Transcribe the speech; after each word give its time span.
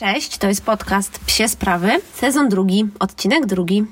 Cześć, 0.00 0.38
to 0.38 0.48
jest 0.48 0.64
podcast 0.64 1.18
Psie 1.26 1.48
Sprawy, 1.48 1.90
sezon 2.14 2.48
drugi, 2.48 2.88
odcinek 3.00 3.46
drugi. 3.46 3.84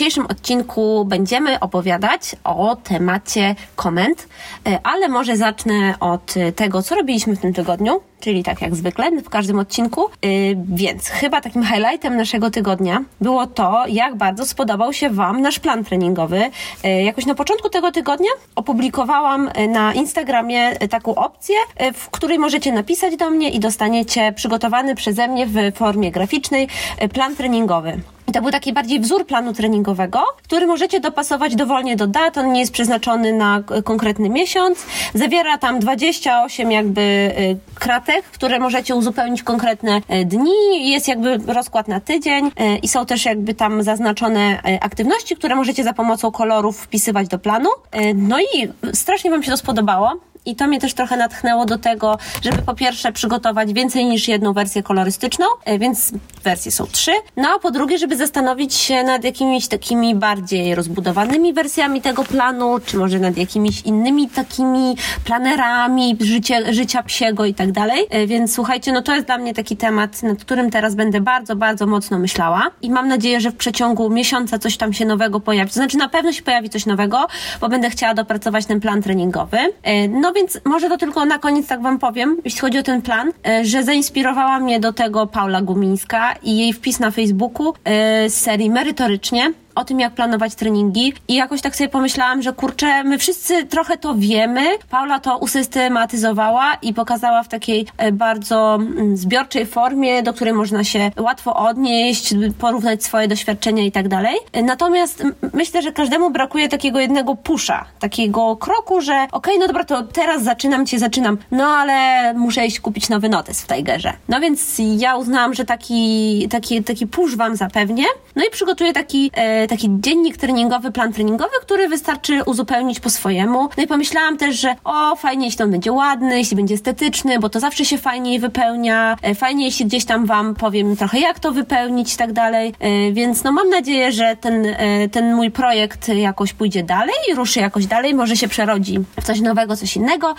Dzisiejszym 0.00 0.26
odcinku 0.26 1.04
będziemy 1.04 1.60
opowiadać 1.60 2.36
o 2.44 2.76
temacie 2.76 3.54
komend, 3.76 4.28
e, 4.66 4.78
ale 4.82 5.08
może 5.08 5.36
zacznę 5.36 5.94
od 6.00 6.34
tego, 6.56 6.82
co 6.82 6.94
robiliśmy 6.94 7.36
w 7.36 7.40
tym 7.40 7.52
tygodniu, 7.52 8.00
czyli 8.20 8.42
tak 8.42 8.62
jak 8.62 8.76
zwykle 8.76 9.10
w 9.10 9.28
każdym 9.28 9.58
odcinku. 9.58 10.04
E, 10.04 10.28
więc 10.68 11.08
chyba 11.08 11.40
takim 11.40 11.64
highlightem 11.64 12.16
naszego 12.16 12.50
tygodnia 12.50 13.04
było 13.20 13.46
to, 13.46 13.84
jak 13.88 14.16
bardzo 14.16 14.46
spodobał 14.46 14.92
się 14.92 15.10
Wam 15.10 15.42
nasz 15.42 15.58
plan 15.58 15.84
treningowy. 15.84 16.50
E, 16.84 17.04
jakoś 17.04 17.26
na 17.26 17.34
początku 17.34 17.68
tego 17.68 17.92
tygodnia 17.92 18.30
opublikowałam 18.54 19.50
na 19.68 19.94
Instagramie 19.94 20.76
taką 20.76 21.14
opcję, 21.14 21.56
w 21.94 22.10
której 22.10 22.38
możecie 22.38 22.72
napisać 22.72 23.16
do 23.16 23.30
mnie 23.30 23.50
i 23.50 23.60
dostaniecie 23.60 24.32
przygotowany 24.32 24.94
przeze 24.94 25.28
mnie 25.28 25.46
w 25.46 25.54
formie 25.74 26.10
graficznej 26.10 26.68
plan 27.12 27.36
treningowy. 27.36 28.00
I 28.30 28.32
to 28.32 28.42
był 28.42 28.50
taki 28.50 28.72
bardziej 28.72 29.00
wzór 29.00 29.26
planu 29.26 29.52
treningowego, 29.52 30.22
który 30.42 30.66
możecie 30.66 31.00
dopasować 31.00 31.56
dowolnie 31.56 31.96
do 31.96 32.06
dat. 32.06 32.38
On 32.38 32.52
nie 32.52 32.60
jest 32.60 32.72
przeznaczony 32.72 33.32
na 33.32 33.62
konkretny 33.84 34.28
miesiąc. 34.28 34.86
Zawiera 35.14 35.58
tam 35.58 35.78
28 35.78 36.72
jakby 36.72 37.00
y, 37.00 37.56
kratek, 37.74 38.24
które 38.24 38.58
możecie 38.58 38.94
uzupełnić 38.94 39.42
konkretne 39.42 39.96
y, 39.96 40.24
dni. 40.24 40.90
Jest 40.90 41.08
jakby 41.08 41.38
rozkład 41.46 41.88
na 41.88 42.00
tydzień 42.00 42.46
y, 42.46 42.50
i 42.82 42.88
są 42.88 43.06
też 43.06 43.24
jakby 43.24 43.54
tam 43.54 43.82
zaznaczone 43.82 44.62
aktywności, 44.80 45.36
które 45.36 45.54
możecie 45.54 45.84
za 45.84 45.92
pomocą 45.92 46.32
kolorów 46.32 46.80
wpisywać 46.80 47.28
do 47.28 47.38
planu. 47.38 47.68
No 48.14 48.40
i 48.40 48.68
strasznie 48.94 49.30
Wam 49.30 49.42
się 49.42 49.50
to 49.50 49.56
spodobało. 49.56 50.29
I 50.46 50.56
to 50.56 50.66
mnie 50.66 50.80
też 50.80 50.94
trochę 50.94 51.16
natchnęło 51.16 51.66
do 51.66 51.78
tego, 51.78 52.18
żeby 52.42 52.62
po 52.62 52.74
pierwsze 52.74 53.12
przygotować 53.12 53.72
więcej 53.72 54.06
niż 54.06 54.28
jedną 54.28 54.52
wersję 54.52 54.82
kolorystyczną, 54.82 55.46
e, 55.64 55.78
więc 55.78 56.12
wersje 56.44 56.72
są 56.72 56.86
trzy. 56.86 57.12
No 57.36 57.48
a 57.56 57.58
po 57.58 57.70
drugie, 57.70 57.98
żeby 57.98 58.16
zastanowić 58.16 58.74
się 58.74 59.02
nad 59.02 59.24
jakimiś 59.24 59.68
takimi 59.68 60.14
bardziej 60.14 60.74
rozbudowanymi 60.74 61.52
wersjami 61.52 62.00
tego 62.00 62.24
planu, 62.24 62.78
czy 62.86 62.96
może 62.96 63.18
nad 63.18 63.36
jakimiś 63.36 63.80
innymi 63.80 64.28
takimi 64.28 64.96
planerami 65.24 66.16
życie, 66.20 66.72
życia 66.74 67.02
psiego 67.02 67.44
i 67.44 67.54
tak 67.54 67.72
dalej. 67.72 68.06
E, 68.10 68.26
więc 68.26 68.54
słuchajcie, 68.54 68.92
no 68.92 69.02
to 69.02 69.14
jest 69.14 69.26
dla 69.26 69.38
mnie 69.38 69.54
taki 69.54 69.76
temat, 69.76 70.22
nad 70.22 70.38
którym 70.38 70.70
teraz 70.70 70.94
będę 70.94 71.20
bardzo, 71.20 71.56
bardzo 71.56 71.86
mocno 71.86 72.18
myślała 72.18 72.70
i 72.82 72.90
mam 72.90 73.08
nadzieję, 73.08 73.40
że 73.40 73.50
w 73.50 73.56
przeciągu 73.56 74.10
miesiąca 74.10 74.58
coś 74.58 74.76
tam 74.76 74.92
się 74.92 75.04
nowego 75.04 75.40
pojawi. 75.40 75.70
To 75.70 75.74
znaczy 75.74 75.96
na 75.96 76.08
pewno 76.08 76.32
się 76.32 76.42
pojawi 76.42 76.70
coś 76.70 76.86
nowego, 76.86 77.26
bo 77.60 77.68
będę 77.68 77.90
chciała 77.90 78.14
dopracować 78.14 78.66
ten 78.66 78.80
plan 78.80 79.02
treningowy. 79.02 79.58
E, 79.82 80.08
no 80.08 80.29
no 80.30 80.34
więc 80.34 80.60
może 80.64 80.88
to 80.88 80.98
tylko 80.98 81.24
na 81.24 81.38
koniec 81.38 81.66
tak 81.66 81.82
wam 81.82 81.98
powiem, 81.98 82.36
jeśli 82.44 82.60
chodzi 82.60 82.78
o 82.78 82.82
ten 82.82 83.02
plan, 83.02 83.32
e, 83.46 83.64
że 83.64 83.84
zainspirowała 83.84 84.60
mnie 84.60 84.80
do 84.80 84.92
tego 84.92 85.26
Paula 85.26 85.62
Gumińska 85.62 86.34
i 86.42 86.58
jej 86.58 86.72
wpis 86.72 87.00
na 87.00 87.10
Facebooku 87.10 87.74
e, 87.84 88.30
z 88.30 88.34
serii 88.34 88.70
merytorycznie 88.70 89.52
o 89.80 89.84
tym, 89.84 90.00
jak 90.00 90.12
planować 90.12 90.54
treningi 90.54 91.12
i 91.28 91.34
jakoś 91.34 91.60
tak 91.60 91.76
sobie 91.76 91.88
pomyślałam, 91.88 92.42
że 92.42 92.52
kurczę, 92.52 93.04
my 93.04 93.18
wszyscy 93.18 93.66
trochę 93.66 93.96
to 93.96 94.14
wiemy. 94.14 94.62
Paula 94.90 95.20
to 95.20 95.38
usystematyzowała 95.38 96.74
i 96.82 96.94
pokazała 96.94 97.42
w 97.42 97.48
takiej 97.48 97.86
e, 97.96 98.12
bardzo 98.12 98.74
mm, 98.74 99.16
zbiorczej 99.16 99.66
formie, 99.66 100.22
do 100.22 100.32
której 100.32 100.52
można 100.52 100.84
się 100.84 101.10
łatwo 101.18 101.56
odnieść, 101.56 102.34
porównać 102.58 103.04
swoje 103.04 103.28
doświadczenia 103.28 103.84
i 103.84 103.92
tak 103.92 104.08
dalej. 104.08 104.36
Natomiast 104.62 105.24
myślę, 105.52 105.82
że 105.82 105.92
każdemu 105.92 106.30
brakuje 106.30 106.68
takiego 106.68 107.00
jednego 107.00 107.34
pusza, 107.34 107.84
takiego 107.98 108.56
kroku, 108.56 109.00
że 109.00 109.12
okej, 109.12 109.28
okay, 109.32 109.58
no 109.58 109.66
dobra, 109.66 109.84
to 109.84 110.02
teraz 110.02 110.42
zaczynam 110.42 110.86
cię, 110.86 110.98
zaczynam, 110.98 111.38
no 111.50 111.66
ale 111.66 112.34
muszę 112.34 112.66
iść 112.66 112.80
kupić 112.80 113.08
nowy 113.08 113.28
notes 113.28 113.62
w 113.62 113.66
Tigerze. 113.66 114.12
No 114.28 114.40
więc 114.40 114.76
ja 114.96 115.16
uznałam, 115.16 115.54
że 115.54 115.64
taki, 115.64 116.48
taki, 116.50 116.84
taki 116.84 117.06
push 117.06 117.36
wam 117.36 117.56
zapewnię, 117.56 118.04
no 118.36 118.44
i 118.44 118.50
przygotuję 118.50 118.92
taki 118.92 119.30
e, 119.34 119.66
taki 119.70 119.88
dziennik 119.90 120.36
treningowy, 120.36 120.92
plan 120.92 121.12
treningowy, 121.12 121.54
który 121.62 121.88
wystarczy 121.88 122.42
uzupełnić 122.44 123.00
po 123.00 123.10
swojemu. 123.10 123.68
No 123.76 123.82
i 123.82 123.86
pomyślałam 123.86 124.36
też, 124.36 124.60
że 124.60 124.74
o, 124.84 125.16
fajnie, 125.16 125.46
jeśli 125.46 125.64
on 125.64 125.70
będzie 125.70 125.92
ładny, 125.92 126.38
jeśli 126.38 126.56
będzie 126.56 126.74
estetyczny, 126.74 127.38
bo 127.38 127.48
to 127.48 127.60
zawsze 127.60 127.84
się 127.84 127.98
fajniej 127.98 128.38
wypełnia. 128.38 129.16
E, 129.22 129.34
fajnie, 129.34 129.64
jeśli 129.64 129.86
gdzieś 129.86 130.04
tam 130.04 130.26
Wam 130.26 130.54
powiem 130.54 130.96
trochę, 130.96 131.20
jak 131.20 131.40
to 131.40 131.52
wypełnić 131.52 132.14
i 132.14 132.16
tak 132.16 132.32
dalej. 132.32 132.74
E, 132.80 133.12
więc 133.12 133.44
no 133.44 133.52
mam 133.52 133.68
nadzieję, 133.68 134.12
że 134.12 134.36
ten, 134.40 134.66
e, 134.66 135.08
ten 135.08 135.34
mój 135.34 135.50
projekt 135.50 136.08
jakoś 136.08 136.52
pójdzie 136.52 136.82
dalej 136.82 137.14
i 137.30 137.34
ruszy 137.34 137.60
jakoś 137.60 137.86
dalej, 137.86 138.14
może 138.14 138.36
się 138.36 138.48
przerodzi 138.48 138.98
w 139.20 139.24
coś 139.24 139.40
nowego, 139.40 139.76
coś 139.76 139.96
innego. 139.96 140.34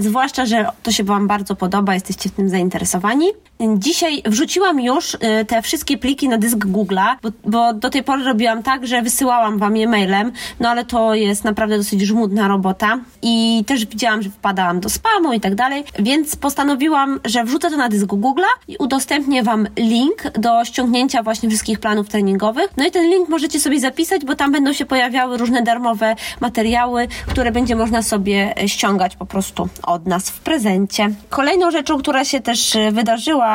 Zwłaszcza, 0.00 0.46
że 0.46 0.66
to 0.82 0.92
się 0.92 1.04
Wam 1.04 1.26
bardzo 1.26 1.56
podoba, 1.56 1.94
jesteście 1.94 2.28
w 2.28 2.32
tym 2.32 2.48
zainteresowani. 2.48 3.26
Dzisiaj 3.60 4.22
wrzuciłam 4.26 4.80
już 4.80 5.16
te 5.46 5.62
wszystkie 5.62 5.98
pliki 5.98 6.28
na 6.28 6.38
dysk 6.38 6.58
Google'a, 6.58 7.16
bo, 7.22 7.28
bo 7.44 7.74
do 7.74 7.90
tej 7.90 8.02
pory 8.02 8.24
robiłam 8.24 8.62
tak, 8.62 8.86
że 8.86 9.02
wysyłałam 9.02 9.58
wam 9.58 9.76
je 9.76 9.88
mailem, 9.88 10.32
no 10.60 10.68
ale 10.68 10.84
to 10.84 11.14
jest 11.14 11.44
naprawdę 11.44 11.76
dosyć 11.76 12.00
żmudna 12.00 12.48
robota 12.48 12.98
i 13.22 13.64
też 13.66 13.86
widziałam, 13.86 14.22
że 14.22 14.30
wpadałam 14.30 14.80
do 14.80 14.88
spamu 14.88 15.32
i 15.32 15.40
tak 15.40 15.54
dalej, 15.54 15.84
więc 15.98 16.36
postanowiłam, 16.36 17.20
że 17.24 17.44
wrzucę 17.44 17.70
to 17.70 17.76
na 17.76 17.88
dysk 17.88 18.06
Google'a 18.06 18.52
i 18.68 18.76
udostępnię 18.76 19.42
wam 19.42 19.68
link 19.76 20.22
do 20.38 20.64
ściągnięcia 20.64 21.22
właśnie 21.22 21.48
wszystkich 21.48 21.80
planów 21.80 22.08
treningowych. 22.08 22.70
No 22.76 22.86
i 22.86 22.90
ten 22.90 23.10
link 23.10 23.28
możecie 23.28 23.60
sobie 23.60 23.80
zapisać, 23.80 24.24
bo 24.24 24.34
tam 24.34 24.52
będą 24.52 24.72
się 24.72 24.86
pojawiały 24.86 25.36
różne 25.36 25.62
darmowe 25.62 26.16
materiały, 26.40 27.08
które 27.26 27.52
będzie 27.52 27.76
można 27.76 28.02
sobie 28.02 28.54
ściągać 28.66 29.16
po 29.16 29.26
prostu 29.26 29.68
od 29.82 30.06
nas 30.06 30.30
w 30.30 30.40
prezencie. 30.40 31.10
Kolejną 31.30 31.70
rzeczą, 31.70 31.98
która 31.98 32.24
się 32.24 32.40
też 32.40 32.76
wydarzyła, 32.92 33.45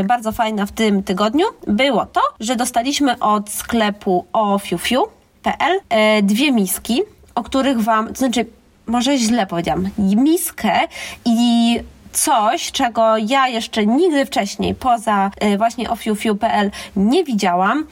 y, 0.00 0.04
bardzo 0.04 0.32
fajna 0.32 0.66
w 0.66 0.72
tym 0.72 1.02
tygodniu, 1.02 1.46
było 1.66 2.06
to, 2.06 2.20
że 2.40 2.56
dostaliśmy 2.56 3.18
od 3.18 3.50
sklepu 3.50 4.26
ofiufiu.pl 4.32 5.80
e, 5.88 6.22
dwie 6.22 6.52
miski, 6.52 7.02
o 7.34 7.42
których 7.42 7.80
Wam, 7.80 8.08
to 8.08 8.14
znaczy 8.14 8.46
może 8.86 9.18
źle 9.18 9.46
powiedziałam, 9.46 9.88
miskę 9.98 10.80
i 11.24 11.80
coś, 12.12 12.72
czego 12.72 13.16
ja 13.16 13.48
jeszcze 13.48 13.86
nigdy 13.86 14.26
wcześniej 14.26 14.74
poza 14.74 15.30
e, 15.40 15.58
właśnie 15.58 15.90
ofiufiu.pl 15.90 16.70
nie 16.96 17.24
widziałam. 17.24 17.86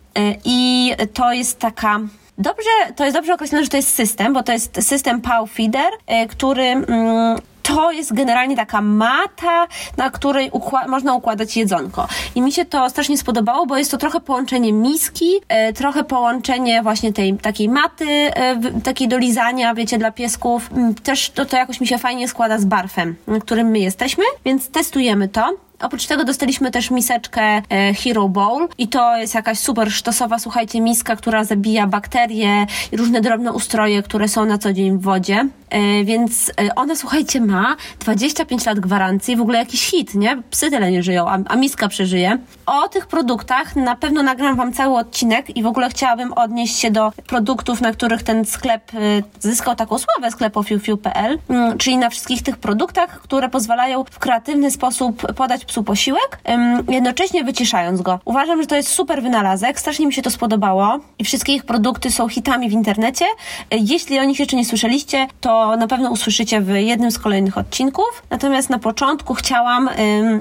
I 0.44 0.92
to 1.14 1.32
jest 1.32 1.58
taka 1.58 2.00
Dobrze, 2.38 2.70
to 2.96 3.04
jest 3.04 3.16
dobrze 3.16 3.34
określone, 3.34 3.64
że 3.64 3.70
to 3.70 3.76
jest 3.76 3.94
system, 3.94 4.32
bo 4.32 4.42
to 4.42 4.52
jest 4.52 4.82
system 4.82 5.20
Pow 5.20 5.50
Feeder, 5.50 5.90
który 6.28 6.62
mm, 6.62 7.38
to 7.66 7.92
jest 7.92 8.14
generalnie 8.14 8.56
taka 8.56 8.80
mata, 8.80 9.66
na 9.96 10.10
której 10.10 10.50
można 10.88 11.14
układać 11.14 11.56
jedzonko. 11.56 12.08
I 12.34 12.42
mi 12.42 12.52
się 12.52 12.64
to 12.64 12.90
strasznie 12.90 13.18
spodobało, 13.18 13.66
bo 13.66 13.76
jest 13.76 13.90
to 13.90 13.98
trochę 13.98 14.20
połączenie 14.20 14.72
miski, 14.72 15.32
e, 15.48 15.72
trochę 15.72 16.04
połączenie 16.04 16.82
właśnie 16.82 17.12
tej 17.12 17.34
takiej 17.34 17.68
maty, 17.68 18.06
e, 18.06 18.80
takiej 18.84 19.08
do 19.08 19.18
lizania, 19.18 19.74
wiecie, 19.74 19.98
dla 19.98 20.10
piesków. 20.10 20.70
Mm, 20.72 20.94
też 20.94 21.30
to, 21.30 21.44
to 21.44 21.56
jakoś 21.56 21.80
mi 21.80 21.86
się 21.86 21.98
fajnie 21.98 22.28
składa 22.28 22.58
z 22.58 22.64
barfem, 22.64 23.16
którym 23.40 23.68
my 23.68 23.78
jesteśmy, 23.78 24.24
więc 24.44 24.68
testujemy 24.68 25.28
to. 25.28 25.65
Oprócz 25.80 26.06
tego 26.06 26.24
dostaliśmy 26.24 26.70
też 26.70 26.90
miseczkę 26.90 27.42
e, 27.42 27.94
Hero 27.94 28.28
Bowl 28.28 28.68
i 28.78 28.88
to 28.88 29.16
jest 29.16 29.34
jakaś 29.34 29.58
super 29.58 29.92
sztosowa, 29.92 30.38
słuchajcie, 30.38 30.80
miska, 30.80 31.16
która 31.16 31.44
zabija 31.44 31.86
bakterie 31.86 32.66
i 32.92 32.96
różne 32.96 33.20
drobne 33.20 33.52
ustroje, 33.52 34.02
które 34.02 34.28
są 34.28 34.44
na 34.44 34.58
co 34.58 34.72
dzień 34.72 34.98
w 34.98 35.02
wodzie. 35.02 35.48
E, 35.70 36.04
więc 36.04 36.52
e, 36.60 36.74
ona, 36.74 36.96
słuchajcie, 36.96 37.40
ma 37.40 37.76
25 38.00 38.66
lat 38.66 38.80
gwarancji, 38.80 39.36
w 39.36 39.40
ogóle 39.40 39.58
jakiś 39.58 39.90
hit, 39.90 40.14
nie? 40.14 40.42
Psy 40.50 40.70
tyle 40.70 40.90
nie 40.90 41.02
żyją, 41.02 41.28
a, 41.28 41.38
a 41.48 41.56
miska 41.56 41.88
przeżyje. 41.88 42.38
O 42.66 42.88
tych 42.88 43.06
produktach 43.06 43.76
na 43.76 43.96
pewno 43.96 44.22
nagram 44.22 44.56
Wam 44.56 44.72
cały 44.72 44.98
odcinek 44.98 45.56
i 45.56 45.62
w 45.62 45.66
ogóle 45.66 45.88
chciałabym 45.88 46.32
odnieść 46.32 46.78
się 46.78 46.90
do 46.90 47.12
produktów, 47.26 47.80
na 47.80 47.92
których 47.92 48.22
ten 48.22 48.44
sklep 48.44 48.92
zyskał 49.40 49.76
taką 49.76 49.98
sławę, 49.98 50.30
sklep 50.30 50.56
ofiufiu.pl, 50.56 51.38
mm, 51.48 51.78
czyli 51.78 51.96
na 51.96 52.10
wszystkich 52.10 52.42
tych 52.42 52.56
produktach, 52.56 53.20
które 53.20 53.48
pozwalają 53.48 54.04
w 54.10 54.18
kreatywny 54.18 54.70
sposób 54.70 55.32
podać 55.34 55.65
psu 55.66 55.82
posiłek, 55.82 56.38
jednocześnie 56.88 57.44
wyciszając 57.44 58.02
go. 58.02 58.20
Uważam, 58.24 58.60
że 58.60 58.66
to 58.66 58.76
jest 58.76 58.88
super 58.88 59.22
wynalazek, 59.22 59.80
strasznie 59.80 60.06
mi 60.06 60.12
się 60.12 60.22
to 60.22 60.30
spodobało 60.30 60.98
i 61.18 61.24
wszystkie 61.24 61.54
ich 61.54 61.64
produkty 61.64 62.10
są 62.10 62.28
hitami 62.28 62.68
w 62.68 62.72
internecie. 62.72 63.24
Jeśli 63.70 64.18
o 64.18 64.24
nich 64.24 64.38
jeszcze 64.38 64.56
nie 64.56 64.64
słyszeliście, 64.64 65.26
to 65.40 65.76
na 65.76 65.86
pewno 65.86 66.10
usłyszycie 66.10 66.60
w 66.60 66.68
jednym 66.68 67.10
z 67.10 67.18
kolejnych 67.18 67.58
odcinków. 67.58 68.22
Natomiast 68.30 68.70
na 68.70 68.78
początku 68.78 69.34
chciałam, 69.34 69.90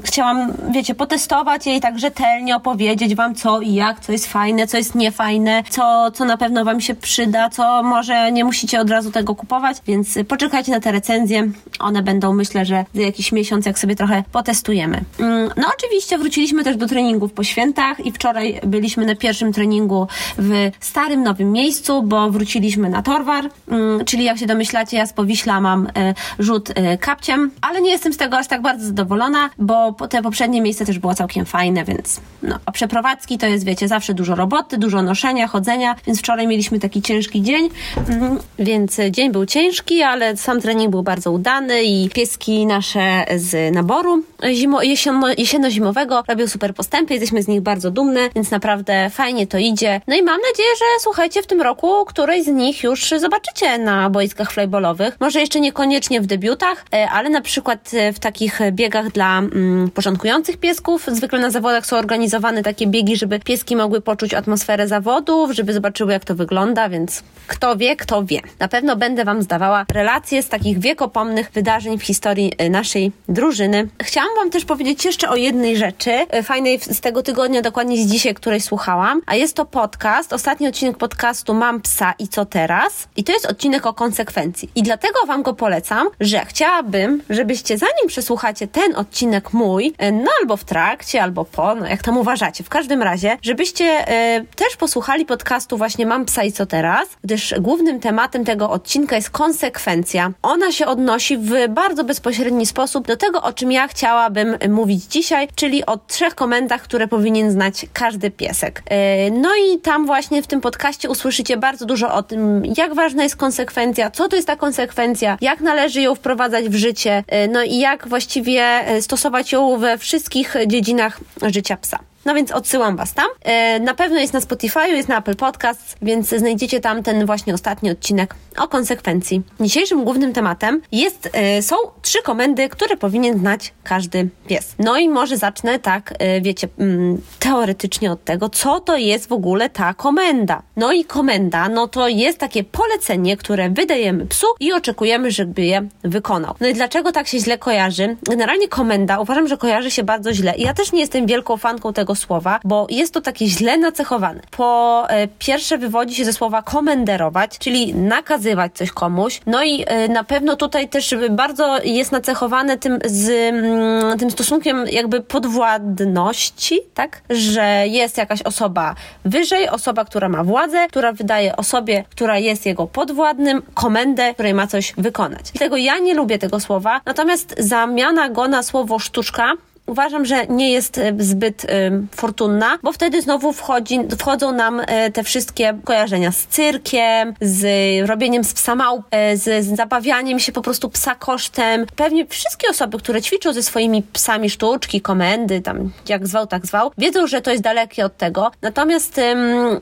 chciałam, 0.03 0.53
wiecie, 0.71 0.95
potestować 0.95 1.65
je 1.67 1.75
i 1.75 1.81
tak 1.81 1.99
rzetelnie 1.99 2.55
opowiedzieć 2.55 3.15
wam 3.15 3.35
co 3.35 3.61
i 3.61 3.73
jak, 3.73 3.99
co 3.99 4.11
jest 4.11 4.27
fajne, 4.27 4.67
co 4.67 4.77
jest 4.77 4.95
niefajne, 4.95 5.63
co, 5.69 6.11
co 6.11 6.25
na 6.25 6.37
pewno 6.37 6.65
wam 6.65 6.81
się 6.81 6.95
przyda, 6.95 7.49
co 7.49 7.83
może 7.83 8.31
nie 8.31 8.45
musicie 8.45 8.81
od 8.81 8.89
razu 8.89 9.11
tego 9.11 9.35
kupować, 9.35 9.77
więc 9.87 10.17
poczekajcie 10.27 10.71
na 10.71 10.79
te 10.79 10.91
recenzje. 10.91 11.51
One 11.79 12.03
będą, 12.03 12.33
myślę, 12.33 12.65
że 12.65 12.85
za 12.93 13.01
jakiś 13.01 13.31
miesiąc, 13.31 13.65
jak 13.65 13.79
sobie 13.79 13.95
trochę 13.95 14.23
potestujemy. 14.31 15.01
Mm, 15.19 15.49
no 15.57 15.67
oczywiście 15.77 16.17
wróciliśmy 16.17 16.63
też 16.63 16.77
do 16.77 16.87
treningów 16.87 17.33
po 17.33 17.43
świętach 17.43 18.05
i 18.05 18.11
wczoraj 18.11 18.59
byliśmy 18.63 19.05
na 19.05 19.15
pierwszym 19.15 19.53
treningu 19.53 20.07
w 20.37 20.71
starym, 20.79 21.23
nowym 21.23 21.51
miejscu, 21.51 22.03
bo 22.03 22.31
wróciliśmy 22.31 22.89
na 22.89 23.01
Torwar, 23.01 23.49
mm, 23.67 24.05
czyli 24.05 24.23
jak 24.23 24.37
się 24.37 24.45
domyślacie, 24.45 24.97
ja 24.97 25.05
z 25.05 25.13
Powiśla 25.13 25.61
mam 25.61 25.87
e, 25.95 26.13
rzut 26.39 26.69
e, 26.75 26.97
kapciem, 26.97 27.51
ale 27.61 27.81
nie 27.81 27.91
jestem 27.91 28.13
z 28.13 28.17
tego 28.17 28.37
aż 28.37 28.47
tak 28.47 28.61
bardzo 28.61 28.85
zadowolona, 28.85 29.49
bo 29.57 29.91
te 30.09 30.21
poprzednie 30.21 30.61
miejsce 30.61 30.85
też 30.85 30.99
było 30.99 31.15
całkiem 31.15 31.45
fajne, 31.45 31.83
więc 31.83 32.21
no, 32.43 32.59
a 32.65 32.71
przeprowadzki 32.71 33.37
to 33.37 33.47
jest, 33.47 33.65
wiecie, 33.65 33.87
zawsze 33.87 34.13
dużo 34.13 34.35
roboty, 34.35 34.77
dużo 34.77 35.01
noszenia, 35.01 35.47
chodzenia, 35.47 35.95
więc 36.07 36.19
wczoraj 36.19 36.47
mieliśmy 36.47 36.79
taki 36.79 37.01
ciężki 37.01 37.41
dzień, 37.41 37.69
mm, 38.09 38.39
więc 38.59 38.97
dzień 39.11 39.31
był 39.31 39.45
ciężki, 39.45 40.01
ale 40.01 40.37
sam 40.37 40.61
trening 40.61 40.91
był 40.91 41.03
bardzo 41.03 41.31
udany 41.31 41.83
i 41.83 42.09
pieski 42.09 42.65
nasze 42.65 43.25
z 43.35 43.75
naboru 43.75 44.23
zimo, 44.53 44.81
jesienno, 44.81 45.04
jesienno-zimowego 45.37 46.23
robią 46.27 46.47
super 46.47 46.73
postępy, 46.73 47.13
jesteśmy 47.13 47.43
z 47.43 47.47
nich 47.47 47.61
bardzo 47.61 47.91
dumne, 47.91 48.29
więc 48.35 48.51
naprawdę 48.51 49.09
fajnie 49.09 49.47
to 49.47 49.57
idzie. 49.57 50.01
No 50.07 50.15
i 50.15 50.23
mam 50.23 50.41
nadzieję, 50.51 50.69
że 50.79 50.85
słuchajcie, 50.99 51.41
w 51.41 51.47
tym 51.47 51.61
roku 51.61 52.05
którejś 52.05 52.45
z 52.45 52.47
nich 52.47 52.83
już 52.83 53.09
zobaczycie 53.17 53.77
na 53.77 54.09
boiskach 54.09 54.51
flyballowych. 54.51 55.17
Może 55.19 55.39
jeszcze 55.39 55.59
niekoniecznie 55.59 56.21
w 56.21 56.25
debiutach, 56.25 56.85
e, 56.93 57.09
ale 57.09 57.29
na 57.29 57.41
przykład 57.41 57.91
e, 57.93 58.13
w 58.13 58.19
takich 58.19 58.59
biegach 58.71 59.11
dla 59.11 59.37
mm, 59.37 59.91
początkujących 59.91 60.57
piesków. 60.57 61.05
Zwykle 61.11 61.39
na 61.39 61.51
zawodach 61.51 61.85
są 61.85 61.97
organizowane 61.97 62.63
takie 62.63 62.87
biegi, 62.87 63.15
żeby 63.15 63.39
pieski 63.39 63.75
mogły 63.75 64.01
poczuć 64.01 64.33
atmosferę 64.33 64.87
zawodów, 64.87 65.51
żeby 65.51 65.73
zobaczyły 65.73 66.13
jak 66.13 66.25
to 66.25 66.35
wygląda, 66.35 66.89
więc 66.89 67.23
kto 67.47 67.75
wie, 67.77 67.95
kto 67.95 68.23
wie. 68.23 68.39
Na 68.59 68.67
pewno 68.67 68.95
będę 68.95 69.25
Wam 69.25 69.41
zdawała 69.41 69.85
relacje 69.91 70.43
z 70.43 70.49
takich 70.49 70.79
wiekopomnych 70.79 71.51
wydarzeń 71.51 71.99
w 71.99 72.03
historii 72.03 72.51
e, 72.57 72.69
naszej 72.69 73.11
drużyny. 73.29 73.87
Chciałam 74.03 74.29
Wam 74.37 74.49
też 74.49 74.65
powiedzieć 74.65 74.94
jeszcze 75.03 75.29
o 75.29 75.35
jednej 75.35 75.77
rzeczy, 75.77 76.11
e, 76.11 76.43
fajnej 76.43 76.79
z 76.79 77.01
tego 77.01 77.23
tygodnia, 77.23 77.61
dokładnie 77.61 77.97
z 77.97 78.11
dzisiaj, 78.11 78.33
której 78.33 78.61
słuchałam, 78.61 79.21
a 79.25 79.35
jest 79.35 79.55
to 79.55 79.65
podcast, 79.65 80.33
ostatni 80.33 80.67
odcinek 80.67 80.97
podcastu 80.97 81.53
Mam 81.53 81.81
psa 81.81 82.13
i 82.19 82.27
co 82.27 82.45
teraz? 82.45 83.07
I 83.15 83.23
to 83.23 83.31
jest 83.31 83.45
odcinek 83.45 83.85
o 83.85 83.93
konsekwencji. 83.93 84.69
I 84.75 84.83
dlatego 84.83 85.19
Wam 85.27 85.43
go 85.43 85.53
polecam, 85.53 86.07
że 86.19 86.45
chciałabym, 86.45 87.21
żebyście 87.29 87.77
zanim 87.77 88.07
przesłuchacie 88.07 88.67
ten 88.67 88.95
odcinek 88.95 89.53
mój, 89.53 89.93
e, 89.97 90.11
no 90.11 90.31
albo 90.41 90.57
w 90.57 90.63
trakcie, 90.63 91.23
albo 91.23 91.45
po, 91.45 91.75
no 91.75 91.87
jak 91.87 92.03
tam 92.03 92.17
uważacie, 92.17 92.63
w 92.63 92.69
każdym 92.69 93.01
razie, 93.01 93.37
żebyście 93.41 93.85
e, 93.85 94.43
też 94.55 94.77
posłuchali 94.77 95.25
podcastu 95.25 95.77
właśnie 95.77 96.05
Mam 96.05 96.25
psa 96.25 96.43
i 96.43 96.51
co 96.51 96.65
teraz, 96.65 97.07
gdyż 97.23 97.53
głównym 97.59 97.99
tematem 97.99 98.45
tego 98.45 98.69
odcinka 98.69 99.15
jest 99.15 99.29
konsekwencja. 99.29 100.31
Ona 100.41 100.71
się 100.71 100.85
odnosi 100.85 101.37
w 101.37 101.51
bardzo 101.69 102.03
bezpośredni 102.03 102.65
sposób 102.65 103.07
do 103.07 103.17
tego, 103.17 103.41
o 103.41 103.53
czym 103.53 103.71
ja 103.71 103.87
chciałabym 103.87 104.57
mówić 104.69 104.84
dzisiaj, 104.93 105.47
czyli 105.55 105.85
o 105.85 105.97
trzech 105.97 106.35
komendach, 106.35 106.81
które 106.81 107.07
powinien 107.07 107.51
znać 107.51 107.85
każdy 107.93 108.31
piesek. 108.31 108.83
E, 108.85 109.31
no 109.31 109.49
i 109.55 109.79
tam 109.79 110.05
właśnie 110.05 110.43
w 110.43 110.47
tym 110.47 110.61
podcaście 110.61 111.09
usłyszycie 111.09 111.57
bardzo 111.57 111.85
dużo 111.85 112.13
o 112.13 112.23
tym, 112.23 112.63
jak 112.77 112.93
ważna 112.93 113.23
jest 113.23 113.35
konsekwencja, 113.35 114.11
co 114.11 114.29
to 114.29 114.35
jest 114.35 114.47
ta 114.47 114.55
konsekwencja, 114.55 115.37
jak 115.41 115.61
należy 115.61 116.01
ją 116.01 116.15
wprowadzać 116.15 116.69
w 116.69 116.75
życie, 116.75 117.23
e, 117.27 117.47
no 117.47 117.63
i 117.63 117.79
jak 117.79 118.07
właściwie 118.07 118.61
e, 118.63 119.01
stosować 119.01 119.51
ją 119.51 119.77
we 119.77 119.97
wszystkich 119.97 120.55
dziedzinach 120.67 121.19
życia 121.41 121.77
psa. 121.77 121.99
No 122.25 122.35
więc 122.35 122.51
odsyłam 122.51 122.97
Was 122.97 123.13
tam. 123.13 123.27
E, 123.41 123.79
na 123.79 123.93
pewno 123.93 124.19
jest 124.19 124.33
na 124.33 124.41
Spotify, 124.41 124.89
jest 124.89 125.09
na 125.09 125.17
Apple 125.17 125.35
Podcasts, 125.35 125.95
więc 126.01 126.29
znajdziecie 126.29 126.79
tam 126.79 127.03
ten 127.03 127.25
właśnie 127.25 127.53
ostatni 127.53 127.91
odcinek 127.91 128.35
o 128.57 128.67
konsekwencji. 128.67 129.41
Dzisiejszym 129.59 130.03
głównym 130.03 130.33
tematem 130.33 130.81
jest, 130.91 131.29
e, 131.33 131.61
są 131.61 131.75
trzy 132.01 132.21
komendy, 132.23 132.69
które 132.69 132.97
powinien 132.97 133.39
znać 133.39 133.73
każdy 133.83 134.29
pies. 134.47 134.75
No 134.79 134.97
i 134.97 135.09
może 135.09 135.37
zacznę 135.37 135.79
tak, 135.79 136.13
e, 136.19 136.41
wiecie, 136.41 136.67
mm, 136.79 137.21
teoretycznie 137.39 138.11
od 138.11 138.23
tego, 138.23 138.49
co 138.49 138.79
to 138.79 138.97
jest 138.97 139.29
w 139.29 139.31
ogóle 139.31 139.69
ta 139.69 139.93
komenda. 139.93 140.61
No 140.75 140.91
i 140.91 141.05
komenda, 141.05 141.69
no 141.69 141.87
to 141.87 142.07
jest 142.07 142.37
takie 142.37 142.63
polecenie, 142.63 143.37
które 143.37 143.69
wydajemy 143.69 144.25
psu 144.25 144.47
i 144.59 144.73
oczekujemy, 144.73 145.31
żeby 145.31 145.61
je 145.61 145.87
wykonał. 146.03 146.55
No 146.59 146.67
i 146.67 146.73
dlaczego 146.73 147.11
tak 147.11 147.27
się 147.27 147.39
źle 147.39 147.57
kojarzy? 147.57 148.17
Generalnie 148.23 148.67
komenda 148.67 149.19
uważam, 149.19 149.47
że 149.47 149.57
kojarzy 149.57 149.91
się 149.91 150.03
bardzo 150.03 150.33
źle 150.33 150.55
i 150.55 150.61
ja 150.61 150.73
też 150.73 150.91
nie 150.91 150.99
jestem 150.99 151.25
wielką 151.25 151.57
fanką 151.57 151.93
tego 151.93 152.14
słowa, 152.15 152.59
bo 152.63 152.87
jest 152.89 153.13
to 153.13 153.21
takie 153.21 153.47
źle 153.47 153.77
nacechowane. 153.77 154.41
Po 154.51 155.03
e, 155.09 155.27
pierwsze 155.39 155.77
wywodzi 155.77 156.15
się 156.15 156.25
ze 156.25 156.33
słowa 156.33 156.61
komenderować, 156.61 157.57
czyli 157.57 157.95
nakazywać 157.95 158.73
coś 158.73 158.91
komuś. 158.91 159.41
No 159.45 159.63
i 159.63 159.83
e, 159.87 160.07
na 160.07 160.23
pewno 160.23 160.55
tutaj 160.55 160.89
też 160.89 161.15
bardzo 161.29 161.83
jest 161.83 162.11
nacechowane 162.11 162.77
tym, 162.77 162.99
z, 163.05 163.29
mm, 163.29 164.19
tym 164.19 164.31
stosunkiem 164.31 164.85
jakby 164.91 165.21
podwładności, 165.21 166.79
tak? 166.93 167.21
Że 167.29 167.87
jest 167.87 168.17
jakaś 168.17 168.41
osoba 168.41 168.95
wyżej, 169.25 169.69
osoba, 169.69 170.05
która 170.05 170.29
ma 170.29 170.43
władzę, 170.43 170.87
która 170.87 171.13
wydaje 171.13 171.55
osobie, 171.55 172.03
która 172.09 172.37
jest 172.37 172.65
jego 172.65 172.87
podwładnym, 172.87 173.61
komendę, 173.73 174.33
której 174.33 174.53
ma 174.53 174.67
coś 174.67 174.93
wykonać. 174.97 175.51
Dlatego 175.51 175.77
ja 175.77 175.97
nie 175.97 176.13
lubię 176.13 176.37
tego 176.37 176.59
słowa, 176.59 177.01
natomiast 177.05 177.55
zamiana 177.57 178.29
go 178.29 178.47
na 178.47 178.63
słowo 178.63 178.99
sztuczka 178.99 179.53
uważam, 179.85 180.25
że 180.25 180.47
nie 180.47 180.71
jest 180.71 180.97
e, 180.97 181.13
zbyt 181.19 181.63
y, 181.63 181.67
fortunna, 182.11 182.77
bo 182.83 182.91
wtedy 182.91 183.21
znowu 183.21 183.53
wchodzi, 183.53 183.99
wchodzą 184.19 184.51
nam 184.51 184.79
y, 184.79 184.85
te 185.13 185.23
wszystkie 185.23 185.77
kojarzenia 185.83 186.31
z 186.31 186.45
cyrkiem, 186.45 187.33
z 187.41 187.65
robieniem 188.09 188.43
z 188.43 188.53
psa 188.53 188.75
małp, 188.75 189.05
z, 189.33 189.65
z 189.65 189.75
zabawianiem 189.75 190.39
się 190.39 190.51
po 190.51 190.61
prostu 190.61 190.89
psa 190.89 191.15
kosztem. 191.15 191.85
Pewnie 191.95 192.25
wszystkie 192.27 192.67
osoby, 192.69 192.97
które 192.97 193.21
ćwiczą 193.21 193.53
ze 193.53 193.63
swoimi 193.63 194.03
psami 194.03 194.49
sztuczki, 194.49 195.01
komendy, 195.01 195.61
tam 195.61 195.91
jak 196.09 196.27
zwał, 196.27 196.47
tak 196.47 196.65
zwał, 196.65 196.91
wiedzą, 196.97 197.27
że 197.27 197.41
to 197.41 197.51
jest 197.51 197.63
dalekie 197.63 198.05
od 198.05 198.17
tego. 198.17 198.51
Natomiast 198.61 199.21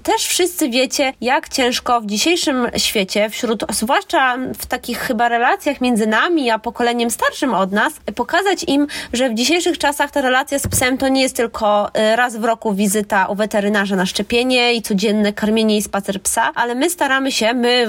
też 0.03 0.27
wszyscy 0.27 0.69
wiecie, 0.69 1.13
jak 1.21 1.49
ciężko 1.49 2.01
w 2.01 2.05
dzisiejszym 2.05 2.67
świecie, 2.77 3.29
wśród, 3.29 3.63
zwłaszcza 3.71 4.37
w 4.57 4.65
takich 4.65 4.99
chyba 4.99 5.29
relacjach 5.29 5.81
między 5.81 6.07
nami 6.07 6.49
a 6.49 6.59
pokoleniem 6.59 7.11
starszym 7.11 7.53
od 7.53 7.71
nas, 7.71 7.93
pokazać 8.15 8.63
im, 8.67 8.87
że 9.13 9.29
w 9.29 9.33
dzisiejszych 9.33 9.77
czasach 9.77 9.92
czasach 9.93 10.11
ta 10.11 10.21
relacja 10.21 10.59
z 10.59 10.67
psem 10.67 10.97
to 10.97 11.07
nie 11.07 11.21
jest 11.21 11.35
tylko 11.35 11.87
y, 11.87 12.15
raz 12.15 12.37
w 12.37 12.43
roku 12.43 12.73
wizyta 12.73 13.25
u 13.25 13.35
weterynarza 13.35 13.95
na 13.95 14.05
szczepienie 14.05 14.73
i 14.73 14.81
codzienne 14.81 15.33
karmienie 15.33 15.77
i 15.77 15.81
spacer 15.81 16.21
psa, 16.21 16.51
ale 16.55 16.75
my 16.75 16.89
staramy 16.89 17.31
się, 17.31 17.53
my 17.53 17.87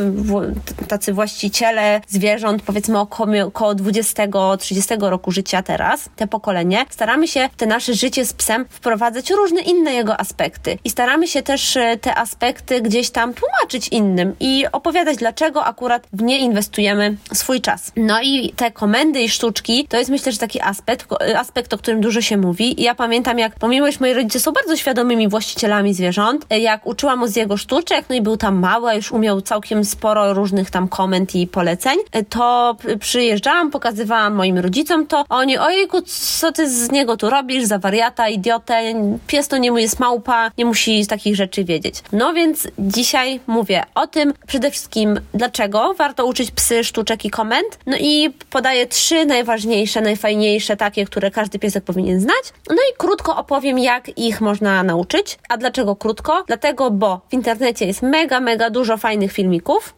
tacy 0.88 1.12
właściciele 1.12 2.00
zwierząt, 2.08 2.62
powiedzmy 2.62 2.98
około, 2.98 3.28
około 3.46 3.72
20-30 3.72 5.10
roku 5.10 5.30
życia 5.30 5.62
teraz, 5.62 6.08
te 6.16 6.26
pokolenie, 6.26 6.86
staramy 6.90 7.28
się 7.28 7.48
w 7.52 7.56
te 7.56 7.66
nasze 7.66 7.94
życie 7.94 8.24
z 8.24 8.32
psem 8.32 8.66
wprowadzać 8.68 9.30
różne 9.30 9.60
inne 9.60 9.92
jego 9.94 10.20
aspekty 10.20 10.78
i 10.84 10.90
staramy 10.90 11.28
się 11.28 11.42
też 11.42 11.76
y, 11.76 11.98
te 12.00 12.14
aspekty 12.14 12.80
gdzieś 12.80 13.10
tam 13.10 13.34
tłumaczyć 13.34 13.88
innym 13.88 14.36
i 14.40 14.64
opowiadać, 14.72 15.16
dlaczego 15.16 15.64
akurat 15.64 16.06
w 16.12 16.22
nie 16.22 16.38
inwestujemy 16.38 17.16
swój 17.34 17.60
czas. 17.60 17.92
No 17.96 18.22
i 18.22 18.52
te 18.56 18.70
komendy 18.70 19.20
i 19.20 19.28
sztuczki 19.28 19.86
to 19.88 19.96
jest 19.96 20.10
myślę, 20.10 20.32
że 20.32 20.38
taki 20.38 20.60
aspekt, 20.60 21.06
aspekt 21.36 21.74
o 21.74 21.78
którym 21.78 21.93
którym 21.94 22.02
dużo 22.02 22.20
się 22.20 22.36
mówi. 22.36 22.80
I 22.80 22.84
ja 22.84 22.94
pamiętam, 22.94 23.38
jak 23.38 23.58
pomimo, 23.58 23.90
że 23.92 23.98
moi 24.00 24.14
rodzice 24.14 24.40
są 24.40 24.52
bardzo 24.52 24.76
świadomymi 24.76 25.28
właścicielami 25.28 25.94
zwierząt, 25.94 26.46
jak 26.50 26.86
uczyłam 26.86 27.18
mu 27.18 27.26
z 27.26 27.36
jego 27.36 27.56
sztuczek, 27.56 28.04
no 28.08 28.14
i 28.14 28.20
był 28.20 28.36
tam 28.36 28.58
mały, 28.58 28.90
a 28.90 28.94
już 28.94 29.12
umiał 29.12 29.40
całkiem 29.40 29.84
sporo 29.84 30.34
różnych 30.34 30.70
tam 30.70 30.88
komend 30.88 31.34
i 31.34 31.46
poleceń, 31.46 31.98
to 32.28 32.76
przyjeżdżałam, 33.00 33.70
pokazywałam 33.70 34.34
moim 34.34 34.58
rodzicom 34.58 35.06
to, 35.06 35.24
oni, 35.28 35.58
ojejku, 35.58 36.02
co 36.40 36.52
ty 36.52 36.70
z 36.70 36.90
niego 36.90 37.16
tu 37.16 37.30
robisz, 37.30 37.64
za 37.64 37.78
wariata, 37.78 38.28
idiotę, 38.28 38.82
pies 39.26 39.48
to 39.48 39.58
nie 39.58 39.72
mu 39.72 39.78
jest 39.78 40.00
małpa, 40.00 40.50
nie 40.58 40.64
musi 40.64 41.06
takich 41.06 41.36
rzeczy 41.36 41.64
wiedzieć. 41.64 42.02
No 42.12 42.32
więc 42.32 42.68
dzisiaj 42.78 43.40
mówię 43.46 43.82
o 43.94 44.06
tym 44.06 44.32
przede 44.46 44.70
wszystkim, 44.70 45.20
dlaczego 45.34 45.94
warto 45.98 46.26
uczyć 46.26 46.50
psy 46.50 46.84
sztuczek 46.84 47.24
i 47.24 47.30
komend, 47.30 47.78
no 47.86 47.96
i 48.00 48.30
podaję 48.50 48.86
trzy 48.86 49.26
najważniejsze, 49.26 50.00
najfajniejsze, 50.00 50.76
takie, 50.76 51.04
które 51.04 51.30
każdy 51.30 51.58
piesek 51.58 51.83
powinien 51.84 52.20
znać. 52.20 52.52
No 52.70 52.76
i 52.76 52.96
krótko 52.98 53.36
opowiem, 53.36 53.78
jak 53.78 54.18
ich 54.18 54.40
można 54.40 54.82
nauczyć. 54.82 55.38
A 55.48 55.56
dlaczego 55.56 55.96
krótko? 55.96 56.44
Dlatego, 56.46 56.90
bo 56.90 57.20
w 57.28 57.32
internecie 57.32 57.86
jest 57.86 58.02
mega, 58.02 58.40
mega 58.40 58.70
dużo 58.70 58.96
fajnych 58.96 59.32
filmików 59.32 59.94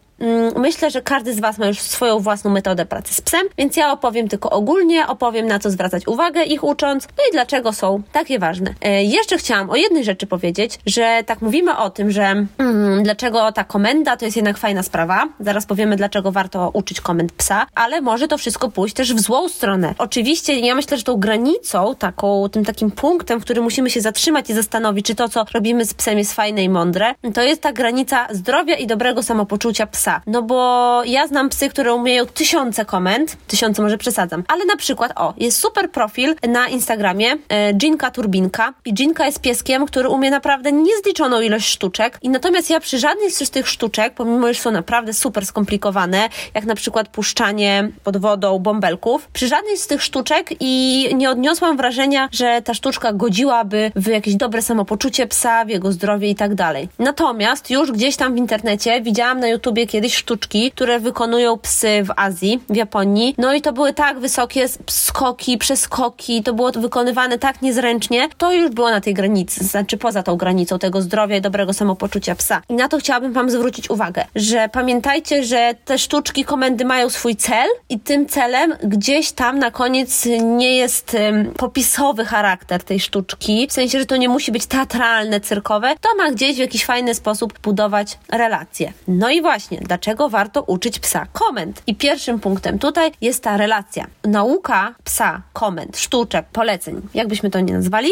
myślę, 0.55 0.91
że 0.91 1.01
każdy 1.01 1.33
z 1.33 1.39
Was 1.39 1.57
ma 1.57 1.67
już 1.67 1.79
swoją 1.79 2.19
własną 2.19 2.51
metodę 2.51 2.85
pracy 2.85 3.13
z 3.13 3.21
psem, 3.21 3.41
więc 3.57 3.77
ja 3.77 3.91
opowiem 3.91 4.27
tylko 4.27 4.49
ogólnie, 4.49 5.07
opowiem 5.07 5.47
na 5.47 5.59
co 5.59 5.71
zwracać 5.71 6.07
uwagę 6.07 6.43
ich 6.43 6.63
ucząc, 6.63 7.07
no 7.17 7.23
i 7.29 7.31
dlaczego 7.31 7.73
są 7.73 8.01
takie 8.11 8.39
ważne. 8.39 8.73
E, 8.81 9.03
jeszcze 9.03 9.37
chciałam 9.37 9.69
o 9.69 9.75
jednej 9.75 10.03
rzeczy 10.03 10.27
powiedzieć, 10.27 10.79
że 10.85 11.23
tak 11.25 11.41
mówimy 11.41 11.77
o 11.77 11.89
tym, 11.89 12.11
że 12.11 12.45
mm, 12.57 13.03
dlaczego 13.03 13.51
ta 13.51 13.63
komenda 13.63 14.17
to 14.17 14.25
jest 14.25 14.37
jednak 14.37 14.57
fajna 14.57 14.83
sprawa. 14.83 15.27
Zaraz 15.39 15.65
powiemy, 15.65 15.95
dlaczego 15.95 16.31
warto 16.31 16.69
uczyć 16.73 17.01
komend 17.01 17.31
psa, 17.31 17.65
ale 17.75 18.01
może 18.01 18.27
to 18.27 18.37
wszystko 18.37 18.71
pójść 18.71 18.95
też 18.95 19.13
w 19.13 19.19
złą 19.19 19.49
stronę. 19.49 19.93
Oczywiście 19.97 20.59
ja 20.59 20.75
myślę, 20.75 20.97
że 20.97 21.03
tą 21.03 21.17
granicą, 21.17 21.95
taką, 21.99 22.49
tym 22.49 22.65
takim 22.65 22.91
punktem, 22.91 23.39
w 23.39 23.43
którym 23.43 23.63
musimy 23.63 23.89
się 23.89 24.01
zatrzymać 24.01 24.49
i 24.49 24.53
zastanowić, 24.53 25.05
czy 25.05 25.15
to, 25.15 25.29
co 25.29 25.45
robimy 25.53 25.85
z 25.85 25.93
psem 25.93 26.17
jest 26.17 26.33
fajne 26.33 26.63
i 26.63 26.69
mądre, 26.69 27.13
to 27.33 27.41
jest 27.41 27.61
ta 27.61 27.73
granica 27.73 28.27
zdrowia 28.31 28.75
i 28.75 28.87
dobrego 28.87 29.23
samopoczucia 29.23 29.87
psa. 29.87 30.06
No 30.27 30.41
bo 30.41 31.01
ja 31.05 31.27
znam 31.27 31.49
psy, 31.49 31.69
które 31.69 31.93
umieją 31.93 32.25
tysiące 32.25 32.85
komend, 32.85 33.37
tysiące 33.47 33.81
może 33.81 33.97
przesadzam, 33.97 34.43
ale 34.47 34.65
na 34.65 34.75
przykład, 34.75 35.11
o, 35.15 35.33
jest 35.37 35.59
super 35.59 35.91
profil 35.91 36.35
na 36.49 36.67
Instagramie, 36.67 37.37
e, 37.49 38.11
Turbinka 38.13 38.73
i 38.85 38.93
Ginka 38.93 39.25
jest 39.25 39.41
pieskiem, 39.41 39.85
który 39.85 40.09
umie 40.09 40.31
naprawdę 40.31 40.71
niezliczoną 40.71 41.41
ilość 41.41 41.69
sztuczek 41.69 42.19
i 42.21 42.29
natomiast 42.29 42.69
ja 42.69 42.79
przy 42.79 42.99
żadnej 42.99 43.31
z 43.31 43.49
tych 43.49 43.67
sztuczek, 43.67 44.13
pomimo, 44.13 44.47
że 44.47 44.59
są 44.59 44.71
naprawdę 44.71 45.13
super 45.13 45.45
skomplikowane, 45.45 46.29
jak 46.53 46.65
na 46.65 46.75
przykład 46.75 47.07
puszczanie 47.07 47.89
pod 48.03 48.17
wodą 48.17 48.59
bąbelków, 48.59 49.27
przy 49.33 49.47
żadnej 49.47 49.77
z 49.77 49.87
tych 49.87 50.03
sztuczek 50.03 50.49
i 50.59 51.07
nie 51.15 51.29
odniosłam 51.29 51.77
wrażenia, 51.77 52.29
że 52.31 52.61
ta 52.61 52.73
sztuczka 52.73 53.13
godziłaby 53.13 53.91
w 53.95 54.07
jakieś 54.07 54.35
dobre 54.35 54.61
samopoczucie 54.61 55.27
psa, 55.27 55.65
w 55.65 55.69
jego 55.69 55.91
zdrowie 55.91 56.29
i 56.29 56.35
tak 56.35 56.55
dalej. 56.55 56.89
Natomiast 56.99 57.69
już 57.69 57.91
gdzieś 57.91 58.15
tam 58.15 58.33
w 58.33 58.37
internecie 58.37 59.01
widziałam 59.01 59.39
na 59.39 59.47
YouTubie 59.47 59.87
kiedyś 59.97 60.15
sztuczki, 60.15 60.71
które 60.71 60.99
wykonują 60.99 61.57
psy 61.57 62.03
w 62.03 62.11
Azji, 62.15 62.59
w 62.69 62.75
Japonii. 62.75 63.35
No 63.37 63.53
i 63.53 63.61
to 63.61 63.73
były 63.73 63.93
tak 63.93 64.19
wysokie 64.19 64.65
skoki, 64.89 65.57
przeskoki, 65.57 66.43
to 66.43 66.53
było 66.53 66.71
wykonywane 66.71 67.39
tak 67.39 67.61
niezręcznie, 67.61 68.29
to 68.37 68.53
już 68.53 68.71
było 68.71 68.91
na 68.91 69.01
tej 69.01 69.13
granicy, 69.13 69.63
znaczy 69.63 69.97
poza 69.97 70.23
tą 70.23 70.35
granicą 70.35 70.79
tego 70.79 71.01
zdrowia 71.01 71.37
i 71.37 71.41
dobrego 71.41 71.73
samopoczucia 71.73 72.35
psa. 72.35 72.61
I 72.69 72.73
na 72.73 72.89
to 72.89 72.97
chciałabym 72.97 73.33
Wam 73.33 73.49
zwrócić 73.49 73.89
uwagę, 73.89 74.25
że 74.35 74.69
pamiętajcie, 74.69 75.43
że 75.43 75.75
te 75.85 75.99
sztuczki, 75.99 76.45
komendy 76.45 76.85
mają 76.85 77.09
swój 77.09 77.35
cel 77.35 77.67
i 77.89 77.99
tym 77.99 78.27
celem 78.27 78.73
gdzieś 78.83 79.31
tam 79.31 79.59
na 79.59 79.71
koniec 79.71 80.25
nie 80.41 80.75
jest 80.75 81.13
um, 81.13 81.53
popisowy 81.53 82.25
charakter 82.25 82.83
tej 82.83 82.99
sztuczki, 82.99 83.67
w 83.69 83.73
sensie, 83.73 83.99
że 83.99 84.05
to 84.05 84.17
nie 84.17 84.29
musi 84.29 84.51
być 84.51 84.65
teatralne, 84.65 85.39
cyrkowe, 85.39 85.95
to 86.01 86.09
ma 86.17 86.31
gdzieś 86.31 86.55
w 86.55 86.59
jakiś 86.59 86.85
fajny 86.85 87.15
sposób 87.15 87.59
budować 87.59 88.17
relacje. 88.31 88.93
No 89.07 89.29
i 89.29 89.41
właśnie, 89.41 89.79
dlaczego 89.87 90.29
warto 90.29 90.61
uczyć 90.61 90.99
psa 90.99 91.27
komend? 91.33 91.81
I 91.87 91.95
pierwszym 91.95 92.39
punktem 92.39 92.79
tutaj 92.79 93.11
jest 93.21 93.43
ta 93.43 93.57
relacja. 93.57 94.07
Nauka 94.23 94.95
psa 95.03 95.41
komend, 95.53 95.97
sztuczek, 95.97 96.45
poleceń, 96.53 97.01
jakbyśmy 97.13 97.49
to 97.49 97.59
nie 97.59 97.73
nazwali, 97.73 98.09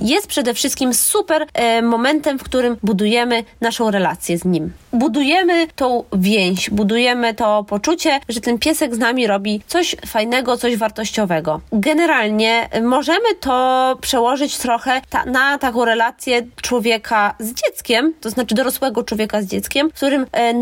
jest 0.00 0.26
przede 0.26 0.54
wszystkim 0.54 0.94
super 0.94 1.46
e, 1.54 1.82
momentem, 1.82 2.38
w 2.38 2.42
którym 2.42 2.76
budujemy 2.82 3.44
naszą 3.60 3.90
relację 3.90 4.38
z 4.38 4.44
nim. 4.44 4.72
Budujemy 4.92 5.66
tą 5.76 6.04
więź, 6.12 6.70
budujemy 6.70 7.34
to 7.34 7.64
poczucie, 7.64 8.20
że 8.28 8.40
ten 8.40 8.58
piesek 8.58 8.94
z 8.94 8.98
nami 8.98 9.26
robi 9.26 9.62
coś 9.66 9.96
fajnego, 10.06 10.56
coś 10.56 10.76
wartościowego. 10.76 11.60
Generalnie 11.72 12.68
możemy 12.82 13.34
to 13.40 13.96
przełożyć 14.00 14.58
trochę 14.58 15.00
ta, 15.10 15.24
na 15.24 15.58
taką 15.58 15.84
relację 15.84 16.46
człowieka 16.62 17.34
z 17.38 17.54
dzieckiem, 17.54 18.14
to 18.20 18.30
znaczy 18.30 18.54
dorosłego 18.54 19.02
człowieka 19.02 19.42
z 19.42 19.46
dzieckiem, 19.46 19.90
w 19.90 19.94
którym 19.94 20.26
e, 20.32 20.54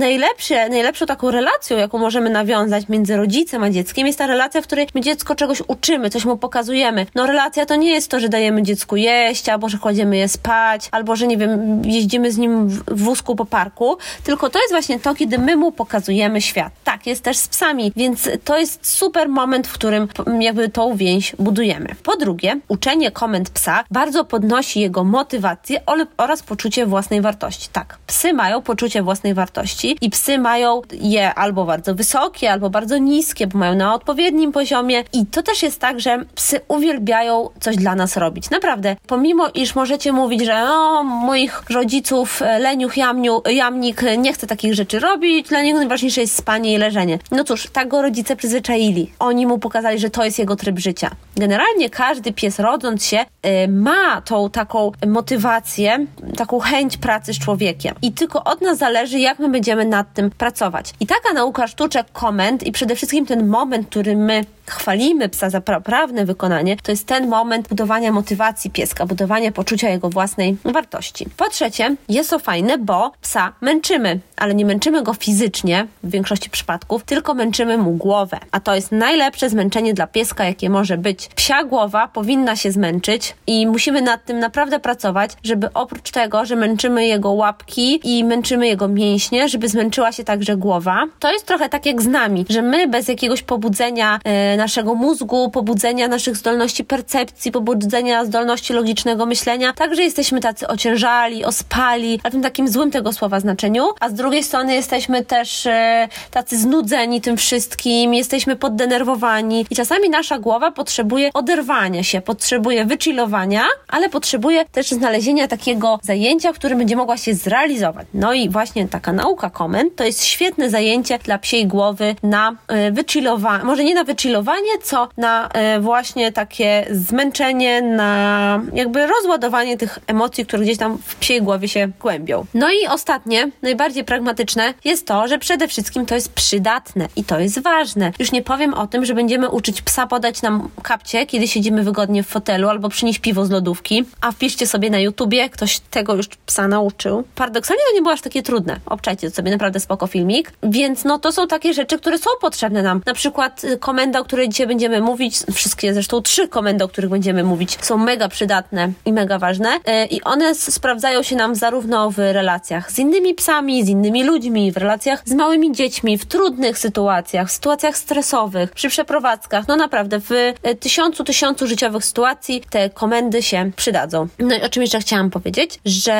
najlepsze, 0.56 0.82
najlepszą 0.82 1.06
taką 1.06 1.30
relacją, 1.30 1.76
jaką 1.76 1.98
możemy 1.98 2.30
nawiązać 2.30 2.88
między 2.88 3.16
rodzicem 3.16 3.62
a 3.62 3.70
dzieckiem, 3.70 4.06
jest 4.06 4.18
ta 4.18 4.26
relacja, 4.26 4.62
w 4.62 4.66
której 4.66 4.88
my 4.94 5.00
dziecko 5.00 5.34
czegoś 5.34 5.62
uczymy, 5.68 6.10
coś 6.10 6.24
mu 6.24 6.36
pokazujemy. 6.36 7.06
No 7.14 7.26
relacja 7.26 7.66
to 7.66 7.76
nie 7.76 7.90
jest 7.90 8.10
to, 8.10 8.20
że 8.20 8.28
dajemy 8.28 8.62
dziecku 8.62 8.96
jeść, 8.96 9.48
albo 9.48 9.68
że 9.68 9.78
kładziemy 9.78 10.16
je 10.16 10.28
spać, 10.28 10.88
albo 10.90 11.16
że 11.16 11.26
nie 11.26 11.36
wiem, 11.36 11.82
jeździmy 11.84 12.32
z 12.32 12.38
nim 12.38 12.68
w 12.68 13.02
wózku 13.02 13.36
po 13.36 13.44
parku, 13.44 13.96
tylko 14.24 14.50
to 14.50 14.58
jest 14.58 14.72
właśnie 14.72 15.00
to, 15.00 15.14
kiedy 15.14 15.38
my 15.38 15.56
mu 15.56 15.72
pokazujemy 15.72 16.40
świat. 16.40 16.72
Tak, 16.84 17.06
jest 17.06 17.24
też 17.24 17.36
z 17.36 17.48
psami, 17.48 17.92
więc 17.96 18.28
to 18.44 18.58
jest 18.58 18.86
super 18.86 19.28
moment, 19.28 19.66
w 19.66 19.72
którym 19.72 20.08
jakby 20.40 20.68
tą 20.68 20.96
więź 20.96 21.36
budujemy. 21.38 21.88
Po 22.02 22.16
drugie, 22.16 22.60
uczenie 22.68 23.10
komend 23.10 23.50
psa 23.50 23.84
bardzo 23.90 24.24
podnosi 24.24 24.80
jego 24.80 25.04
motywację 25.04 25.80
oraz 26.16 26.42
poczucie 26.42 26.86
własnej 26.86 27.20
wartości. 27.20 27.68
Tak, 27.72 27.98
psy 28.06 28.32
mają 28.32 28.62
poczucie 28.62 29.02
własnej 29.02 29.34
wartości 29.34 29.96
i 30.00 30.10
psy 30.10 30.38
mają 30.42 30.82
je 30.92 31.34
albo 31.34 31.64
bardzo 31.64 31.94
wysokie, 31.94 32.52
albo 32.52 32.70
bardzo 32.70 32.98
niskie, 32.98 33.46
bo 33.46 33.58
mają 33.58 33.74
na 33.74 33.94
odpowiednim 33.94 34.52
poziomie 34.52 35.04
i 35.12 35.26
to 35.26 35.42
też 35.42 35.62
jest 35.62 35.80
tak, 35.80 36.00
że 36.00 36.24
psy 36.34 36.60
uwielbiają 36.68 37.48
coś 37.60 37.76
dla 37.76 37.94
nas 37.94 38.16
robić. 38.16 38.50
Naprawdę, 38.50 38.96
pomimo 39.06 39.48
iż 39.54 39.74
możecie 39.74 40.12
mówić, 40.12 40.44
że 40.44 40.62
o, 40.62 41.02
moich 41.02 41.62
rodziców 41.70 42.42
e, 42.42 42.58
leniuch 42.58 42.96
jamniu, 42.96 43.42
jamnik 43.50 44.02
nie 44.18 44.32
chce 44.32 44.46
takich 44.46 44.74
rzeczy 44.74 45.00
robić, 45.00 45.48
dla 45.48 45.62
niego 45.62 45.78
najważniejsze 45.78 46.20
jest 46.20 46.36
spanie 46.36 46.74
i 46.74 46.78
leżenie. 46.78 47.18
No 47.30 47.44
cóż, 47.44 47.68
tak 47.72 47.88
go 47.88 48.02
rodzice 48.02 48.36
przyzwyczaili. 48.36 49.12
Oni 49.18 49.46
mu 49.46 49.58
pokazali, 49.58 49.98
że 49.98 50.10
to 50.10 50.24
jest 50.24 50.38
jego 50.38 50.56
tryb 50.56 50.78
życia. 50.78 51.10
Generalnie 51.36 51.90
każdy 51.90 52.32
pies 52.32 52.58
rodząc 52.58 53.04
się 53.04 53.16
yy, 53.16 53.68
ma 53.68 54.20
tą 54.20 54.50
taką 54.50 54.92
motywację, 55.06 56.06
taką 56.36 56.58
chęć 56.58 56.96
pracy 56.96 57.34
z 57.34 57.38
człowiekiem. 57.38 57.94
I 58.02 58.12
tylko 58.12 58.44
od 58.44 58.60
nas 58.60 58.78
zależy, 58.78 59.18
jak 59.18 59.38
my 59.38 59.48
będziemy 59.48 59.84
nad 59.84 60.14
tym 60.14 60.21
pracować. 60.30 60.94
I 61.00 61.06
taka 61.06 61.32
nauka 61.32 61.66
sztuczek, 61.66 62.06
komend 62.12 62.62
i 62.62 62.72
przede 62.72 62.96
wszystkim 62.96 63.26
ten 63.26 63.46
moment, 63.46 63.88
który 63.88 64.16
my 64.16 64.44
chwalimy 64.66 65.28
psa 65.28 65.50
za 65.50 65.60
poprawne 65.60 66.24
wykonanie, 66.24 66.76
to 66.76 66.92
jest 66.92 67.06
ten 67.06 67.28
moment 67.28 67.68
budowania 67.68 68.12
motywacji 68.12 68.70
pieska, 68.70 69.06
budowania 69.06 69.52
poczucia 69.52 69.88
jego 69.88 70.10
własnej 70.10 70.56
wartości. 70.64 71.26
Po 71.36 71.48
trzecie, 71.48 71.96
jest 72.08 72.30
to 72.30 72.38
fajne, 72.38 72.78
bo 72.78 73.12
psa 73.20 73.52
męczymy, 73.60 74.20
ale 74.36 74.54
nie 74.54 74.66
męczymy 74.66 75.02
go 75.02 75.14
fizycznie 75.14 75.86
w 76.02 76.10
większości 76.10 76.50
przypadków, 76.50 77.04
tylko 77.04 77.34
męczymy 77.34 77.78
mu 77.78 77.92
głowę. 77.92 78.38
A 78.50 78.60
to 78.60 78.74
jest 78.74 78.92
najlepsze 78.92 79.50
zmęczenie 79.50 79.94
dla 79.94 80.06
pieska, 80.06 80.44
jakie 80.44 80.70
może 80.70 80.98
być. 80.98 81.28
Psia 81.28 81.64
głowa 81.64 82.08
powinna 82.08 82.56
się 82.56 82.72
zmęczyć 82.72 83.34
i 83.46 83.66
musimy 83.66 84.02
nad 84.02 84.24
tym 84.24 84.38
naprawdę 84.38 84.78
pracować, 84.78 85.30
żeby 85.44 85.72
oprócz 85.74 86.10
tego, 86.10 86.44
że 86.44 86.56
męczymy 86.56 87.06
jego 87.06 87.30
łapki 87.30 88.00
i 88.04 88.24
męczymy 88.24 88.66
jego 88.66 88.88
mięśnie, 88.88 89.48
żeby 89.48 89.68
zmęczyła 89.68 90.12
się 90.12 90.24
także 90.24 90.56
głowa. 90.56 91.04
To 91.18 91.32
jest 91.32 91.46
trochę 91.46 91.68
tak 91.68 91.86
jak 91.86 92.02
z 92.02 92.06
nami, 92.06 92.44
że 92.48 92.62
my 92.62 92.88
bez 92.88 93.08
jakiegoś 93.08 93.42
pobudzenia 93.42 94.20
yy, 94.24 94.51
naszego 94.56 94.94
mózgu, 94.94 95.50
pobudzenia 95.50 96.08
naszych 96.08 96.36
zdolności 96.36 96.84
percepcji, 96.84 97.52
pobudzenia 97.52 98.24
zdolności 98.24 98.72
logicznego 98.72 99.26
myślenia. 99.26 99.72
Także 99.72 100.02
jesteśmy 100.02 100.40
tacy 100.40 100.68
ociężali, 100.68 101.44
ospali, 101.44 102.20
ale 102.22 102.30
w 102.30 102.32
tym 102.32 102.42
takim 102.42 102.68
złym 102.68 102.90
tego 102.90 103.12
słowa 103.12 103.40
znaczeniu, 103.40 103.88
a 104.00 104.08
z 104.08 104.14
drugiej 104.14 104.44
strony 104.44 104.74
jesteśmy 104.74 105.24
też 105.24 105.66
e, 105.66 106.08
tacy 106.30 106.58
znudzeni 106.58 107.20
tym 107.20 107.36
wszystkim, 107.36 108.14
jesteśmy 108.14 108.56
poddenerwowani 108.56 109.66
i 109.70 109.76
czasami 109.76 110.10
nasza 110.10 110.38
głowa 110.38 110.70
potrzebuje 110.70 111.30
oderwania 111.34 112.02
się, 112.02 112.20
potrzebuje 112.20 112.84
wychillowania, 112.84 113.64
ale 113.88 114.08
potrzebuje 114.08 114.64
też 114.64 114.88
znalezienia 114.90 115.48
takiego 115.48 115.98
zajęcia, 116.02 116.52
w 116.52 116.54
którym 116.58 116.78
będzie 116.78 116.96
mogła 116.96 117.16
się 117.16 117.34
zrealizować. 117.34 118.06
No 118.14 118.34
i 118.34 118.48
właśnie 118.48 118.88
taka 118.88 119.12
nauka 119.12 119.50
komend 119.50 119.96
to 119.96 120.04
jest 120.04 120.24
świetne 120.24 120.70
zajęcie 120.70 121.18
dla 121.18 121.38
psiej 121.38 121.66
głowy 121.66 122.16
na 122.22 122.56
e, 122.68 122.92
wychillowanie, 122.92 123.64
może 123.64 123.84
nie 123.84 123.94
na 123.94 124.04
wychillowanie, 124.04 124.41
co 124.82 125.08
na 125.16 125.48
e, 125.48 125.80
właśnie 125.80 126.32
takie 126.32 126.86
zmęczenie, 126.90 127.82
na 127.82 128.60
jakby 128.72 129.06
rozładowanie 129.06 129.76
tych 129.76 129.98
emocji, 130.06 130.46
które 130.46 130.62
gdzieś 130.62 130.78
tam 130.78 130.98
w 130.98 131.14
psiej 131.14 131.42
głowie 131.42 131.68
się 131.68 131.88
głębią. 132.00 132.44
No 132.54 132.70
i 132.70 132.86
ostatnie, 132.86 133.50
najbardziej 133.62 134.04
pragmatyczne 134.04 134.74
jest 134.84 135.06
to, 135.06 135.28
że 135.28 135.38
przede 135.38 135.68
wszystkim 135.68 136.06
to 136.06 136.14
jest 136.14 136.32
przydatne 136.32 137.08
i 137.16 137.24
to 137.24 137.40
jest 137.40 137.62
ważne. 137.62 138.12
Już 138.18 138.32
nie 138.32 138.42
powiem 138.42 138.74
o 138.74 138.86
tym, 138.86 139.04
że 139.04 139.14
będziemy 139.14 139.50
uczyć 139.50 139.82
psa 139.82 140.06
podać 140.06 140.42
nam 140.42 140.68
kapcie, 140.82 141.26
kiedy 141.26 141.48
siedzimy 141.48 141.82
wygodnie 141.82 142.22
w 142.22 142.28
fotelu 142.28 142.68
albo 142.68 142.88
przynieść 142.88 143.18
piwo 143.18 143.46
z 143.46 143.50
lodówki, 143.50 144.04
a 144.20 144.32
wpiszcie 144.32 144.66
sobie 144.66 144.90
na 144.90 144.98
YouTubie, 144.98 145.50
ktoś 145.50 145.78
tego 145.78 146.14
już 146.14 146.28
psa 146.46 146.68
nauczył. 146.68 147.24
Paradoksalnie 147.34 147.82
to 147.88 147.94
nie 147.94 148.02
było 148.02 148.12
aż 148.12 148.20
takie 148.20 148.42
trudne. 148.42 148.80
Obczajcie 148.86 149.30
sobie 149.30 149.50
naprawdę 149.50 149.80
spoko 149.80 150.06
filmik. 150.06 150.52
Więc 150.62 151.04
no 151.04 151.18
to 151.18 151.32
są 151.32 151.46
takie 151.46 151.74
rzeczy, 151.74 151.98
które 151.98 152.18
są 152.18 152.30
potrzebne 152.40 152.82
nam. 152.82 153.02
Na 153.06 153.14
przykład 153.14 153.64
y, 153.64 153.78
komenda, 153.78 154.20
której 154.32 154.48
dzisiaj 154.48 154.66
będziemy 154.66 155.00
mówić, 155.00 155.38
wszystkie 155.54 155.94
zresztą 155.94 156.22
trzy 156.22 156.48
komendy, 156.48 156.84
o 156.84 156.88
których 156.88 157.10
będziemy 157.10 157.44
mówić, 157.44 157.78
są 157.80 157.98
mega 157.98 158.28
przydatne 158.28 158.92
i 159.04 159.12
mega 159.12 159.38
ważne. 159.38 159.68
E, 159.84 160.06
I 160.06 160.22
one 160.22 160.54
sprawdzają 160.54 161.22
się 161.22 161.36
nam 161.36 161.54
zarówno 161.54 162.10
w 162.10 162.18
relacjach 162.18 162.92
z 162.92 162.98
innymi 162.98 163.34
psami, 163.34 163.84
z 163.84 163.88
innymi 163.88 164.24
ludźmi, 164.24 164.72
w 164.72 164.76
relacjach 164.76 165.22
z 165.24 165.32
małymi 165.32 165.72
dziećmi, 165.72 166.18
w 166.18 166.24
trudnych 166.24 166.78
sytuacjach, 166.78 167.48
w 167.48 167.52
sytuacjach 167.52 167.96
stresowych, 167.96 168.70
przy 168.70 168.88
przeprowadzkach. 168.88 169.68
No 169.68 169.76
naprawdę, 169.76 170.20
w 170.20 170.32
e, 170.62 170.74
tysiącu, 170.74 171.24
tysiącu 171.24 171.66
życiowych 171.66 172.04
sytuacji 172.04 172.62
te 172.70 172.90
komendy 172.90 173.42
się 173.42 173.70
przydadzą. 173.76 174.28
No 174.38 174.54
i 174.54 174.62
o 174.62 174.68
czym 174.68 174.82
jeszcze 174.82 175.00
chciałam 175.00 175.30
powiedzieć, 175.30 175.80
że 175.84 176.12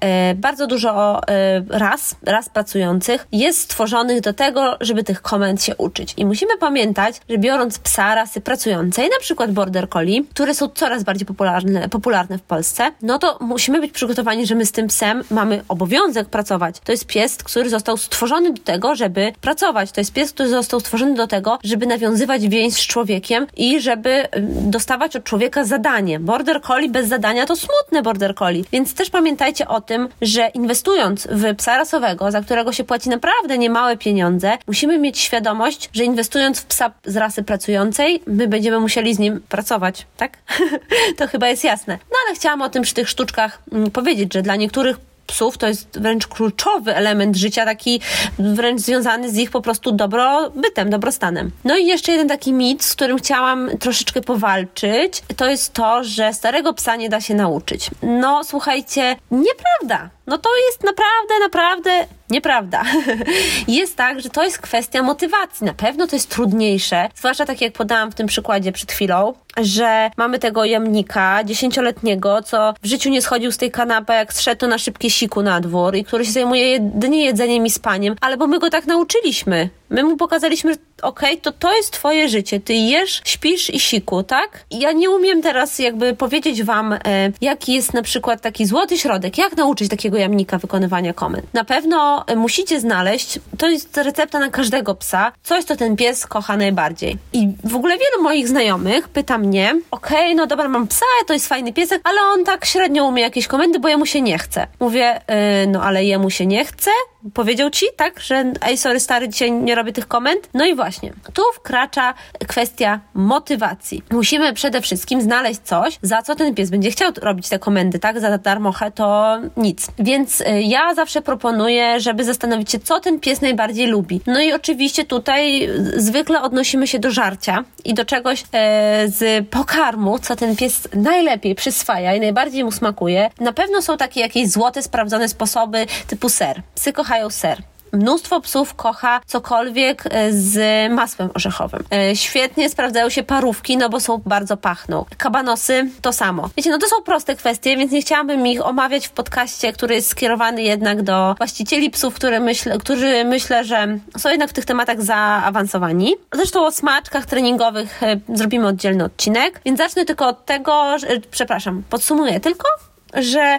e, 0.00 0.34
bardzo 0.34 0.66
dużo 0.66 1.20
ras, 1.68 2.16
ras 2.22 2.48
pracujących 2.48 3.26
jest 3.32 3.60
stworzonych 3.60 4.20
do 4.20 4.32
tego, 4.32 4.76
żeby 4.80 5.04
tych 5.04 5.22
komend 5.22 5.62
się 5.62 5.76
uczyć. 5.76 6.14
I 6.16 6.26
musimy 6.26 6.58
pamiętać, 6.58 7.20
że 7.28 7.38
biorąc 7.38 7.55
psa 7.82 8.14
rasy 8.14 8.40
pracującej, 8.40 9.08
na 9.08 9.18
przykład 9.20 9.52
border 9.52 9.88
collie, 9.88 10.24
które 10.24 10.54
są 10.54 10.68
coraz 10.68 11.04
bardziej 11.04 11.26
popularne, 11.26 11.88
popularne 11.88 12.38
w 12.38 12.42
Polsce, 12.42 12.92
no 13.02 13.18
to 13.18 13.38
musimy 13.40 13.80
być 13.80 13.92
przygotowani, 13.92 14.46
że 14.46 14.54
my 14.54 14.66
z 14.66 14.72
tym 14.72 14.86
psem 14.86 15.22
mamy 15.30 15.62
obowiązek 15.68 16.28
pracować. 16.28 16.80
To 16.84 16.92
jest 16.92 17.06
pies, 17.06 17.36
który 17.36 17.70
został 17.70 17.96
stworzony 17.96 18.52
do 18.52 18.62
tego, 18.62 18.94
żeby 18.94 19.32
pracować. 19.40 19.92
To 19.92 20.00
jest 20.00 20.12
pies, 20.12 20.32
który 20.32 20.48
został 20.48 20.80
stworzony 20.80 21.14
do 21.14 21.26
tego, 21.26 21.58
żeby 21.64 21.86
nawiązywać 21.86 22.48
więź 22.48 22.74
z 22.74 22.86
człowiekiem 22.86 23.46
i 23.56 23.80
żeby 23.80 24.28
dostawać 24.50 25.16
od 25.16 25.24
człowieka 25.24 25.64
zadanie. 25.64 26.20
Border 26.20 26.60
collie 26.62 26.88
bez 26.88 27.08
zadania 27.08 27.46
to 27.46 27.56
smutne 27.56 28.02
border 28.02 28.34
collie. 28.34 28.64
Więc 28.72 28.94
też 28.94 29.10
pamiętajcie 29.10 29.68
o 29.68 29.80
tym, 29.80 30.08
że 30.22 30.50
inwestując 30.54 31.28
w 31.30 31.56
psa 31.56 31.76
rasowego, 31.76 32.30
za 32.30 32.40
którego 32.40 32.72
się 32.72 32.84
płaci 32.84 33.08
naprawdę 33.08 33.58
niemałe 33.58 33.96
pieniądze, 33.96 34.52
musimy 34.66 34.98
mieć 34.98 35.18
świadomość, 35.18 35.90
że 35.92 36.04
inwestując 36.04 36.60
w 36.60 36.64
psa 36.66 36.90
z 37.04 37.16
rasy 37.16 37.42
pracującej, 37.46 38.22
my 38.26 38.48
będziemy 38.48 38.80
musieli 38.80 39.14
z 39.14 39.18
nim 39.18 39.40
pracować, 39.48 40.06
tak? 40.16 40.38
to 41.18 41.26
chyba 41.26 41.48
jest 41.48 41.64
jasne. 41.64 41.98
No 42.10 42.16
ale 42.26 42.36
chciałam 42.36 42.62
o 42.62 42.68
tym 42.68 42.82
przy 42.82 42.94
tych 42.94 43.08
sztuczkach 43.08 43.62
mm, 43.72 43.90
powiedzieć, 43.90 44.34
że 44.34 44.42
dla 44.42 44.56
niektórych 44.56 44.96
psów 45.26 45.58
to 45.58 45.66
jest 45.66 46.00
wręcz 46.00 46.26
kluczowy 46.26 46.96
element 46.96 47.36
życia, 47.36 47.64
taki 47.64 48.00
wręcz 48.38 48.80
związany 48.80 49.30
z 49.30 49.36
ich 49.36 49.50
po 49.50 49.60
prostu 49.60 49.92
dobrobytem, 49.92 50.90
dobrostanem. 50.90 51.50
No 51.64 51.76
i 51.76 51.86
jeszcze 51.86 52.12
jeden 52.12 52.28
taki 52.28 52.52
mit, 52.52 52.84
z 52.84 52.94
którym 52.94 53.18
chciałam 53.18 53.70
troszeczkę 53.80 54.20
powalczyć, 54.20 55.22
to 55.36 55.46
jest 55.46 55.72
to, 55.72 56.04
że 56.04 56.34
starego 56.34 56.74
psa 56.74 56.96
nie 56.96 57.08
da 57.08 57.20
się 57.20 57.34
nauczyć. 57.34 57.90
No 58.02 58.44
słuchajcie, 58.44 59.16
nieprawda. 59.30 60.15
No 60.26 60.38
to 60.38 60.48
jest 60.68 60.84
naprawdę, 60.84 61.34
naprawdę 61.40 62.06
nieprawda. 62.30 62.82
jest 63.68 63.96
tak, 63.96 64.20
że 64.20 64.30
to 64.30 64.44
jest 64.44 64.58
kwestia 64.58 65.02
motywacji. 65.02 65.66
Na 65.66 65.74
pewno 65.74 66.06
to 66.06 66.16
jest 66.16 66.30
trudniejsze, 66.30 67.08
zwłaszcza 67.14 67.46
tak 67.46 67.60
jak 67.60 67.72
podałam 67.72 68.10
w 68.10 68.14
tym 68.14 68.26
przykładzie 68.26 68.72
przed 68.72 68.92
chwilą, 68.92 69.34
że 69.56 70.10
mamy 70.16 70.38
tego 70.38 70.64
jamnika 70.64 71.44
dziesięcioletniego, 71.44 72.42
co 72.42 72.74
w 72.82 72.86
życiu 72.86 73.10
nie 73.10 73.22
schodził 73.22 73.52
z 73.52 73.56
tej 73.56 73.70
kanapy, 73.70 74.12
jak 74.12 74.32
zszedł 74.32 74.66
na 74.66 74.78
szybkie 74.78 75.10
siku 75.10 75.42
na 75.42 75.60
dwór 75.60 75.96
i 75.96 76.04
który 76.04 76.24
się 76.24 76.32
zajmuje 76.32 76.70
jedynie 76.70 77.24
jedzeniem 77.24 77.66
i 77.66 77.70
spaniem, 77.70 78.16
ale 78.20 78.36
bo 78.36 78.46
my 78.46 78.58
go 78.58 78.70
tak 78.70 78.86
nauczyliśmy. 78.86 79.68
My 79.90 80.04
mu 80.04 80.16
pokazaliśmy, 80.16 80.72
okej, 81.02 81.30
okay, 81.30 81.36
to 81.36 81.52
to 81.52 81.76
jest 81.76 81.92
twoje 81.92 82.28
życie. 82.28 82.60
Ty 82.60 82.74
jesz, 82.74 83.20
śpisz 83.24 83.70
i 83.70 83.80
siku, 83.80 84.22
tak? 84.22 84.64
Ja 84.70 84.92
nie 84.92 85.10
umiem 85.10 85.42
teraz 85.42 85.78
jakby 85.78 86.14
powiedzieć 86.14 86.62
wam, 86.62 86.92
e, 86.92 86.98
jaki 87.40 87.74
jest 87.74 87.94
na 87.94 88.02
przykład 88.02 88.40
taki 88.40 88.66
złoty 88.66 88.98
środek, 88.98 89.38
jak 89.38 89.56
nauczyć 89.56 89.90
takiego 89.90 90.15
jamnika 90.16 90.58
wykonywania 90.58 91.12
komend. 91.12 91.54
Na 91.54 91.64
pewno 91.64 92.24
e, 92.26 92.36
musicie 92.36 92.80
znaleźć, 92.80 93.40
to 93.58 93.68
jest 93.68 93.96
recepta 93.96 94.38
na 94.38 94.50
każdego 94.50 94.94
psa, 94.94 95.32
coś, 95.42 95.64
co 95.64 95.76
ten 95.76 95.96
pies 95.96 96.26
kocha 96.26 96.56
najbardziej. 96.56 97.18
I 97.32 97.48
w 97.64 97.76
ogóle 97.76 97.94
wielu 97.98 98.22
moich 98.22 98.48
znajomych 98.48 99.08
pyta 99.08 99.38
mnie, 99.38 99.80
okej, 99.90 100.18
okay, 100.18 100.34
no 100.34 100.46
dobra, 100.46 100.68
mam 100.68 100.86
psa, 100.86 101.06
to 101.26 101.32
jest 101.32 101.48
fajny 101.48 101.72
piesek, 101.72 102.00
ale 102.04 102.20
on 102.20 102.44
tak 102.44 102.64
średnio 102.64 103.04
umie 103.04 103.22
jakieś 103.22 103.46
komendy, 103.46 103.78
bo 103.78 103.88
jemu 103.88 104.06
się 104.06 104.20
nie 104.20 104.38
chce. 104.38 104.66
Mówię, 104.80 105.20
yy, 105.28 105.66
no 105.66 105.82
ale 105.82 106.04
jemu 106.04 106.30
się 106.30 106.46
nie 106.46 106.64
chce? 106.64 106.90
Powiedział 107.34 107.70
ci, 107.70 107.86
tak, 107.96 108.20
że 108.20 108.52
ej, 108.60 108.78
sorry 108.78 109.00
stary, 109.00 109.28
dzisiaj 109.28 109.52
nie 109.52 109.74
robię 109.74 109.92
tych 109.92 110.08
komend? 110.08 110.48
No 110.54 110.66
i 110.66 110.74
właśnie, 110.74 111.12
tu 111.32 111.42
wkracza 111.54 112.14
kwestia 112.46 113.00
motywacji. 113.14 114.02
Musimy 114.10 114.52
przede 114.52 114.80
wszystkim 114.80 115.20
znaleźć 115.20 115.60
coś, 115.64 115.98
za 116.02 116.22
co 116.22 116.34
ten 116.34 116.54
pies 116.54 116.70
będzie 116.70 116.90
chciał 116.90 117.12
robić 117.22 117.48
te 117.48 117.58
komendy, 117.58 117.98
tak? 117.98 118.20
Za 118.20 118.38
darmochę 118.38 118.90
to 118.90 119.38
nic. 119.56 119.86
Więc 120.06 120.40
y, 120.40 120.44
ja 120.62 120.94
zawsze 120.94 121.22
proponuję, 121.22 122.00
żeby 122.00 122.24
zastanowić 122.24 122.70
się, 122.70 122.78
co 122.78 123.00
ten 123.00 123.20
pies 123.20 123.40
najbardziej 123.40 123.86
lubi. 123.86 124.20
No 124.26 124.40
i 124.40 124.52
oczywiście 124.52 125.04
tutaj 125.04 125.68
zwykle 125.96 126.42
odnosimy 126.42 126.86
się 126.86 126.98
do 126.98 127.10
żarcia 127.10 127.64
i 127.84 127.94
do 127.94 128.04
czegoś 128.04 128.44
e, 128.52 129.08
z 129.08 129.48
pokarmu, 129.48 130.18
co 130.18 130.36
ten 130.36 130.56
pies 130.56 130.88
najlepiej 130.94 131.54
przyswaja 131.54 132.14
i 132.14 132.20
najbardziej 132.20 132.64
mu 132.64 132.72
smakuje. 132.72 133.30
Na 133.40 133.52
pewno 133.52 133.82
są 133.82 133.96
takie 133.96 134.20
jakieś 134.20 134.48
złote, 134.48 134.82
sprawdzone 134.82 135.28
sposoby 135.28 135.86
typu 136.06 136.28
ser. 136.28 136.62
Psy 136.74 136.92
kochają 136.92 137.30
ser. 137.30 137.62
Mnóstwo 137.92 138.40
psów 138.40 138.74
kocha 138.74 139.20
cokolwiek 139.26 140.04
e, 140.10 140.32
z 140.32 140.58
masłem 140.92 141.30
orzechowym. 141.34 141.84
E, 141.92 142.16
świetnie 142.16 142.70
sprawdzają 142.70 143.10
się 143.10 143.22
parówki, 143.22 143.76
no 143.76 143.88
bo 143.88 144.00
są 144.00 144.22
bardzo 144.26 144.56
pachną. 144.56 145.04
Kabanosy 145.18 145.90
to 146.02 146.12
samo. 146.12 146.50
Wiecie, 146.56 146.70
no 146.70 146.78
to 146.78 146.88
są 146.88 147.02
proste 147.02 147.36
kwestie, 147.36 147.76
więc 147.76 147.92
nie 147.92 148.02
chciałabym 148.02 148.46
ich 148.46 148.66
omawiać 148.66 149.06
w 149.06 149.10
podcaście, 149.10 149.72
który 149.72 149.94
jest 149.94 150.08
skierowany 150.08 150.62
jednak 150.62 151.02
do 151.02 151.34
właścicieli 151.38 151.90
psów, 151.90 152.14
które 152.14 152.40
myślę, 152.40 152.78
którzy 152.78 153.24
myślę, 153.24 153.64
że 153.64 153.98
są 154.18 154.28
jednak 154.28 154.50
w 154.50 154.52
tych 154.52 154.64
tematach 154.64 155.02
zaawansowani. 155.02 156.14
Zresztą 156.34 156.66
o 156.66 156.72
smaczkach 156.72 157.26
treningowych 157.26 158.02
e, 158.02 158.20
zrobimy 158.34 158.66
oddzielny 158.66 159.04
odcinek, 159.04 159.60
więc 159.64 159.78
zacznę 159.78 160.04
tylko 160.04 160.28
od 160.28 160.44
tego, 160.44 160.98
że, 160.98 161.06
przepraszam, 161.30 161.82
podsumuję 161.90 162.40
tylko, 162.40 162.68
że 163.14 163.58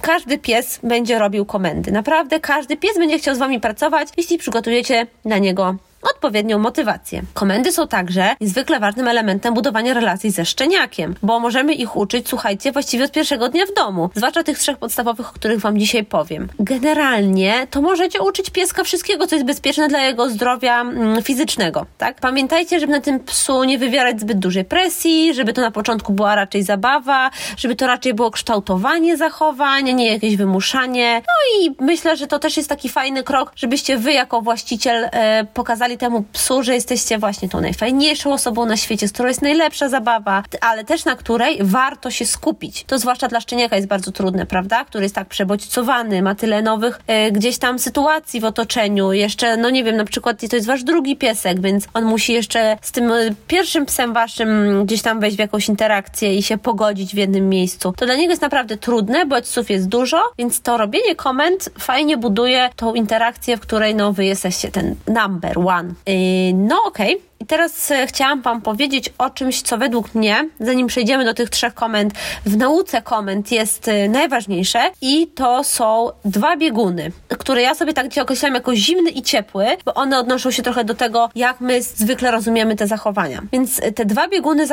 każdy 0.00 0.38
pies 0.38 0.78
będzie 0.82 1.18
robił 1.18 1.44
komendy. 1.44 1.92
Naprawdę 1.92 2.40
każdy 2.40 2.76
pies 2.76 2.98
będzie 2.98 3.18
chciał 3.18 3.34
z 3.34 3.38
wami 3.38 3.60
pracować, 3.60 4.08
jeśli 4.16 4.38
przygotujecie 4.38 5.06
dla 5.24 5.38
niego 5.38 5.76
odpowiednią 6.10 6.58
motywację. 6.58 7.22
Komendy 7.34 7.72
są 7.72 7.88
także 7.88 8.36
niezwykle 8.40 8.80
ważnym 8.80 9.08
elementem 9.08 9.54
budowania 9.54 9.94
relacji 9.94 10.30
ze 10.30 10.44
szczeniakiem, 10.44 11.14
bo 11.22 11.40
możemy 11.40 11.74
ich 11.74 11.96
uczyć, 11.96 12.28
słuchajcie, 12.28 12.72
właściwie 12.72 13.04
od 13.04 13.12
pierwszego 13.12 13.48
dnia 13.48 13.66
w 13.66 13.74
domu, 13.74 14.10
zwłaszcza 14.14 14.42
tych 14.42 14.58
trzech 14.58 14.76
podstawowych, 14.76 15.30
o 15.30 15.32
których 15.32 15.60
Wam 15.60 15.78
dzisiaj 15.78 16.04
powiem. 16.04 16.48
Generalnie 16.58 17.66
to 17.70 17.82
możecie 17.82 18.22
uczyć 18.22 18.50
pieska 18.50 18.84
wszystkiego, 18.84 19.26
co 19.26 19.36
jest 19.36 19.46
bezpieczne 19.46 19.88
dla 19.88 20.00
jego 20.00 20.30
zdrowia 20.30 20.80
mm, 20.80 21.22
fizycznego, 21.22 21.86
tak? 21.98 22.20
Pamiętajcie, 22.20 22.80
żeby 22.80 22.92
na 22.92 23.00
tym 23.00 23.20
psu 23.20 23.64
nie 23.64 23.78
wywierać 23.78 24.20
zbyt 24.20 24.38
dużej 24.38 24.64
presji, 24.64 25.34
żeby 25.34 25.52
to 25.52 25.60
na 25.60 25.70
początku 25.70 26.12
była 26.12 26.34
raczej 26.34 26.62
zabawa, 26.62 27.30
żeby 27.56 27.76
to 27.76 27.86
raczej 27.86 28.14
było 28.14 28.30
kształtowanie 28.30 29.16
zachowań, 29.16 29.94
nie 29.94 30.12
jakieś 30.12 30.36
wymuszanie. 30.36 31.14
No 31.14 31.64
i 31.66 31.74
myślę, 31.80 32.16
że 32.16 32.26
to 32.26 32.38
też 32.38 32.56
jest 32.56 32.68
taki 32.68 32.88
fajny 32.88 33.22
krok, 33.22 33.52
żebyście 33.56 33.98
Wy 33.98 34.12
jako 34.12 34.42
właściciel 34.42 35.08
e, 35.12 35.46
pokazali 35.54 35.93
temu 35.98 36.24
psu, 36.32 36.62
że 36.62 36.74
jesteście 36.74 37.18
właśnie 37.18 37.48
tą 37.48 37.60
najfajniejszą 37.60 38.32
osobą 38.32 38.66
na 38.66 38.76
świecie, 38.76 39.08
z 39.08 39.12
którą 39.12 39.28
jest 39.28 39.42
najlepsza 39.42 39.88
zabawa, 39.88 40.42
ale 40.60 40.84
też 40.84 41.04
na 41.04 41.16
której 41.16 41.58
warto 41.60 42.10
się 42.10 42.26
skupić. 42.26 42.84
To 42.84 42.98
zwłaszcza 42.98 43.28
dla 43.28 43.40
szczeniaka 43.40 43.76
jest 43.76 43.88
bardzo 43.88 44.12
trudne, 44.12 44.46
prawda? 44.46 44.84
Który 44.84 45.04
jest 45.04 45.14
tak 45.14 45.28
przebodźcowany, 45.28 46.22
ma 46.22 46.34
tyle 46.34 46.62
nowych 46.62 47.00
e, 47.06 47.32
gdzieś 47.32 47.58
tam 47.58 47.78
sytuacji 47.78 48.40
w 48.40 48.44
otoczeniu, 48.44 49.12
jeszcze, 49.12 49.56
no 49.56 49.70
nie 49.70 49.84
wiem, 49.84 49.96
na 49.96 50.04
przykład 50.04 50.40
to 50.50 50.56
jest 50.56 50.66
wasz 50.66 50.82
drugi 50.82 51.16
piesek, 51.16 51.60
więc 51.60 51.86
on 51.94 52.04
musi 52.04 52.32
jeszcze 52.32 52.78
z 52.82 52.92
tym 52.92 53.12
e, 53.12 53.30
pierwszym 53.46 53.86
psem 53.86 54.12
waszym 54.12 54.82
gdzieś 54.86 55.02
tam 55.02 55.20
wejść 55.20 55.36
w 55.36 55.40
jakąś 55.40 55.68
interakcję 55.68 56.34
i 56.34 56.42
się 56.42 56.58
pogodzić 56.58 57.14
w 57.14 57.16
jednym 57.16 57.48
miejscu. 57.48 57.92
To 57.96 58.06
dla 58.06 58.14
niego 58.14 58.30
jest 58.30 58.42
naprawdę 58.42 58.76
trudne, 58.76 59.26
bo 59.26 59.34
bodźców 59.34 59.70
jest 59.70 59.88
dużo, 59.88 60.22
więc 60.38 60.60
to 60.60 60.76
robienie 60.76 61.14
komend 61.14 61.70
fajnie 61.78 62.16
buduje 62.16 62.70
tą 62.76 62.94
interakcję, 62.94 63.56
w 63.56 63.60
której 63.60 63.94
no 63.94 64.12
wy 64.12 64.24
jesteście 64.24 64.70
ten 64.70 64.94
number 65.06 65.58
one 65.58 65.73
Y, 66.06 66.52
no 66.54 66.86
okej, 66.86 67.14
okay. 67.14 67.33
Teraz 67.48 67.90
e, 67.90 68.06
chciałam 68.06 68.42
Wam 68.42 68.62
powiedzieć 68.62 69.12
o 69.18 69.30
czymś, 69.30 69.62
co 69.62 69.78
według 69.78 70.14
mnie, 70.14 70.48
zanim 70.60 70.86
przejdziemy 70.86 71.24
do 71.24 71.34
tych 71.34 71.50
trzech 71.50 71.74
komend, 71.74 72.14
w 72.46 72.56
nauce 72.56 73.02
komend 73.02 73.52
jest 73.52 73.88
e, 73.88 74.08
najważniejsze 74.08 74.78
i 75.00 75.26
to 75.26 75.64
są 75.64 76.10
dwa 76.24 76.56
bieguny, 76.56 77.12
które 77.28 77.62
ja 77.62 77.74
sobie 77.74 77.92
tak 77.92 78.08
dzisiaj 78.08 78.24
określam 78.24 78.54
jako 78.54 78.76
zimny 78.76 79.10
i 79.10 79.22
ciepły, 79.22 79.66
bo 79.84 79.94
one 79.94 80.18
odnoszą 80.18 80.50
się 80.50 80.62
trochę 80.62 80.84
do 80.84 80.94
tego, 80.94 81.30
jak 81.34 81.60
my 81.60 81.82
zwykle 81.82 82.30
rozumiemy 82.30 82.76
te 82.76 82.86
zachowania. 82.86 83.42
Więc 83.52 83.82
e, 83.82 83.92
te 83.92 84.04
dwa 84.04 84.28
bieguny 84.28 84.66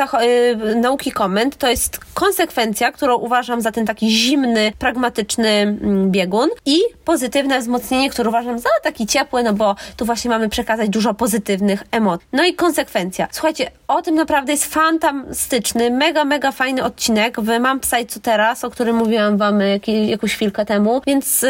nauki 0.76 1.12
komend 1.12 1.56
to 1.56 1.68
jest 1.68 2.00
konsekwencja, 2.14 2.92
którą 2.92 3.16
uważam 3.16 3.60
za 3.60 3.72
ten 3.72 3.86
taki 3.86 4.10
zimny, 4.10 4.72
pragmatyczny 4.78 5.48
mm, 5.48 6.10
biegun 6.10 6.48
i 6.66 6.78
pozytywne 7.04 7.60
wzmocnienie, 7.60 8.10
które 8.10 8.28
uważam 8.28 8.58
za 8.58 8.68
taki 8.82 9.06
ciepły, 9.06 9.42
no 9.42 9.52
bo 9.52 9.76
tu 9.96 10.04
właśnie 10.04 10.30
mamy 10.30 10.48
przekazać 10.48 10.88
dużo 10.88 11.14
pozytywnych 11.14 11.84
emocji. 11.90 12.28
No 12.32 12.44
i 12.44 12.54
konsekwencja. 12.62 13.28
Słuchajcie, 13.32 13.70
o 13.88 14.02
tym 14.02 14.14
naprawdę 14.14 14.52
jest 14.52 14.74
fantastyczny, 14.74 15.90
mega, 15.90 16.24
mega 16.24 16.52
fajny 16.52 16.84
odcinek 16.84 17.40
w 17.40 17.60
Mam 17.60 17.80
Psa 17.80 17.98
i 17.98 18.06
Co 18.06 18.20
Teraz, 18.20 18.64
o 18.64 18.70
którym 18.70 18.96
mówiłam 18.96 19.36
wam 19.36 19.60
jakiś, 19.60 20.08
jakąś 20.08 20.34
chwilkę 20.34 20.64
temu, 20.64 21.02
więc 21.06 21.44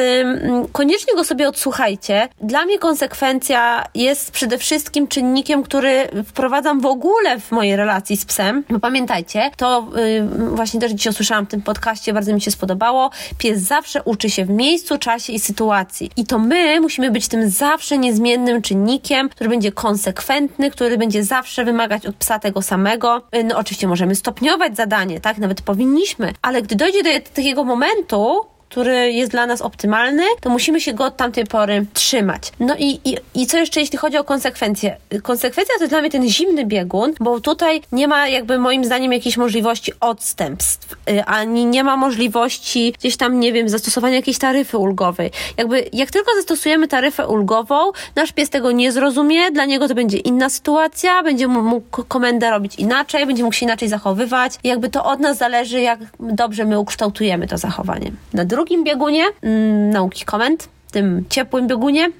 koniecznie 0.72 1.14
go 1.14 1.24
sobie 1.24 1.48
odsłuchajcie. 1.48 2.28
Dla 2.40 2.64
mnie 2.64 2.78
konsekwencja 2.78 3.84
jest 3.94 4.30
przede 4.30 4.58
wszystkim 4.58 5.08
czynnikiem, 5.08 5.62
który 5.62 6.08
wprowadzam 6.26 6.80
w 6.80 6.86
ogóle 6.86 7.40
w 7.40 7.50
mojej 7.50 7.76
relacji 7.76 8.16
z 8.16 8.24
psem, 8.24 8.64
bo 8.70 8.80
pamiętajcie, 8.80 9.50
to 9.56 9.88
właśnie 10.36 10.80
też 10.80 10.92
dzisiaj 10.92 11.10
usłyszałam 11.10 11.46
w 11.46 11.48
tym 11.48 11.62
podcaście, 11.62 12.12
bardzo 12.12 12.34
mi 12.34 12.40
się 12.40 12.50
spodobało, 12.50 13.10
pies 13.38 13.60
zawsze 13.60 14.02
uczy 14.02 14.30
się 14.30 14.44
w 14.44 14.50
miejscu, 14.50 14.98
czasie 14.98 15.32
i 15.32 15.40
sytuacji. 15.40 16.10
I 16.16 16.26
to 16.26 16.38
my 16.38 16.80
musimy 16.80 17.10
być 17.10 17.28
tym 17.28 17.50
zawsze 17.50 17.98
niezmiennym 17.98 18.62
czynnikiem, 18.62 19.28
który 19.28 19.50
będzie 19.50 19.72
konsekwentny, 19.72 20.70
który 20.70 21.01
będzie 21.02 21.24
zawsze 21.24 21.64
wymagać 21.64 22.06
od 22.06 22.16
psa 22.16 22.38
tego 22.38 22.62
samego. 22.62 23.22
No 23.44 23.58
oczywiście 23.58 23.88
możemy 23.88 24.14
stopniować 24.14 24.76
zadanie, 24.76 25.20
tak? 25.20 25.38
Nawet 25.38 25.62
powinniśmy, 25.62 26.32
ale 26.42 26.62
gdy 26.62 26.76
dojdzie 26.76 27.02
do 27.02 27.10
takiego 27.34 27.64
momentu, 27.64 28.46
który 28.72 29.12
jest 29.12 29.30
dla 29.30 29.46
nas 29.46 29.62
optymalny, 29.62 30.22
to 30.40 30.50
musimy 30.50 30.80
się 30.80 30.94
go 30.94 31.04
od 31.04 31.16
tamtej 31.16 31.46
pory 31.46 31.86
trzymać. 31.92 32.52
No 32.60 32.74
i, 32.78 33.00
i, 33.04 33.16
i 33.34 33.46
co 33.46 33.58
jeszcze, 33.58 33.80
jeśli 33.80 33.98
chodzi 33.98 34.16
o 34.16 34.24
konsekwencje? 34.24 34.96
Konsekwencja 35.22 35.74
to 35.74 35.84
jest 35.84 35.92
dla 35.92 36.00
mnie 36.00 36.10
ten 36.10 36.28
zimny 36.28 36.66
biegun, 36.66 37.12
bo 37.20 37.40
tutaj 37.40 37.82
nie 37.92 38.08
ma 38.08 38.28
jakby 38.28 38.58
moim 38.58 38.84
zdaniem 38.84 39.12
jakiejś 39.12 39.36
możliwości 39.36 39.92
odstępstw, 40.00 40.92
y, 41.10 41.24
ani 41.24 41.66
nie 41.66 41.84
ma 41.84 41.96
możliwości 41.96 42.94
gdzieś 42.98 43.16
tam, 43.16 43.40
nie 43.40 43.52
wiem, 43.52 43.68
zastosowania 43.68 44.16
jakiejś 44.16 44.38
taryfy 44.38 44.78
ulgowej. 44.78 45.30
Jakby 45.56 45.84
jak 45.92 46.10
tylko 46.10 46.30
zastosujemy 46.36 46.88
taryfę 46.88 47.28
ulgową, 47.28 47.92
nasz 48.16 48.32
pies 48.32 48.50
tego 48.50 48.72
nie 48.72 48.92
zrozumie, 48.92 49.50
dla 49.50 49.64
niego 49.64 49.88
to 49.88 49.94
będzie 49.94 50.18
inna 50.18 50.50
sytuacja, 50.50 51.22
będzie 51.22 51.48
mógł 51.48 52.04
komendę 52.04 52.50
robić 52.50 52.74
inaczej, 52.76 53.26
będzie 53.26 53.42
mógł 53.42 53.54
się 53.54 53.66
inaczej 53.66 53.88
zachowywać. 53.88 54.52
Jakby 54.64 54.88
to 54.88 55.04
od 55.04 55.20
nas 55.20 55.38
zależy, 55.38 55.80
jak 55.80 55.98
dobrze 56.20 56.64
my 56.64 56.78
ukształtujemy 56.78 57.48
to 57.48 57.58
zachowanie. 57.58 58.10
Na 58.32 58.44
drugim 58.62 58.84
biegunie 58.84 59.24
mm, 59.42 59.90
nauki 59.90 60.24
komend 60.24 60.68
tym 60.92 61.24
ciepłym 61.28 61.66
biegunie 61.66 62.10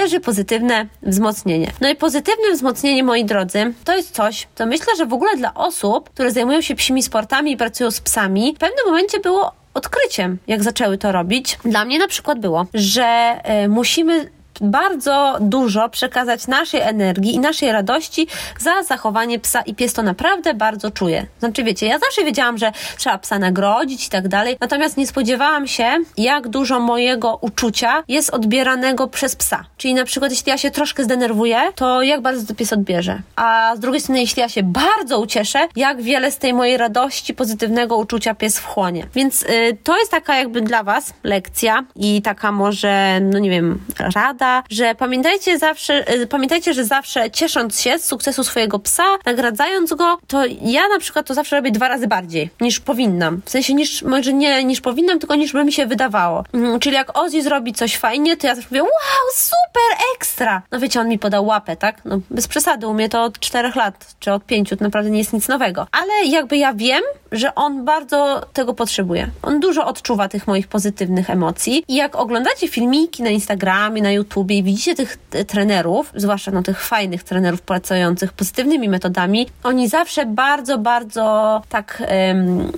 leży 0.00 0.20
pozytywne 0.20 0.86
wzmocnienie. 1.02 1.72
No 1.80 1.88
i 1.88 1.96
pozytywne 1.96 2.52
wzmocnienie, 2.52 3.04
moi 3.04 3.24
drodzy, 3.24 3.74
to 3.84 3.96
jest 3.96 4.14
coś, 4.14 4.48
co 4.54 4.66
myślę, 4.66 4.96
że 4.96 5.06
w 5.06 5.12
ogóle 5.12 5.36
dla 5.36 5.54
osób, 5.54 6.10
które 6.10 6.30
zajmują 6.30 6.60
się 6.60 6.74
psimi 6.74 7.02
sportami 7.02 7.52
i 7.52 7.56
pracują 7.56 7.90
z 7.90 8.00
psami, 8.00 8.54
w 8.56 8.58
pewnym 8.58 8.86
momencie 8.86 9.20
było 9.20 9.52
odkryciem, 9.74 10.38
jak 10.46 10.62
zaczęły 10.62 10.98
to 10.98 11.12
robić. 11.12 11.58
Dla 11.64 11.84
mnie 11.84 11.98
na 11.98 12.08
przykład 12.08 12.38
było, 12.40 12.66
że 12.74 13.40
y, 13.64 13.68
musimy 13.68 14.30
bardzo 14.60 15.36
dużo 15.40 15.88
przekazać 15.88 16.46
naszej 16.46 16.80
energii 16.80 17.34
i 17.34 17.38
naszej 17.38 17.72
radości 17.72 18.26
za 18.58 18.82
zachowanie 18.82 19.38
psa 19.38 19.60
i 19.62 19.74
pies 19.74 19.92
to 19.92 20.02
naprawdę 20.02 20.54
bardzo 20.54 20.90
czuje. 20.90 21.26
Znaczy 21.38 21.64
wiecie, 21.64 21.86
ja 21.86 21.98
zawsze 21.98 22.24
wiedziałam, 22.24 22.58
że 22.58 22.72
trzeba 22.96 23.18
psa 23.18 23.38
nagrodzić 23.38 24.06
i 24.06 24.10
tak 24.10 24.28
dalej, 24.28 24.56
natomiast 24.60 24.96
nie 24.96 25.06
spodziewałam 25.06 25.66
się, 25.66 25.84
jak 26.16 26.48
dużo 26.48 26.80
mojego 26.80 27.38
uczucia 27.40 28.02
jest 28.08 28.30
odbieranego 28.30 29.08
przez 29.08 29.36
psa. 29.36 29.64
Czyli 29.76 29.94
na 29.94 30.04
przykład, 30.04 30.30
jeśli 30.30 30.50
ja 30.50 30.58
się 30.58 30.70
troszkę 30.70 31.04
zdenerwuję, 31.04 31.58
to 31.74 32.02
jak 32.02 32.20
bardzo 32.20 32.46
to 32.46 32.54
pies 32.54 32.72
odbierze. 32.72 33.18
A 33.36 33.72
z 33.76 33.80
drugiej 33.80 34.00
strony, 34.00 34.20
jeśli 34.20 34.40
ja 34.40 34.48
się 34.48 34.62
bardzo 34.62 35.20
ucieszę, 35.20 35.58
jak 35.76 36.02
wiele 36.02 36.30
z 36.30 36.38
tej 36.38 36.54
mojej 36.54 36.76
radości, 36.76 37.34
pozytywnego 37.34 37.96
uczucia 37.96 38.34
pies 38.34 38.58
wchłonie. 38.58 39.06
Więc 39.14 39.42
y, 39.42 39.78
to 39.84 39.98
jest 39.98 40.10
taka 40.10 40.36
jakby 40.36 40.60
dla 40.60 40.82
Was 40.82 41.14
lekcja 41.24 41.84
i 41.96 42.22
taka 42.22 42.52
może, 42.52 43.20
no 43.20 43.38
nie 43.38 43.50
wiem, 43.50 43.80
rada, 44.14 44.47
że 44.70 44.94
pamiętajcie 44.94 45.58
zawsze, 45.58 46.14
y, 46.14 46.26
pamiętajcie, 46.26 46.74
że 46.74 46.84
zawsze 46.84 47.30
ciesząc 47.30 47.80
się 47.80 47.98
z 47.98 48.04
sukcesu 48.04 48.44
swojego 48.44 48.78
psa, 48.78 49.04
nagradzając 49.26 49.94
go, 49.94 50.18
to 50.26 50.42
ja 50.62 50.88
na 50.88 50.98
przykład 50.98 51.26
to 51.26 51.34
zawsze 51.34 51.56
robię 51.56 51.70
dwa 51.70 51.88
razy 51.88 52.06
bardziej 52.06 52.50
niż 52.60 52.80
powinnam. 52.80 53.42
W 53.44 53.50
sensie 53.50 53.74
niż, 53.74 54.02
może 54.02 54.32
nie 54.32 54.64
niż 54.64 54.80
powinnam, 54.80 55.18
tylko 55.18 55.34
niż 55.34 55.52
by 55.52 55.64
mi 55.64 55.72
się 55.72 55.86
wydawało. 55.86 56.44
Mhm, 56.54 56.80
czyli 56.80 56.94
jak 56.94 57.18
Ozzy 57.18 57.42
zrobi 57.42 57.72
coś 57.72 57.96
fajnie, 57.96 58.36
to 58.36 58.46
ja 58.46 58.54
zawsze 58.54 58.68
mówię, 58.70 58.82
wow, 58.82 58.90
super, 59.34 60.06
ekstra! 60.16 60.62
No 60.72 60.80
wiecie, 60.80 61.00
on 61.00 61.08
mi 61.08 61.18
podał 61.18 61.46
łapę, 61.46 61.76
tak? 61.76 62.04
No 62.04 62.20
bez 62.30 62.48
przesady, 62.48 62.86
u 62.86 62.94
mnie 62.94 63.08
to 63.08 63.22
od 63.22 63.40
czterech 63.40 63.76
lat, 63.76 64.14
czy 64.20 64.32
od 64.32 64.44
pięciu, 64.44 64.76
to 64.76 64.84
naprawdę 64.84 65.10
nie 65.10 65.18
jest 65.18 65.32
nic 65.32 65.48
nowego. 65.48 65.86
Ale 65.92 66.24
jakby 66.24 66.56
ja 66.56 66.72
wiem, 66.74 67.02
że 67.32 67.54
on 67.54 67.84
bardzo 67.84 68.46
tego 68.52 68.74
potrzebuje. 68.74 69.30
On 69.42 69.60
dużo 69.60 69.86
odczuwa 69.86 70.28
tych 70.28 70.46
moich 70.46 70.68
pozytywnych 70.68 71.30
emocji 71.30 71.84
i 71.88 71.94
jak 71.94 72.16
oglądacie 72.16 72.68
filmiki 72.68 73.22
na 73.22 73.30
Instagramie, 73.30 74.02
na 74.02 74.12
YouTube, 74.12 74.37
YouTubie 74.38 74.58
i 74.58 74.62
widzicie 74.62 74.94
tych 74.94 75.16
trenerów, 75.46 76.12
zwłaszcza 76.16 76.50
no, 76.50 76.62
tych 76.62 76.82
fajnych 76.82 77.22
trenerów 77.22 77.62
pracujących 77.62 78.32
pozytywnymi 78.32 78.88
metodami, 78.88 79.46
oni 79.62 79.88
zawsze 79.88 80.26
bardzo, 80.26 80.78
bardzo 80.78 81.62
tak 81.68 82.02
um, 82.28 82.72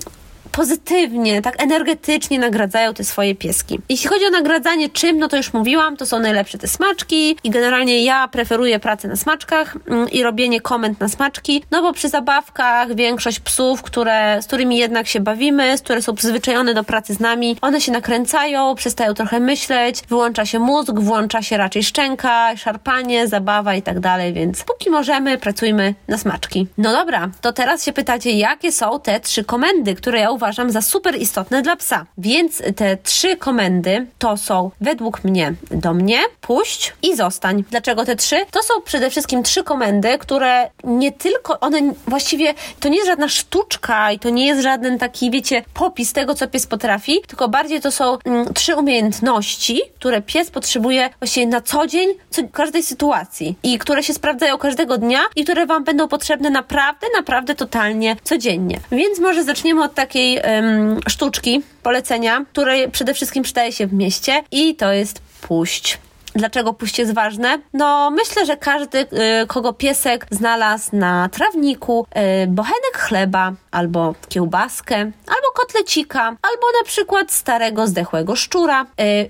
pozytywnie, 0.51 1.41
tak 1.41 1.63
energetycznie 1.63 2.39
nagradzają 2.39 2.93
te 2.93 3.03
swoje 3.03 3.35
pieski. 3.35 3.79
Jeśli 3.89 4.09
chodzi 4.09 4.25
o 4.25 4.29
nagradzanie 4.29 4.89
czym, 4.89 5.17
no 5.17 5.27
to 5.27 5.37
już 5.37 5.53
mówiłam, 5.53 5.97
to 5.97 6.05
są 6.05 6.19
najlepsze 6.19 6.57
te 6.57 6.67
smaczki 6.67 7.37
i 7.43 7.49
generalnie 7.49 8.03
ja 8.03 8.27
preferuję 8.27 8.79
pracę 8.79 9.07
na 9.07 9.15
smaczkach 9.15 9.77
mm, 9.87 10.09
i 10.09 10.23
robienie 10.23 10.61
komend 10.61 10.99
na 10.99 11.09
smaczki, 11.09 11.63
no 11.71 11.81
bo 11.81 11.93
przy 11.93 12.09
zabawkach 12.09 12.95
większość 12.95 13.39
psów, 13.39 13.81
które, 13.81 14.41
z 14.41 14.47
którymi 14.47 14.77
jednak 14.77 15.07
się 15.07 15.19
bawimy, 15.19 15.77
z 15.77 15.81
które 15.81 16.01
są 16.01 16.15
przyzwyczajone 16.15 16.73
do 16.73 16.83
pracy 16.83 17.13
z 17.13 17.19
nami, 17.19 17.57
one 17.61 17.81
się 17.81 17.91
nakręcają, 17.91 18.75
przestają 18.75 19.13
trochę 19.13 19.39
myśleć, 19.39 20.03
wyłącza 20.09 20.45
się 20.45 20.59
mózg, 20.59 20.93
włącza 20.99 21.41
się 21.41 21.57
raczej 21.57 21.83
szczęka, 21.83 22.57
szarpanie, 22.57 23.27
zabawa 23.27 23.75
i 23.75 23.81
tak 23.81 23.99
dalej, 23.99 24.33
więc 24.33 24.63
póki 24.63 24.89
możemy, 24.89 25.37
pracujmy 25.37 25.95
na 26.07 26.17
smaczki. 26.17 26.67
No 26.77 26.91
dobra, 26.91 27.29
to 27.41 27.53
teraz 27.53 27.85
się 27.85 27.93
pytacie, 27.93 28.31
jakie 28.31 28.71
są 28.71 28.99
te 28.99 29.19
trzy 29.19 29.43
komendy, 29.43 29.95
które 29.95 30.19
ja 30.19 30.31
uważam 30.31 30.40
za 30.67 30.81
super 30.81 31.21
istotne 31.21 31.61
dla 31.61 31.75
psa. 31.75 32.05
Więc 32.17 32.61
te 32.75 32.97
trzy 32.97 33.37
komendy 33.37 34.07
to 34.19 34.37
są 34.37 34.71
według 34.81 35.23
mnie 35.23 35.53
do 35.71 35.93
mnie, 35.93 36.19
puść 36.41 36.93
i 37.01 37.15
zostań. 37.15 37.63
Dlaczego 37.69 38.05
te 38.05 38.15
trzy? 38.15 38.35
To 38.51 38.63
są 38.63 38.81
przede 38.81 39.09
wszystkim 39.09 39.43
trzy 39.43 39.63
komendy, 39.63 40.17
które 40.17 40.69
nie 40.83 41.11
tylko, 41.11 41.59
one 41.59 41.81
właściwie, 42.07 42.53
to 42.79 42.89
nie 42.89 42.95
jest 42.95 43.07
żadna 43.07 43.29
sztuczka 43.29 44.11
i 44.11 44.19
to 44.19 44.29
nie 44.29 44.47
jest 44.47 44.61
żaden 44.61 44.99
taki, 44.99 45.31
wiecie, 45.31 45.63
popis 45.73 46.13
tego, 46.13 46.35
co 46.35 46.47
pies 46.47 46.67
potrafi, 46.67 47.21
tylko 47.27 47.49
bardziej 47.49 47.81
to 47.81 47.91
są 47.91 48.17
mm, 48.25 48.53
trzy 48.53 48.75
umiejętności, 48.75 49.81
które 49.95 50.21
pies 50.21 50.51
potrzebuje 50.51 51.09
właściwie 51.19 51.47
na 51.47 51.61
co 51.61 51.87
dzień, 51.87 52.09
co, 52.29 52.41
w 52.41 52.51
każdej 52.51 52.83
sytuacji 52.83 53.55
i 53.63 53.79
które 53.79 54.03
się 54.03 54.13
sprawdzają 54.13 54.57
każdego 54.57 54.97
dnia 54.97 55.19
i 55.35 55.43
które 55.43 55.65
Wam 55.65 55.83
będą 55.83 56.07
potrzebne 56.07 56.49
naprawdę, 56.49 57.07
naprawdę 57.15 57.55
totalnie 57.55 58.15
codziennie. 58.23 58.79
Więc 58.91 59.19
może 59.19 59.43
zaczniemy 59.43 59.83
od 59.83 59.93
takiej 59.93 60.30
um, 60.39 60.99
sztuczki, 61.09 61.61
polecenia, 61.83 62.45
które 62.51 62.87
przede 62.87 63.13
wszystkim 63.13 63.43
przydaje 63.43 63.71
się 63.71 63.87
w 63.87 63.93
mieście 63.93 64.43
i 64.51 64.75
to 64.75 64.91
jest 64.91 65.21
puść. 65.41 65.97
Dlaczego 66.35 66.73
puść 66.73 66.99
jest 66.99 67.13
ważne? 67.13 67.59
No, 67.73 68.11
myślę, 68.11 68.45
że 68.45 68.57
każdy, 68.57 68.99
y, 68.99 69.07
kogo 69.47 69.73
piesek 69.73 70.27
znalazł 70.31 70.95
na 70.95 71.29
trawniku 71.29 72.05
y, 72.43 72.47
bochenek 72.47 72.97
chleba, 72.97 73.53
albo 73.71 74.15
kiełbaskę, 74.29 74.95
albo 75.27 75.51
kotlecika, 75.53 76.21
albo 76.21 76.67
na 76.81 76.85
przykład 76.85 77.31
starego, 77.31 77.87
zdechłego 77.87 78.35
szczura, 78.35 78.83
y, 78.83 78.85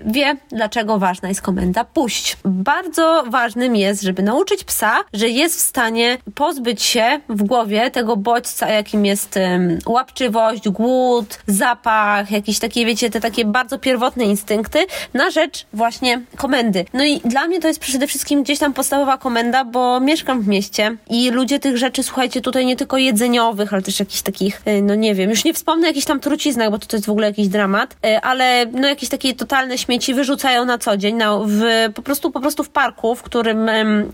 wie, 0.06 0.36
dlaczego 0.48 0.98
ważna 0.98 1.28
jest 1.28 1.42
komenda 1.42 1.84
puść. 1.84 2.36
Bardzo 2.44 3.24
ważnym 3.26 3.76
jest, 3.76 4.02
żeby 4.02 4.22
nauczyć 4.22 4.64
psa, 4.64 4.96
że 5.12 5.28
jest 5.28 5.56
w 5.56 5.60
stanie 5.60 6.18
pozbyć 6.34 6.82
się 6.82 7.20
w 7.28 7.42
głowie 7.42 7.90
tego 7.90 8.16
bodźca, 8.16 8.68
jakim 8.68 9.06
jest 9.06 9.38
łapczywość, 9.86 10.68
głód, 10.68 11.38
zapach, 11.46 12.30
jakieś 12.30 12.58
takie, 12.58 12.86
wiecie, 12.86 13.10
te 13.10 13.20
takie 13.20 13.44
bardzo 13.44 13.78
pierwotne 13.78 14.24
instynkty, 14.24 14.86
na 15.14 15.30
rzecz 15.30 15.66
właśnie 15.72 16.22
komendy. 16.36 16.84
No 16.92 17.04
i 17.04 17.20
dla 17.20 17.46
mnie 17.46 17.60
to 17.60 17.68
jest 17.68 17.80
przede 17.80 18.06
wszystkim 18.06 18.42
gdzieś 18.42 18.58
tam 18.58 18.72
podstawowa 18.72 19.18
komenda, 19.18 19.64
bo 19.64 20.00
mieszkam 20.00 20.42
w 20.42 20.48
mieście 20.48 20.96
i 21.10 21.30
ludzie 21.30 21.58
tych 21.58 21.76
rzeczy, 21.76 22.02
słuchajcie, 22.02 22.40
tutaj 22.40 22.66
nie 22.66 22.76
tylko 22.76 22.98
jedzeniowych, 22.98 23.72
ale 23.72 23.82
też 23.82 24.00
jakichś 24.00 24.22
takich, 24.22 24.62
y, 24.66 24.82
no 24.82 24.94
nie 24.94 25.14
wiem, 25.14 25.30
już 25.30 25.44
nie 25.44 25.54
wspomnę 25.54 25.86
jakichś 25.86 26.06
tam 26.06 26.20
truciznach, 26.20 26.70
bo 26.70 26.78
to, 26.78 26.86
to 26.86 26.96
jest 26.96 27.06
w 27.06 27.10
ogóle 27.10 27.26
jakiś 27.26 27.48
dramat, 27.48 27.96
y, 28.06 28.20
ale 28.20 28.66
no 28.72 28.88
jakieś 28.88 29.08
takie 29.08 29.34
totalne 29.34 29.78
śmieci 29.78 30.14
wyrzucają 30.14 30.64
na 30.64 30.78
co 30.78 30.96
dzień, 30.96 31.16
na, 31.16 31.38
w, 31.38 31.62
po 31.94 32.02
prostu 32.02 32.30
po 32.30 32.40
prostu 32.40 32.64
w 32.64 32.68
parku, 32.68 33.14
w 33.14 33.22
którym 33.22 33.70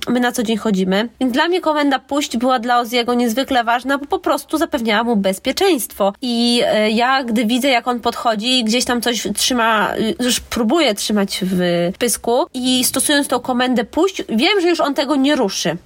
my 0.09 0.21
na 0.21 0.33
co 0.33 0.43
dzień 0.43 0.57
chodzimy. 0.57 1.09
Więc 1.21 1.33
dla 1.33 1.49
mnie 1.49 1.61
komenda 1.61 1.99
puść 1.99 2.37
była 2.37 2.59
dla 2.59 2.81
Oziego 2.81 3.15
niezwykle 3.15 3.65
ważna, 3.65 3.99
bo 3.99 4.07
po 4.07 4.19
prostu 4.19 4.59
zapewniała 4.59 5.05
mu 5.05 5.17
bezpieczeństwo. 5.17 6.13
I 6.23 6.63
y, 6.87 6.91
ja, 6.91 7.25
gdy 7.25 7.45
widzę, 7.45 7.69
jak 7.69 7.89
on 7.89 8.01
podchodzi 8.01 8.59
i 8.59 8.65
gdzieś 8.65 8.85
tam 8.85 9.01
coś 9.01 9.29
trzyma, 9.37 9.95
już 10.21 10.41
próbuje 10.41 10.95
trzymać 10.95 11.41
w 11.43 11.91
pysku 11.99 12.47
i 12.55 12.68
i 12.69 12.85
stosując 12.85 13.29
tą 13.29 13.41
komendę 13.41 13.85
puść, 13.85 14.23
wiem, 14.29 14.61
że 14.61 14.69
już 14.69 14.81
on 14.81 14.95
tego 14.95 15.17
nie 15.17 15.37
ruszy. 15.37 15.71
E, 15.71 15.77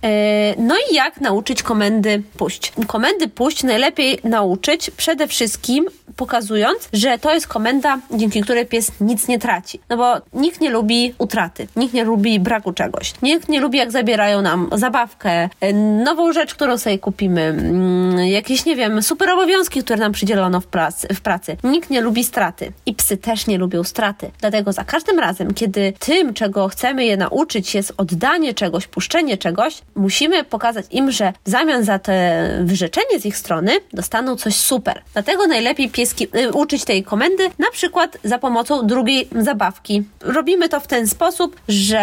no 0.58 0.74
i 0.90 0.94
jak 0.94 1.20
nauczyć 1.20 1.62
komendy 1.62 2.22
puść? 2.36 2.72
Komendy 2.86 3.28
puść 3.28 3.62
najlepiej 3.62 4.18
nauczyć 4.24 4.90
przede 4.90 5.28
wszystkim 5.28 5.86
pokazując, 6.16 6.88
że 6.92 7.18
to 7.18 7.34
jest 7.34 7.46
komenda, 7.46 7.98
dzięki 8.10 8.40
której 8.40 8.66
pies 8.66 8.92
nic 9.00 9.28
nie 9.28 9.38
traci. 9.38 9.80
No 9.88 9.96
bo 9.96 10.14
nikt 10.32 10.60
nie 10.60 10.70
lubi 10.70 11.14
utraty, 11.18 11.68
nikt 11.76 11.94
nie 11.94 12.04
lubi 12.04 12.40
braku 12.40 12.72
czegoś, 12.72 13.14
nikt 13.22 13.48
nie 13.48 13.60
lubi 13.60 13.78
jak 13.78 13.92
zabierają 13.92 14.42
nam 14.42 14.68
zabawkę, 14.72 15.48
e, 15.60 15.72
nową 16.04 16.32
rzecz, 16.32 16.54
którą 16.54 16.78
sobie 16.78 16.98
kupimy, 16.98 17.40
mm, 17.42 18.18
jakieś, 18.18 18.64
nie 18.64 18.76
wiem, 18.76 19.02
super 19.02 19.30
obowiązki, 19.30 19.82
które 19.82 19.98
nam 19.98 20.12
przydzielono 20.12 20.60
w 20.60 20.66
pracy, 20.66 21.08
w 21.14 21.20
pracy. 21.20 21.56
Nikt 21.64 21.90
nie 21.90 22.00
lubi 22.00 22.24
straty 22.24 22.72
i 22.86 22.94
psy 22.94 23.16
też 23.16 23.46
nie 23.46 23.58
lubią 23.58 23.84
straty. 23.84 24.30
Dlatego 24.40 24.72
za 24.72 24.84
każdym 24.84 25.18
razem, 25.18 25.54
kiedy 25.54 25.92
tym, 25.98 26.34
czego 26.34 26.68
chcemy 26.72 27.04
je 27.04 27.16
nauczyć, 27.16 27.74
jest 27.74 27.92
oddanie 27.96 28.54
czegoś, 28.54 28.86
puszczenie 28.86 29.38
czegoś, 29.38 29.82
musimy 29.94 30.44
pokazać 30.44 30.86
im, 30.90 31.10
że 31.10 31.32
w 31.44 31.50
zamian 31.50 31.84
za 31.84 31.98
te 31.98 32.48
wyrzeczenie 32.64 33.20
z 33.20 33.26
ich 33.26 33.36
strony 33.36 33.72
dostaną 33.92 34.36
coś 34.36 34.56
super. 34.56 35.02
Dlatego 35.12 35.46
najlepiej 35.46 35.90
pieski 35.90 36.28
y, 36.36 36.52
uczyć 36.52 36.84
tej 36.84 37.04
komendy, 37.04 37.50
na 37.58 37.70
przykład 37.70 38.18
za 38.24 38.38
pomocą 38.38 38.86
drugiej 38.86 39.28
zabawki. 39.40 40.02
Robimy 40.20 40.68
to 40.68 40.80
w 40.80 40.86
ten 40.86 41.08
sposób, 41.08 41.60
że 41.68 42.02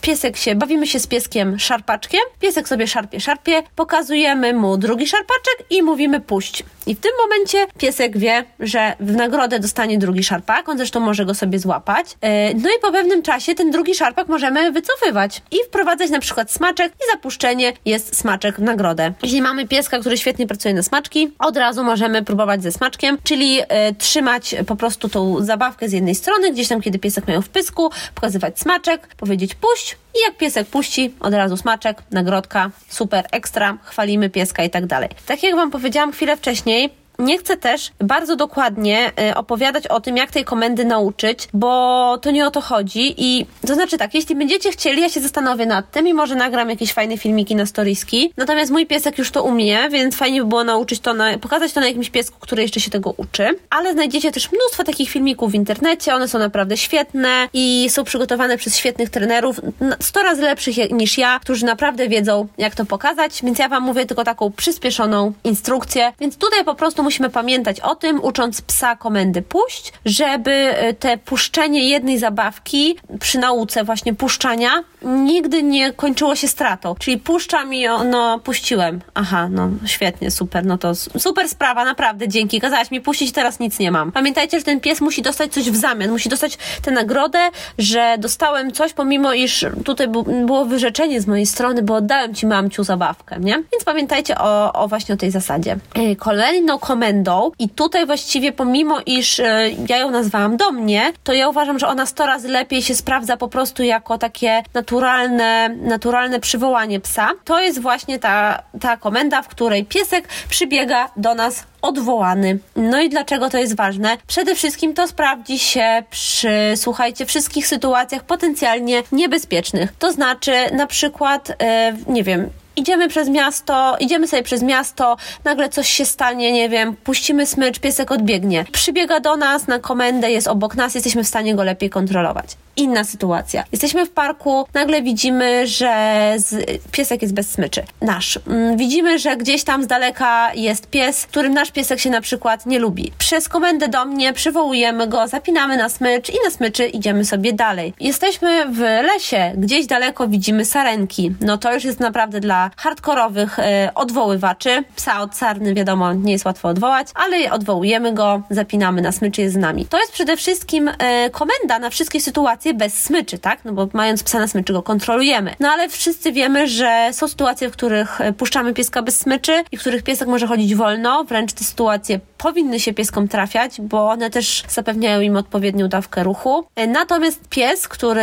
piesek 0.00 0.36
się, 0.36 0.54
bawimy 0.54 0.86
się 0.86 1.00
z 1.00 1.06
pieskiem 1.06 1.58
szarpaczkiem, 1.58 2.20
piesek 2.40 2.68
sobie 2.68 2.86
szarpie, 2.86 3.20
szarpie, 3.20 3.62
pokazujemy 3.76 4.54
mu 4.54 4.76
drugi 4.76 5.06
szarpaczek 5.06 5.70
i 5.70 5.82
mówimy 5.82 6.20
puść. 6.20 6.64
I 6.86 6.94
w 6.94 7.00
tym 7.00 7.12
momencie 7.22 7.66
piesek 7.78 8.18
wie, 8.18 8.44
że 8.60 8.96
w 9.00 9.16
nagrodę 9.16 9.60
dostanie 9.60 9.98
drugi 9.98 10.24
szarpak, 10.24 10.68
on 10.68 10.76
zresztą 10.76 11.00
może 11.00 11.24
go 11.24 11.34
sobie 11.34 11.58
złapać. 11.58 12.06
Y, 12.06 12.16
no 12.54 12.68
i 12.78 12.80
po 12.82 12.92
pewnym 12.92 13.22
czasie 13.22 13.54
ten 13.54 13.70
drugi 13.70 13.94
szarpak 14.00 14.28
możemy 14.28 14.72
wycofywać 14.72 15.42
i 15.50 15.56
wprowadzać 15.66 16.10
na 16.10 16.18
przykład 16.18 16.50
smaczek 16.50 16.92
i 16.92 17.10
zapuszczenie 17.12 17.72
jest 17.84 18.16
smaczek 18.16 18.56
w 18.56 18.62
nagrodę. 18.62 19.12
Jeśli 19.22 19.42
mamy 19.42 19.68
pieska, 19.68 19.98
który 19.98 20.18
świetnie 20.18 20.46
pracuje 20.46 20.74
na 20.74 20.82
smaczki, 20.82 21.32
od 21.38 21.56
razu 21.56 21.84
możemy 21.84 22.24
próbować 22.24 22.62
ze 22.62 22.72
smaczkiem, 22.72 23.18
czyli 23.24 23.60
e, 23.68 23.94
trzymać 23.94 24.54
po 24.66 24.76
prostu 24.76 25.08
tą 25.08 25.44
zabawkę 25.44 25.88
z 25.88 25.92
jednej 25.92 26.14
strony, 26.14 26.52
gdzieś 26.52 26.68
tam 26.68 26.80
kiedy 26.80 26.98
piesek 26.98 27.28
miał 27.28 27.42
w 27.42 27.48
pysku, 27.48 27.90
pokazywać 28.14 28.58
smaczek, 28.58 29.14
powiedzieć 29.16 29.54
puść 29.54 29.96
i 30.14 30.18
jak 30.26 30.36
piesek 30.36 30.68
puści, 30.68 31.14
od 31.20 31.34
razu 31.34 31.56
smaczek, 31.56 32.02
nagrodka, 32.10 32.70
super, 32.88 33.26
ekstra, 33.32 33.78
chwalimy 33.82 34.30
pieska 34.30 34.64
i 34.64 34.70
tak 34.70 34.86
dalej. 34.86 35.08
Tak 35.26 35.42
jak 35.42 35.54
Wam 35.54 35.70
powiedziałam 35.70 36.12
chwilę 36.12 36.36
wcześniej, 36.36 36.99
nie 37.20 37.38
chcę 37.38 37.56
też 37.56 37.90
bardzo 37.98 38.36
dokładnie 38.36 39.12
y, 39.30 39.34
opowiadać 39.34 39.86
o 39.86 40.00
tym, 40.00 40.16
jak 40.16 40.30
tej 40.30 40.44
komendy 40.44 40.84
nauczyć, 40.84 41.48
bo 41.54 42.18
to 42.22 42.30
nie 42.30 42.46
o 42.46 42.50
to 42.50 42.60
chodzi. 42.60 43.14
I 43.16 43.46
to 43.66 43.74
znaczy 43.74 43.98
tak, 43.98 44.14
jeśli 44.14 44.36
będziecie 44.36 44.70
chcieli, 44.70 45.02
ja 45.02 45.08
się 45.08 45.20
zastanowię 45.20 45.66
nad 45.66 45.90
tym 45.90 46.08
i 46.08 46.14
może 46.14 46.34
nagram 46.34 46.70
jakieś 46.70 46.92
fajne 46.92 47.18
filmiki 47.18 47.56
na 47.56 47.66
storiski. 47.66 48.32
Natomiast 48.36 48.72
mój 48.72 48.86
piesek 48.86 49.18
już 49.18 49.30
to 49.30 49.42
umie, 49.42 49.88
więc 49.90 50.16
fajnie 50.16 50.42
by 50.42 50.48
było 50.48 50.64
nauczyć 50.64 51.00
to, 51.00 51.14
na, 51.14 51.38
pokazać 51.38 51.72
to 51.72 51.80
na 51.80 51.86
jakimś 51.86 52.10
piesku, 52.10 52.36
który 52.40 52.62
jeszcze 52.62 52.80
się 52.80 52.90
tego 52.90 53.14
uczy. 53.16 53.48
Ale 53.70 53.92
znajdziecie 53.92 54.32
też 54.32 54.52
mnóstwo 54.52 54.84
takich 54.84 55.10
filmików 55.10 55.52
w 55.52 55.54
internecie, 55.54 56.14
one 56.14 56.28
są 56.28 56.38
naprawdę 56.38 56.76
świetne 56.76 57.48
i 57.52 57.86
są 57.90 58.04
przygotowane 58.04 58.56
przez 58.56 58.76
świetnych 58.76 59.10
trenerów, 59.10 59.60
100 60.00 60.22
razy 60.22 60.42
lepszych 60.42 60.90
niż 60.90 61.18
ja, 61.18 61.38
którzy 61.42 61.66
naprawdę 61.66 62.08
wiedzą, 62.08 62.48
jak 62.58 62.74
to 62.74 62.84
pokazać, 62.84 63.40
więc 63.42 63.58
ja 63.58 63.68
Wam 63.68 63.82
mówię 63.82 64.06
tylko 64.06 64.24
taką 64.24 64.52
przyspieszoną 64.52 65.32
instrukcję, 65.44 66.12
więc 66.20 66.36
tutaj 66.36 66.64
po 66.64 66.74
prostu 66.74 67.02
musimy 67.10 67.30
pamiętać 67.30 67.80
o 67.80 67.94
tym, 67.94 68.24
ucząc 68.24 68.60
psa 68.60 68.96
komendy 68.96 69.42
puść, 69.42 69.92
żeby 70.04 70.50
e, 70.50 70.94
te 70.94 71.18
puszczenie 71.18 71.88
jednej 71.88 72.18
zabawki 72.18 72.96
przy 73.20 73.38
nauce 73.38 73.84
właśnie 73.84 74.14
puszczania 74.14 74.70
nigdy 75.02 75.62
nie 75.62 75.92
kończyło 75.92 76.36
się 76.36 76.48
stratą. 76.48 76.94
Czyli 76.98 77.18
puszczam 77.18 77.74
i 77.74 77.86
no 78.10 78.38
puściłem. 78.38 79.00
Aha, 79.14 79.48
no 79.50 79.68
świetnie, 79.86 80.30
super, 80.30 80.66
no 80.66 80.78
to 80.78 80.94
super 80.94 81.48
sprawa, 81.48 81.84
naprawdę, 81.84 82.28
dzięki. 82.28 82.60
Kazałaś 82.60 82.90
mi 82.90 83.00
puścić, 83.00 83.32
teraz 83.32 83.60
nic 83.60 83.78
nie 83.78 83.90
mam. 83.90 84.12
Pamiętajcie, 84.12 84.58
że 84.58 84.64
ten 84.64 84.80
pies 84.80 85.00
musi 85.00 85.22
dostać 85.22 85.52
coś 85.52 85.70
w 85.70 85.76
zamian, 85.76 86.10
musi 86.10 86.28
dostać 86.28 86.58
tę 86.82 86.90
nagrodę, 86.90 87.38
że 87.78 88.16
dostałem 88.18 88.72
coś, 88.72 88.92
pomimo 88.92 89.32
iż 89.32 89.66
tutaj 89.84 90.08
było 90.46 90.64
wyrzeczenie 90.64 91.20
z 91.20 91.26
mojej 91.26 91.46
strony, 91.46 91.82
bo 91.82 91.94
oddałem 91.94 92.34
ci 92.34 92.46
mamciu 92.46 92.84
zabawkę, 92.84 93.36
nie? 93.40 93.54
Więc 93.72 93.84
pamiętajcie 93.84 94.38
o, 94.38 94.72
o 94.72 94.88
właśnie 94.88 95.14
o 95.14 95.18
tej 95.18 95.30
zasadzie. 95.30 95.76
E, 95.94 96.16
kolejną 96.16 96.78
komendą 96.78 96.99
komendą 97.00 97.50
i 97.58 97.68
tutaj 97.68 98.06
właściwie 98.06 98.52
pomimo 98.52 99.00
iż 99.06 99.40
e, 99.40 99.70
ja 99.88 99.98
ją 99.98 100.10
nazwałam 100.10 100.56
do 100.56 100.72
mnie, 100.72 101.12
to 101.24 101.32
ja 101.32 101.48
uważam, 101.48 101.78
że 101.78 101.88
ona 101.88 102.06
100 102.06 102.26
razy 102.26 102.48
lepiej 102.48 102.82
się 102.82 102.94
sprawdza 102.94 103.36
po 103.36 103.48
prostu 103.48 103.82
jako 103.82 104.18
takie 104.18 104.62
naturalne, 104.74 105.68
naturalne 105.68 106.40
przywołanie 106.40 107.00
psa. 107.00 107.30
To 107.44 107.60
jest 107.60 107.80
właśnie 107.80 108.18
ta, 108.18 108.62
ta 108.80 108.96
komenda, 108.96 109.42
w 109.42 109.48
której 109.48 109.84
piesek 109.84 110.28
przybiega 110.48 111.10
do 111.16 111.34
nas 111.34 111.66
odwołany. 111.82 112.58
No 112.76 113.00
i 113.00 113.08
dlaczego 113.08 113.50
to 113.50 113.58
jest 113.58 113.76
ważne? 113.76 114.16
Przede 114.26 114.54
wszystkim 114.54 114.94
to 114.94 115.08
sprawdzi 115.08 115.58
się 115.58 116.02
przy, 116.10 116.72
słuchajcie, 116.76 117.26
wszystkich 117.26 117.66
sytuacjach 117.66 118.24
potencjalnie 118.24 119.02
niebezpiecznych. 119.12 119.92
To 119.98 120.12
znaczy, 120.12 120.52
na 120.72 120.86
przykład, 120.86 121.48
yy, 121.48 122.14
nie 122.14 122.22
wiem, 122.22 122.50
idziemy 122.76 123.08
przez 123.08 123.28
miasto, 123.28 123.96
idziemy 124.00 124.28
sobie 124.28 124.42
przez 124.42 124.62
miasto, 124.62 125.16
nagle 125.44 125.68
coś 125.68 125.88
się 125.88 126.04
stanie, 126.04 126.52
nie 126.52 126.68
wiem, 126.68 126.96
puścimy 126.96 127.46
smycz, 127.46 127.78
piesek 127.78 128.12
odbiegnie. 128.12 128.64
Przybiega 128.72 129.20
do 129.20 129.36
nas 129.36 129.66
na 129.66 129.78
komendę, 129.78 130.30
jest 130.30 130.48
obok 130.48 130.76
nas, 130.76 130.94
jesteśmy 130.94 131.24
w 131.24 131.28
stanie 131.28 131.54
go 131.54 131.64
lepiej 131.64 131.90
kontrolować 131.90 132.56
inna 132.80 133.04
sytuacja. 133.04 133.64
Jesteśmy 133.72 134.06
w 134.06 134.10
parku, 134.10 134.66
nagle 134.74 135.02
widzimy, 135.02 135.66
że 135.66 136.34
z, 136.36 136.80
piesek 136.92 137.22
jest 137.22 137.34
bez 137.34 137.50
smyczy. 137.50 137.82
Nasz. 138.00 138.38
Mm, 138.46 138.76
widzimy, 138.76 139.18
że 139.18 139.36
gdzieś 139.36 139.64
tam 139.64 139.84
z 139.84 139.86
daleka 139.86 140.54
jest 140.54 140.86
pies, 140.86 141.26
którym 141.26 141.54
nasz 141.54 141.69
piesek 141.72 142.00
się 142.00 142.10
na 142.10 142.20
przykład 142.20 142.66
nie 142.66 142.78
lubi. 142.78 143.12
Przez 143.18 143.48
komendę 143.48 143.88
do 143.88 144.04
mnie 144.04 144.32
przywołujemy 144.32 145.06
go, 145.06 145.28
zapinamy 145.28 145.76
na 145.76 145.88
smycz 145.88 146.30
i 146.30 146.36
na 146.44 146.50
smyczy 146.50 146.86
idziemy 146.86 147.24
sobie 147.24 147.52
dalej. 147.52 147.94
Jesteśmy 148.00 148.66
w 148.68 148.78
lesie, 148.78 149.52
gdzieś 149.56 149.86
daleko 149.86 150.28
widzimy 150.28 150.64
sarenki. 150.64 151.32
No 151.40 151.58
to 151.58 151.74
już 151.74 151.84
jest 151.84 152.00
naprawdę 152.00 152.40
dla 152.40 152.70
hardkorowych 152.76 153.58
e, 153.58 153.90
odwoływaczy. 153.94 154.84
Psa 154.96 155.20
od 155.20 155.36
sarny, 155.36 155.74
wiadomo, 155.74 156.12
nie 156.12 156.32
jest 156.32 156.44
łatwo 156.44 156.68
odwołać, 156.68 157.08
ale 157.14 157.52
odwołujemy 157.52 158.12
go, 158.12 158.42
zapinamy 158.50 159.02
na 159.02 159.12
smyczy, 159.12 159.42
jest 159.42 159.54
z 159.54 159.58
nami. 159.58 159.86
To 159.86 159.98
jest 159.98 160.12
przede 160.12 160.36
wszystkim 160.36 160.90
e, 160.98 161.30
komenda 161.30 161.78
na 161.78 161.90
wszystkie 161.90 162.20
sytuacje, 162.20 162.40
sytuacje 162.40 162.74
bez 162.74 162.94
smyczy, 162.94 163.38
tak? 163.38 163.64
No 163.64 163.72
bo 163.72 163.88
mając 163.92 164.22
psa 164.22 164.38
na 164.38 164.48
smyczy 164.48 164.72
go 164.72 164.82
kontrolujemy. 164.82 165.54
No 165.60 165.68
ale 165.68 165.88
wszyscy 165.88 166.32
wiemy, 166.32 166.68
że 166.68 167.08
są 167.12 167.28
sytuacje, 167.28 167.68
w 167.68 167.72
których 167.72 168.20
e, 168.20 168.32
puszczamy 168.32 168.74
pieska 168.74 169.02
bez 169.02 169.16
smyczy 169.16 169.64
i 169.72 169.76
w 169.76 169.80
których 169.80 170.02
piesek 170.02 170.28
może 170.28 170.46
chodzić 170.46 170.74
wolno, 170.74 171.24
wręcz 171.24 171.52
te 171.60 171.64
sytuacje 171.64 172.20
powinny 172.42 172.80
się 172.80 172.94
pieskom 172.94 173.28
trafiać, 173.28 173.80
bo 173.80 174.10
one 174.10 174.30
też 174.30 174.64
zapewniają 174.68 175.20
im 175.20 175.36
odpowiednią 175.36 175.88
dawkę 175.88 176.24
ruchu. 176.24 176.64
E, 176.76 176.86
natomiast 176.86 177.48
pies, 177.48 177.88
który 177.88 178.22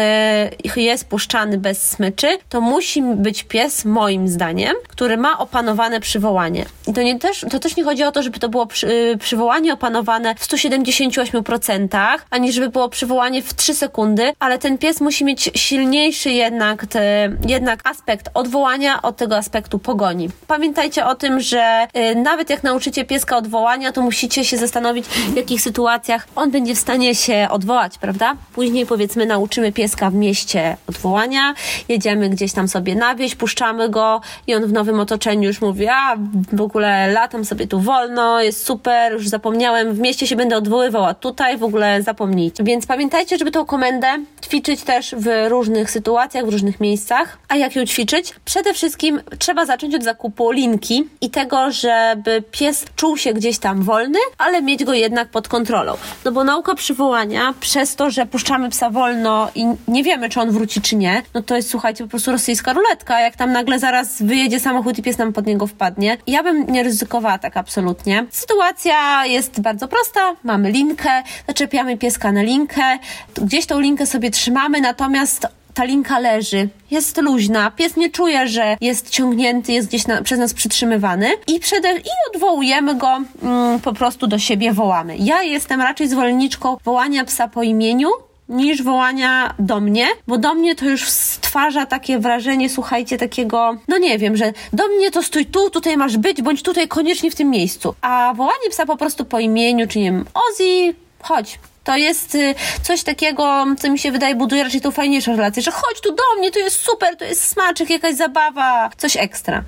jest 0.76 1.10
puszczany 1.10 1.58
bez 1.58 1.90
smyczy, 1.90 2.28
to 2.50 2.62
musi 2.62 3.02
być 3.02 3.44
pies, 3.44 3.86
moim 3.86 4.28
zdaniem, 4.28 4.76
który 4.88 5.18
ma 5.18 5.38
opanowane 5.38 6.00
przywołanie. 6.00 6.66
I 6.88 6.94
to, 6.94 7.02
nie 7.02 7.20
też, 7.20 7.46
to 7.52 7.60
też 7.60 7.76
nie 7.76 7.84
chodzi 7.84 8.04
o 8.04 8.12
to, 8.12 8.24
żeby 8.24 8.40
to 8.40 8.50
było 8.50 8.66
przy, 8.66 8.88
y, 8.88 9.18
przywołanie 9.18 9.74
opanowane 9.74 10.36
w 10.36 10.48
178%, 10.48 12.20
ani 12.30 12.52
żeby 12.52 12.70
było 12.70 12.90
przywołanie 12.90 13.42
w 13.42 13.54
3 13.54 13.74
sekundy, 13.74 14.34
ale 14.40 14.58
ten 14.58 14.78
pies 14.78 15.02
musi 15.02 15.26
mieć 15.26 15.50
silniejszy 15.56 16.32
jednak, 16.32 16.86
te, 16.86 17.30
jednak 17.48 17.90
aspekt 17.90 18.30
odwołania 18.34 19.02
od 19.02 19.18
tego 19.18 19.38
aspektu 19.38 19.80
pogoni. 19.80 20.30
Pamiętajcie 20.48 21.06
o 21.06 21.16
tym, 21.16 21.40
że 21.40 21.88
y, 21.98 22.16
nawet 22.16 22.50
jak 22.50 22.64
nauczycie 22.64 23.06
pieska 23.06 23.38
odwołania, 23.38 23.92
to 23.92 24.07
musicie 24.08 24.46
się 24.46 24.58
zastanowić, 24.58 25.06
w 25.06 25.36
jakich 25.36 25.62
sytuacjach 25.62 26.28
on 26.36 26.52
będzie 26.52 26.76
w 26.76 26.80
stanie 26.80 27.16
się 27.16 27.48
odwołać, 27.52 27.98
prawda? 27.98 28.36
Później 28.54 28.86
powiedzmy 28.86 29.26
nauczymy 29.26 29.72
pieska 29.72 30.10
w 30.10 30.14
mieście 30.14 30.78
odwołania, 30.90 31.54
jedziemy 31.90 32.30
gdzieś 32.30 32.54
tam 32.54 32.68
sobie 32.68 32.96
na 32.96 33.16
wieś, 33.16 33.36
puszczamy 33.36 33.90
go 33.90 34.22
i 34.48 34.56
on 34.56 34.66
w 34.66 34.72
nowym 34.74 35.00
otoczeniu 35.00 35.48
już 35.48 35.62
mówi, 35.62 35.88
a 35.88 36.16
w 36.54 36.62
ogóle 36.62 37.12
latam 37.12 37.46
sobie 37.46 37.68
tu 37.68 37.80
wolno, 37.80 38.42
jest 38.42 38.66
super, 38.66 39.14
już 39.14 39.28
zapomniałem, 39.28 39.94
w 39.94 40.00
mieście 40.00 40.28
się 40.28 40.36
będę 40.36 40.58
odwoływał, 40.58 41.06
a 41.06 41.14
tutaj 41.14 41.58
w 41.58 41.64
ogóle 41.64 42.02
zapomnijcie. 42.04 42.64
Więc 42.64 42.86
pamiętajcie, 42.86 43.38
żeby 43.38 43.52
tą 43.52 43.66
komendę 43.66 44.08
ćwiczyć 44.46 44.84
też 44.84 45.16
w 45.18 45.48
różnych 45.50 45.92
sytuacjach, 45.92 46.46
w 46.46 46.50
różnych 46.50 46.80
miejscach. 46.80 47.38
A 47.50 47.56
jak 47.56 47.76
ją 47.76 47.86
ćwiczyć? 47.86 48.34
Przede 48.46 48.74
wszystkim 48.74 49.22
trzeba 49.40 49.66
zacząć 49.66 49.96
od 49.96 50.04
zakupu 50.04 50.52
linki 50.52 51.08
i 51.22 51.30
tego, 51.30 51.72
żeby 51.72 52.44
pies 52.52 52.86
czuł 52.96 53.18
się 53.18 53.34
gdzieś 53.34 53.60
tam 53.60 53.84
wolny, 53.84 53.97
ale 54.38 54.62
mieć 54.62 54.84
go 54.84 54.94
jednak 54.94 55.30
pod 55.30 55.48
kontrolą. 55.48 55.94
No 56.26 56.32
bo 56.32 56.44
nauka 56.44 56.76
przywołania, 56.76 57.54
przez 57.60 57.96
to, 57.96 58.12
że 58.12 58.26
puszczamy 58.26 58.70
psa 58.70 58.90
wolno 58.90 59.50
i 59.56 59.66
nie 59.88 60.04
wiemy, 60.04 60.30
czy 60.30 60.42
on 60.42 60.52
wróci, 60.52 60.82
czy 60.82 60.96
nie, 60.96 61.24
no 61.34 61.42
to 61.42 61.56
jest, 61.56 61.70
słuchajcie, 61.70 62.04
po 62.04 62.10
prostu 62.10 62.32
rosyjska 62.32 62.74
ruletka. 62.74 63.20
Jak 63.20 63.36
tam 63.36 63.52
nagle 63.52 63.80
zaraz 63.80 64.22
wyjedzie 64.22 64.60
samochód 64.60 64.98
i 64.98 65.02
pies 65.04 65.18
nam 65.18 65.34
pod 65.34 65.46
niego 65.46 65.68
wpadnie. 65.68 66.18
Ja 66.28 66.44
bym 66.44 66.72
nie 66.72 66.84
ryzykowała 66.84 67.38
tak 67.38 67.58
absolutnie. 67.58 68.26
Sytuacja 68.32 69.26
jest 69.26 69.62
bardzo 69.62 69.88
prosta. 69.88 70.36
Mamy 70.44 70.72
linkę, 70.72 71.24
zaczepiamy 71.48 71.98
pieska 71.98 72.32
na 72.32 72.42
linkę, 72.42 73.00
gdzieś 73.36 73.66
tą 73.66 73.80
linkę 73.80 74.06
sobie 74.06 74.32
trzymamy, 74.32 74.82
natomiast 74.82 75.48
ta 75.78 75.84
linka 75.84 76.20
leży, 76.20 76.70
jest 76.92 77.18
luźna, 77.18 77.72
pies 77.72 77.96
nie 77.96 78.10
czuje, 78.10 78.48
że 78.48 78.78
jest 78.82 79.10
ciągnięty, 79.10 79.72
jest 79.72 79.88
gdzieś 79.88 80.08
na, 80.08 80.22
przez 80.22 80.40
nas 80.40 80.54
przytrzymywany 80.54 81.30
i, 81.48 81.60
przede, 81.60 81.98
i 81.98 82.34
odwołujemy 82.34 82.96
go 82.96 83.22
mm, 83.44 83.80
po 83.80 83.94
prostu 83.94 84.28
do 84.28 84.40
siebie, 84.40 84.74
wołamy. 84.74 85.18
Ja 85.18 85.44
jestem 85.44 85.82
raczej 85.82 86.08
zwolenniczką 86.08 86.78
wołania 86.86 87.26
psa 87.26 87.48
po 87.48 87.64
imieniu, 87.64 88.10
niż 88.50 88.84
wołania 88.84 89.54
do 89.60 89.80
mnie, 89.80 90.08
bo 90.28 90.38
do 90.38 90.54
mnie 90.54 90.76
to 90.76 90.86
już 90.86 91.10
stwarza 91.10 91.86
takie 91.86 92.20
wrażenie, 92.20 92.70
słuchajcie, 92.70 93.18
takiego, 93.18 93.78
no 93.88 93.98
nie 93.98 94.18
wiem, 94.18 94.38
że 94.38 94.54
do 94.74 94.88
mnie 94.88 95.12
to 95.12 95.24
stój 95.24 95.46
tu, 95.46 95.70
tutaj 95.70 95.98
masz 95.98 96.18
być, 96.18 96.42
bądź 96.42 96.64
tutaj 96.64 96.88
koniecznie 96.88 97.32
w 97.32 97.36
tym 97.36 97.50
miejscu. 97.50 97.96
A 98.02 98.34
wołanie 98.36 98.70
psa 98.70 98.86
po 98.86 98.98
prostu 98.98 99.26
po 99.26 99.40
imieniu, 99.40 99.88
czy 99.88 100.00
nie 100.00 100.06
wiem, 100.12 100.26
Ozzy, 100.34 100.94
chodź, 101.22 101.60
to 101.88 101.98
jest 101.98 102.36
y, 102.36 102.56
coś 102.84 103.04
takiego, 103.04 103.66
co 103.80 103.92
mi 103.92 104.00
się 104.00 104.12
wydaje 104.12 104.36
buduje 104.36 104.64
raczej 104.64 104.82
tą 104.82 104.92
fajniejszą 104.92 105.36
relację, 105.36 105.64
że 105.64 105.72
chodź 105.72 106.02
tu 106.02 106.16
do 106.16 106.24
mnie, 106.38 106.52
to 106.52 106.60
jest 106.60 106.82
super, 106.82 107.18
to 107.18 107.26
jest 107.26 107.48
smaczek, 107.48 107.90
jakaś 107.90 108.16
zabawa, 108.16 108.90
coś 108.98 109.18
ekstra. 109.18 109.64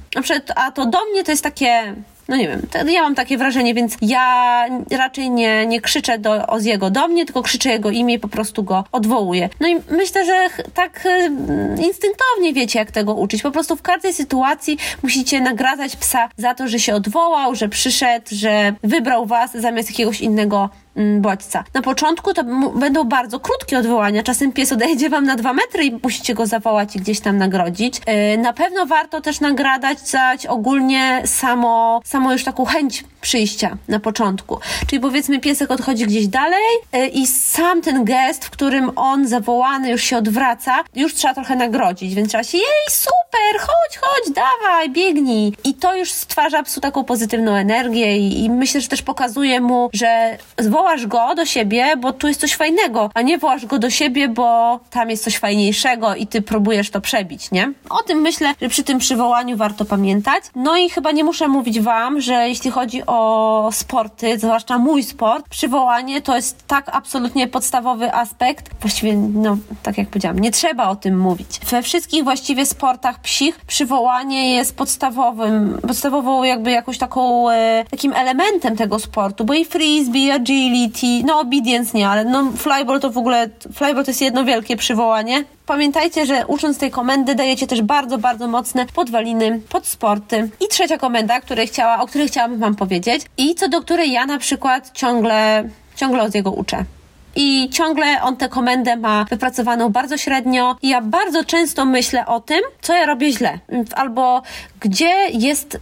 A 0.56 0.72
to 0.72 0.86
do 0.86 1.06
mnie 1.12 1.24
to 1.24 1.32
jest 1.32 1.44
takie, 1.44 1.96
no 2.30 2.36
nie 2.36 2.48
wiem, 2.48 2.62
ja 2.88 3.02
mam 3.02 3.16
takie 3.16 3.38
wrażenie, 3.38 3.74
więc 3.74 3.98
ja 4.02 4.66
raczej 4.92 5.30
nie, 5.30 5.68
nie 5.68 5.82
krzyczę 5.82 6.20
do 6.20 6.48
Oziego 6.48 6.90
do 6.90 7.08
mnie, 7.08 7.26
tylko 7.26 7.42
krzyczę 7.42 7.70
jego 7.70 7.90
imię 7.90 8.14
i 8.14 8.20
po 8.20 8.28
prostu 8.28 8.64
go 8.64 8.84
odwołuję. 8.92 9.50
No 9.60 9.68
i 9.68 9.76
myślę, 9.92 10.26
że 10.26 10.64
tak 10.74 11.06
y, 11.06 11.32
instynktownie 11.70 12.54
wiecie, 12.54 12.80
jak 12.80 12.92
tego 12.92 13.14
uczyć. 13.14 13.42
Po 13.42 13.52
prostu 13.52 13.76
w 13.76 13.82
każdej 13.82 14.14
sytuacji 14.14 14.78
musicie 15.04 15.42
nagradzać 15.42 15.96
psa 15.96 16.30
za 16.38 16.54
to, 16.54 16.68
że 16.68 16.80
się 16.80 16.96
odwołał, 16.96 17.56
że 17.56 17.70
przyszedł, 17.70 18.26
że 18.32 18.74
wybrał 18.84 19.26
was 19.26 19.52
zamiast 19.54 19.90
jakiegoś 19.90 20.22
innego 20.22 20.70
Mm, 21.00 21.22
bodźca. 21.22 21.64
Na 21.74 21.82
początku 21.82 22.34
to 22.34 22.44
będą 22.76 23.04
bardzo 23.04 23.40
krótkie 23.40 23.80
odwołania, 23.80 24.24
czasem 24.24 24.52
pies 24.52 24.72
odejdzie 24.72 25.10
wam 25.10 25.26
na 25.26 25.36
dwa 25.36 25.54
metry 25.54 25.86
i 25.86 26.00
musicie 26.04 26.34
go 26.34 26.46
zawołać 26.46 26.96
i 26.96 27.00
gdzieś 27.00 27.20
tam 27.20 27.38
nagrodzić. 27.38 28.02
E, 28.06 28.38
na 28.38 28.54
pewno 28.54 28.86
warto 28.86 29.22
też 29.22 29.40
nagradać 29.40 30.00
zać 30.00 30.46
ogólnie 30.46 31.22
samo, 31.26 32.02
samo 32.06 32.19
już 32.32 32.44
taką 32.44 32.66
chęć 32.66 33.04
przyjścia 33.22 33.78
na 33.88 34.00
początku. 34.00 34.60
Czyli 34.88 35.00
powiedzmy 35.00 35.40
piesek 35.40 35.72
odchodzi 35.72 36.06
gdzieś 36.06 36.28
dalej 36.28 36.64
e, 36.92 37.08
i 37.08 37.28
sam 37.28 37.82
ten 37.82 38.06
gest, 38.06 38.46
w 38.46 38.50
którym 38.50 38.92
on 38.96 39.28
zawołany 39.28 39.90
już 39.90 40.04
się 40.04 40.18
odwraca, 40.18 40.84
już 40.96 41.14
trzeba 41.14 41.34
trochę 41.34 41.56
nagrodzić, 41.56 42.16
więc 42.16 42.30
trzeba 42.30 42.44
się 42.44 42.58
jej 42.58 42.88
super, 42.90 43.60
chodź, 43.60 43.98
chodź, 44.02 44.36
dawaj, 44.36 44.90
biegnij. 44.90 45.54
I 45.64 45.74
to 45.74 45.96
już 45.96 46.12
stwarza 46.12 46.64
psu 46.64 46.82
taką 46.82 47.04
pozytywną 47.04 47.56
energię 47.56 48.18
i, 48.18 48.44
i 48.44 48.50
myślę, 48.50 48.82
że 48.82 48.88
też 48.88 49.02
pokazuje 49.02 49.62
mu, 49.62 49.90
że 49.94 50.38
wołasz 50.70 51.08
go 51.08 51.36
do 51.36 51.46
siebie, 51.46 51.98
bo 51.98 52.14
tu 52.14 52.28
jest 52.28 52.40
coś 52.40 52.56
fajnego, 52.56 53.10
a 53.14 53.22
nie 53.22 53.38
wołasz 53.38 53.66
go 53.66 53.80
do 53.80 53.90
siebie, 53.90 54.28
bo 54.28 54.80
tam 54.90 55.10
jest 55.10 55.24
coś 55.24 55.38
fajniejszego 55.38 56.16
i 56.16 56.28
ty 56.28 56.42
próbujesz 56.42 56.90
to 56.90 57.02
przebić, 57.02 57.52
nie? 57.52 57.74
O 57.90 58.04
tym 58.04 58.22
myślę, 58.22 58.54
że 58.62 58.70
przy 58.70 58.84
tym 58.84 59.00
przywołaniu 59.00 59.58
warto 59.58 59.86
pamiętać. 59.86 60.44
No 60.56 60.78
i 60.78 60.90
chyba 60.90 61.12
nie 61.12 61.24
muszę 61.24 61.48
mówić 61.48 61.80
wam, 61.80 62.22
że 62.22 62.34
jeśli 62.34 62.72
chodzi 62.72 63.06
o 63.10 63.70
sporty, 63.72 64.40
zwłaszcza 64.40 64.78
mój 64.78 65.04
sport, 65.04 65.50
przywołanie 65.50 66.22
to 66.22 66.36
jest 66.36 66.68
tak 66.68 66.90
absolutnie 66.94 67.48
podstawowy 67.48 68.14
aspekt. 68.14 68.70
Właściwie, 68.82 69.18
no, 69.18 69.58
tak 69.84 69.98
jak 69.98 70.08
powiedziałam, 70.08 70.40
nie 70.40 70.52
trzeba 70.52 70.90
o 70.90 70.96
tym 70.96 71.20
mówić. 71.20 71.60
We 71.60 71.82
wszystkich 71.82 72.24
właściwie 72.24 72.66
sportach 72.66 73.22
psich 73.22 73.60
przywołanie 73.68 74.56
jest 74.56 74.76
podstawowym, 74.76 75.80
podstawową 75.88 76.44
jakby 76.44 76.72
jakąś 76.72 76.98
taką, 76.98 77.50
e, 77.50 77.86
takim 77.92 78.14
elementem 78.14 78.76
tego 78.76 79.00
sportu, 79.00 79.46
bo 79.46 79.54
i 79.54 79.66
frisbee, 79.66 80.32
agility, 80.32 81.24
no 81.26 81.40
obedience 81.40 81.98
nie, 81.98 82.10
ale 82.10 82.26
no 82.26 82.52
flyball 82.52 83.00
to 83.00 83.10
w 83.10 83.18
ogóle, 83.18 83.50
flyball 83.74 84.06
to 84.06 84.12
jest 84.12 84.22
jedno 84.22 84.46
wielkie 84.46 84.78
przywołanie. 84.78 85.44
Pamiętajcie, 85.70 86.26
że 86.26 86.48
ucząc 86.48 86.78
tej 86.78 86.92
komendy 86.92 87.36
dajecie 87.36 87.68
też 87.68 87.82
bardzo, 87.82 88.18
bardzo 88.18 88.48
mocne 88.48 88.86
podwaliny 88.86 89.62
pod 89.70 89.88
sporty. 89.88 90.50
I 90.66 90.68
trzecia 90.68 90.98
komenda, 90.98 91.42
której 91.42 91.68
chciała, 91.68 92.02
o 92.02 92.08
której 92.08 92.28
chciałabym 92.28 92.60
Wam 92.60 92.76
powiedzieć 92.76 93.26
i 93.38 93.56
co 93.56 93.70
do 93.70 93.82
której 93.82 94.12
ja 94.12 94.26
na 94.26 94.38
przykład 94.38 94.92
ciągle, 94.94 95.70
ciągle 95.96 96.24
od 96.24 96.36
jego 96.36 96.52
uczę 96.52 96.86
i 97.36 97.70
ciągle 97.70 98.22
on 98.22 98.38
tę 98.38 98.50
komendę 98.50 98.96
ma 98.96 99.26
wypracowaną 99.30 99.90
bardzo 99.90 100.18
średnio 100.18 100.76
i 100.82 100.90
ja 100.90 101.02
bardzo 101.02 101.44
często 101.44 101.86
myślę 101.86 102.26
o 102.26 102.40
tym, 102.40 102.60
co 102.82 102.94
ja 102.94 103.06
robię 103.06 103.32
źle, 103.32 103.60
albo 103.96 104.42
gdzie 104.80 105.14
jest, 105.34 105.80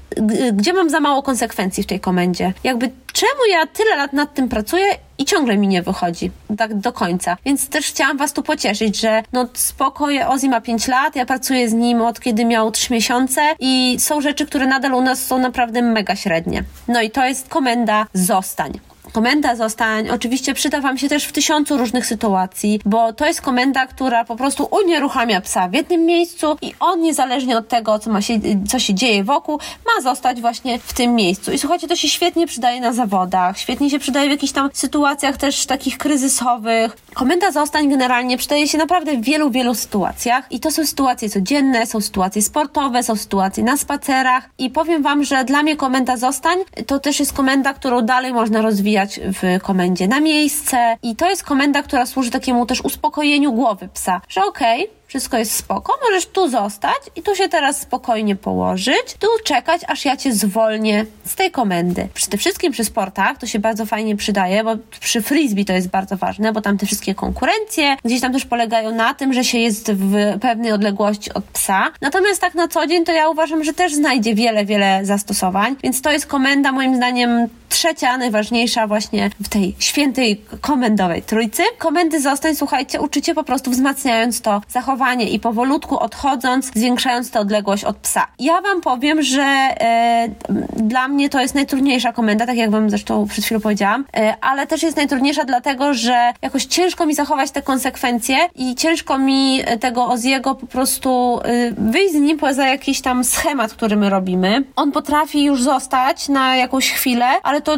gdzie 0.53 0.73
mam 0.73 0.89
za 0.89 0.99
mało 0.99 1.23
konsekwencji 1.23 1.83
w 1.83 1.87
tej 1.87 1.99
komendzie. 1.99 2.53
Jakby 2.63 2.91
czemu 3.13 3.45
ja 3.51 3.67
tyle 3.67 3.95
lat 3.95 4.13
nad 4.13 4.33
tym 4.33 4.49
pracuję 4.49 4.85
i 5.17 5.25
ciągle 5.25 5.57
mi 5.57 5.67
nie 5.67 5.81
wychodzi 5.81 6.31
tak 6.57 6.79
do 6.79 6.93
końca. 6.93 7.37
Więc 7.45 7.69
też 7.69 7.85
chciałam 7.85 8.17
was 8.17 8.33
tu 8.33 8.43
pocieszyć, 8.43 8.99
że 8.99 9.23
no 9.33 9.47
spokojnie, 9.53 10.27
Ozzy 10.27 10.49
ma 10.49 10.61
5 10.61 10.87
lat, 10.87 11.15
ja 11.15 11.25
pracuję 11.25 11.69
z 11.69 11.73
nim 11.73 12.01
od 12.01 12.19
kiedy 12.19 12.45
miał 12.45 12.71
3 12.71 12.93
miesiące 12.93 13.41
i 13.59 13.97
są 13.99 14.21
rzeczy, 14.21 14.45
które 14.45 14.67
nadal 14.67 14.93
u 14.93 15.01
nas 15.01 15.25
są 15.25 15.37
naprawdę 15.37 15.81
mega 15.81 16.15
średnie. 16.15 16.63
No 16.87 17.01
i 17.01 17.11
to 17.11 17.25
jest 17.25 17.49
komenda 17.49 18.07
zostań 18.13 18.79
komenda 19.13 19.55
zostań 19.55 20.09
oczywiście 20.09 20.53
przyda 20.53 20.81
Wam 20.81 20.97
się 20.97 21.09
też 21.09 21.25
w 21.25 21.31
tysiącu 21.31 21.77
różnych 21.77 22.05
sytuacji, 22.05 22.79
bo 22.85 23.13
to 23.13 23.25
jest 23.25 23.41
komenda, 23.41 23.87
która 23.87 24.25
po 24.25 24.35
prostu 24.35 24.67
unieruchamia 24.71 25.41
psa 25.41 25.67
w 25.67 25.73
jednym 25.73 26.05
miejscu 26.05 26.57
i 26.61 26.73
on 26.79 27.01
niezależnie 27.01 27.57
od 27.57 27.67
tego, 27.67 27.99
co, 27.99 28.09
ma 28.09 28.21
się, 28.21 28.39
co 28.67 28.79
się 28.79 28.93
dzieje 28.93 29.23
wokół, 29.23 29.59
ma 29.85 30.01
zostać 30.01 30.41
właśnie 30.41 30.79
w 30.79 30.93
tym 30.93 31.15
miejscu. 31.15 31.51
I 31.51 31.57
słuchajcie, 31.57 31.87
to 31.87 31.95
się 31.95 32.09
świetnie 32.09 32.47
przydaje 32.47 32.81
na 32.81 32.93
zawodach, 32.93 33.57
świetnie 33.57 33.89
się 33.89 33.99
przydaje 33.99 34.27
w 34.27 34.31
jakichś 34.31 34.53
tam 34.53 34.69
sytuacjach 34.73 35.37
też 35.37 35.65
takich 35.65 35.97
kryzysowych. 35.97 36.97
Komenda 37.13 37.51
zostań 37.51 37.89
generalnie 37.89 38.37
przydaje 38.37 38.67
się 38.67 38.77
naprawdę 38.77 39.17
w 39.17 39.21
wielu, 39.21 39.51
wielu 39.51 39.75
sytuacjach 39.75 40.51
i 40.51 40.59
to 40.59 40.71
są 40.71 40.85
sytuacje 40.85 41.29
codzienne, 41.29 41.85
są 41.85 42.01
sytuacje 42.01 42.41
sportowe, 42.41 43.03
są 43.03 43.15
sytuacje 43.15 43.63
na 43.63 43.77
spacerach 43.77 44.49
i 44.57 44.69
powiem 44.69 45.03
Wam, 45.03 45.23
że 45.23 45.45
dla 45.45 45.63
mnie 45.63 45.75
komenda 45.75 46.17
zostań 46.17 46.57
to 46.87 46.99
też 46.99 47.19
jest 47.19 47.33
komenda, 47.33 47.73
którą 47.73 48.01
dalej 48.01 48.33
można 48.33 48.61
rozwijać 48.61 48.96
w 49.05 49.63
komendzie 49.63 50.07
na 50.07 50.19
miejsce 50.19 50.97
i 51.03 51.15
to 51.15 51.29
jest 51.29 51.43
komenda, 51.43 51.83
która 51.83 52.05
służy 52.05 52.31
takiemu 52.31 52.65
też 52.65 52.81
uspokojeniu 52.81 53.53
głowy 53.53 53.89
psa, 53.93 54.21
że 54.29 54.45
okej, 54.45 54.83
okay, 54.83 54.97
wszystko 55.07 55.37
jest 55.37 55.51
spoko, 55.51 55.93
możesz 56.05 56.25
tu 56.25 56.49
zostać 56.49 56.97
i 57.15 57.21
tu 57.21 57.35
się 57.35 57.49
teraz 57.49 57.81
spokojnie 57.81 58.35
położyć, 58.35 59.13
tu 59.19 59.27
czekać, 59.43 59.81
aż 59.87 60.05
ja 60.05 60.17
cię 60.17 60.33
zwolnię 60.33 61.05
z 61.25 61.35
tej 61.35 61.51
komendy. 61.51 62.07
Przede 62.13 62.37
wszystkim 62.37 62.71
przy 62.71 62.85
sportach 62.85 63.37
to 63.37 63.47
się 63.47 63.59
bardzo 63.59 63.85
fajnie 63.85 64.15
przydaje, 64.15 64.63
bo 64.63 64.71
przy 64.99 65.21
frisbee 65.21 65.65
to 65.65 65.73
jest 65.73 65.89
bardzo 65.89 66.17
ważne, 66.17 66.53
bo 66.53 66.61
tam 66.61 66.77
te 66.77 66.85
wszystkie 66.85 67.15
konkurencje 67.15 67.97
gdzieś 68.05 68.21
tam 68.21 68.33
też 68.33 68.45
polegają 68.45 68.95
na 68.95 69.13
tym, 69.13 69.33
że 69.33 69.43
się 69.43 69.57
jest 69.57 69.91
w 69.91 70.39
pewnej 70.39 70.71
odległości 70.71 71.33
od 71.33 71.43
psa. 71.43 71.91
Natomiast 72.01 72.41
tak 72.41 72.55
na 72.55 72.67
co 72.67 72.87
dzień 72.87 73.05
to 73.05 73.11
ja 73.11 73.29
uważam, 73.29 73.63
że 73.63 73.73
też 73.73 73.93
znajdzie 73.93 74.35
wiele, 74.35 74.65
wiele 74.65 75.05
zastosowań, 75.05 75.75
więc 75.83 76.01
to 76.01 76.11
jest 76.11 76.25
komenda 76.25 76.71
moim 76.71 76.95
zdaniem 76.95 77.47
trzecia, 77.69 78.17
najważniejsza 78.17 78.87
właśnie 78.87 79.29
w 79.41 79.49
tej 79.49 79.75
świętej 79.79 80.41
komendowej 80.61 81.21
trójcy. 81.21 81.63
Komendy 81.77 82.21
zostań, 82.21 82.55
słuchajcie, 82.55 83.01
uczycie 83.01 83.33
po 83.33 83.43
prostu 83.43 83.71
wzmacniając 83.71 84.41
to 84.41 84.61
zachowanie 84.69 85.29
i 85.29 85.39
powolutku 85.39 85.99
odchodząc, 85.99 86.71
zwiększając 86.75 87.31
tę 87.31 87.39
odległość 87.39 87.83
od 87.83 87.97
psa. 87.97 88.27
Ja 88.39 88.61
wam 88.61 88.81
powiem, 88.81 89.21
że 89.21 89.41
e, 89.41 90.29
dla 90.75 91.07
mnie 91.07 91.29
to 91.29 91.41
jest 91.41 91.55
najtrudniejsza 91.55 92.13
komenda, 92.13 92.45
tak 92.45 92.57
jak 92.57 92.71
wam 92.71 92.89
zresztą 92.89 93.27
przed 93.27 93.45
chwilą 93.45 93.61
powiedziałam, 93.61 94.05
e, 94.17 94.35
ale 94.41 94.67
też 94.67 94.83
jest 94.83 94.97
najtrudniejsza 94.97 95.45
dlatego, 95.45 95.93
że 95.93 96.31
jakoś 96.41 96.65
ciężko 96.65 97.05
mi 97.05 97.15
zachować 97.15 97.51
te 97.51 97.61
konsekwencje 97.61 98.37
i 98.55 98.75
ciężko 98.75 99.17
mi 99.17 99.61
tego 99.79 100.07
Oziego 100.07 100.55
po 100.55 100.67
prostu 100.67 101.39
e, 101.43 101.71
wyjść 101.71 102.13
z 102.13 102.17
nim 102.17 102.37
poza 102.37 102.67
jakiś 102.67 103.01
tam 103.01 103.23
schemat, 103.23 103.73
który 103.73 103.95
my 103.95 104.09
robimy. 104.09 104.63
On 104.75 104.91
potrafi 104.91 105.43
już 105.43 105.63
zostać 105.63 106.29
na 106.29 106.55
jakąś 106.55 106.91
chwilę, 106.91 107.25
ale 107.43 107.56
ale 107.57 107.61
to 107.61 107.77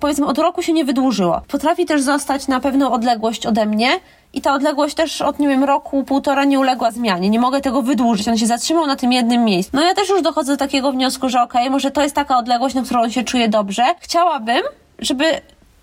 powiedzmy 0.00 0.26
od 0.26 0.38
roku 0.38 0.62
się 0.62 0.72
nie 0.72 0.84
wydłużyło. 0.84 1.40
Potrafi 1.48 1.86
też 1.86 2.02
zostać 2.02 2.48
na 2.48 2.60
pewną 2.60 2.92
odległość 2.92 3.46
ode 3.46 3.66
mnie, 3.66 3.90
i 4.32 4.40
ta 4.40 4.54
odległość 4.54 4.94
też 4.94 5.22
od, 5.22 5.38
nie 5.38 5.48
wiem, 5.48 5.64
roku, 5.64 6.04
półtora 6.04 6.44
nie 6.44 6.58
uległa 6.58 6.90
zmianie. 6.90 7.30
Nie 7.30 7.40
mogę 7.40 7.60
tego 7.60 7.82
wydłużyć. 7.82 8.28
On 8.28 8.38
się 8.38 8.46
zatrzymał 8.46 8.86
na 8.86 8.96
tym 8.96 9.12
jednym 9.12 9.44
miejscu. 9.44 9.70
No 9.74 9.82
ja 9.82 9.94
też 9.94 10.08
już 10.08 10.22
dochodzę 10.22 10.52
do 10.52 10.56
takiego 10.56 10.92
wniosku, 10.92 11.28
że 11.28 11.42
okej, 11.42 11.60
okay, 11.60 11.70
może 11.70 11.90
to 11.90 12.02
jest 12.02 12.14
taka 12.14 12.38
odległość, 12.38 12.74
na 12.74 12.82
którą 12.82 13.02
on 13.02 13.10
się 13.10 13.22
czuje 13.22 13.48
dobrze. 13.48 13.84
Chciałabym, 14.00 14.62
żeby 14.98 15.24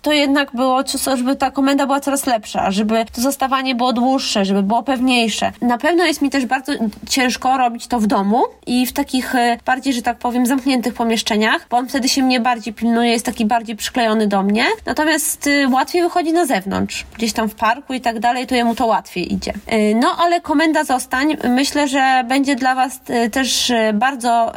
to 0.02 0.12
jednak 0.12 0.52
było, 0.52 0.82
żeby 1.16 1.36
ta 1.36 1.50
komenda 1.50 1.86
była 1.86 2.00
coraz 2.00 2.26
lepsza, 2.26 2.70
żeby 2.70 3.04
to 3.12 3.20
zostawanie 3.20 3.74
było 3.74 3.92
dłuższe, 3.92 4.44
żeby 4.44 4.62
było 4.62 4.82
pewniejsze. 4.82 5.52
Na 5.62 5.78
pewno 5.78 6.04
jest 6.04 6.22
mi 6.22 6.30
też 6.30 6.46
bardzo 6.46 6.72
ciężko 7.08 7.56
robić 7.58 7.86
to 7.86 8.00
w 8.00 8.06
domu 8.06 8.44
i 8.66 8.86
w 8.86 8.92
takich 8.92 9.34
e, 9.34 9.58
bardziej, 9.64 9.92
że 9.92 10.02
tak 10.02 10.18
powiem, 10.18 10.46
zamkniętych 10.46 10.94
pomieszczeniach, 10.94 11.66
bo 11.70 11.76
on 11.76 11.88
wtedy 11.88 12.08
się 12.08 12.22
mnie 12.22 12.40
bardziej 12.40 12.74
pilnuje, 12.74 13.10
jest 13.10 13.26
taki 13.26 13.44
bardziej 13.44 13.76
przyklejony 13.76 14.26
do 14.26 14.42
mnie. 14.42 14.64
Natomiast 14.86 15.46
e, 15.46 15.68
łatwiej 15.68 16.02
wychodzi 16.02 16.32
na 16.32 16.46
zewnątrz, 16.46 17.06
gdzieś 17.16 17.32
tam 17.32 17.48
w 17.48 17.54
parku 17.54 17.94
i 17.94 18.00
tak 18.00 18.20
dalej, 18.20 18.46
to 18.46 18.54
jemu 18.54 18.74
to 18.74 18.86
łatwiej 18.86 19.32
idzie. 19.32 19.52
E, 19.66 19.94
no 19.94 20.08
ale 20.18 20.40
komenda 20.40 20.84
zostań, 20.84 21.36
myślę, 21.48 21.88
że 21.88 22.24
będzie 22.28 22.56
dla 22.56 22.74
Was 22.74 23.00
też 23.32 23.72
bardzo 23.94 24.52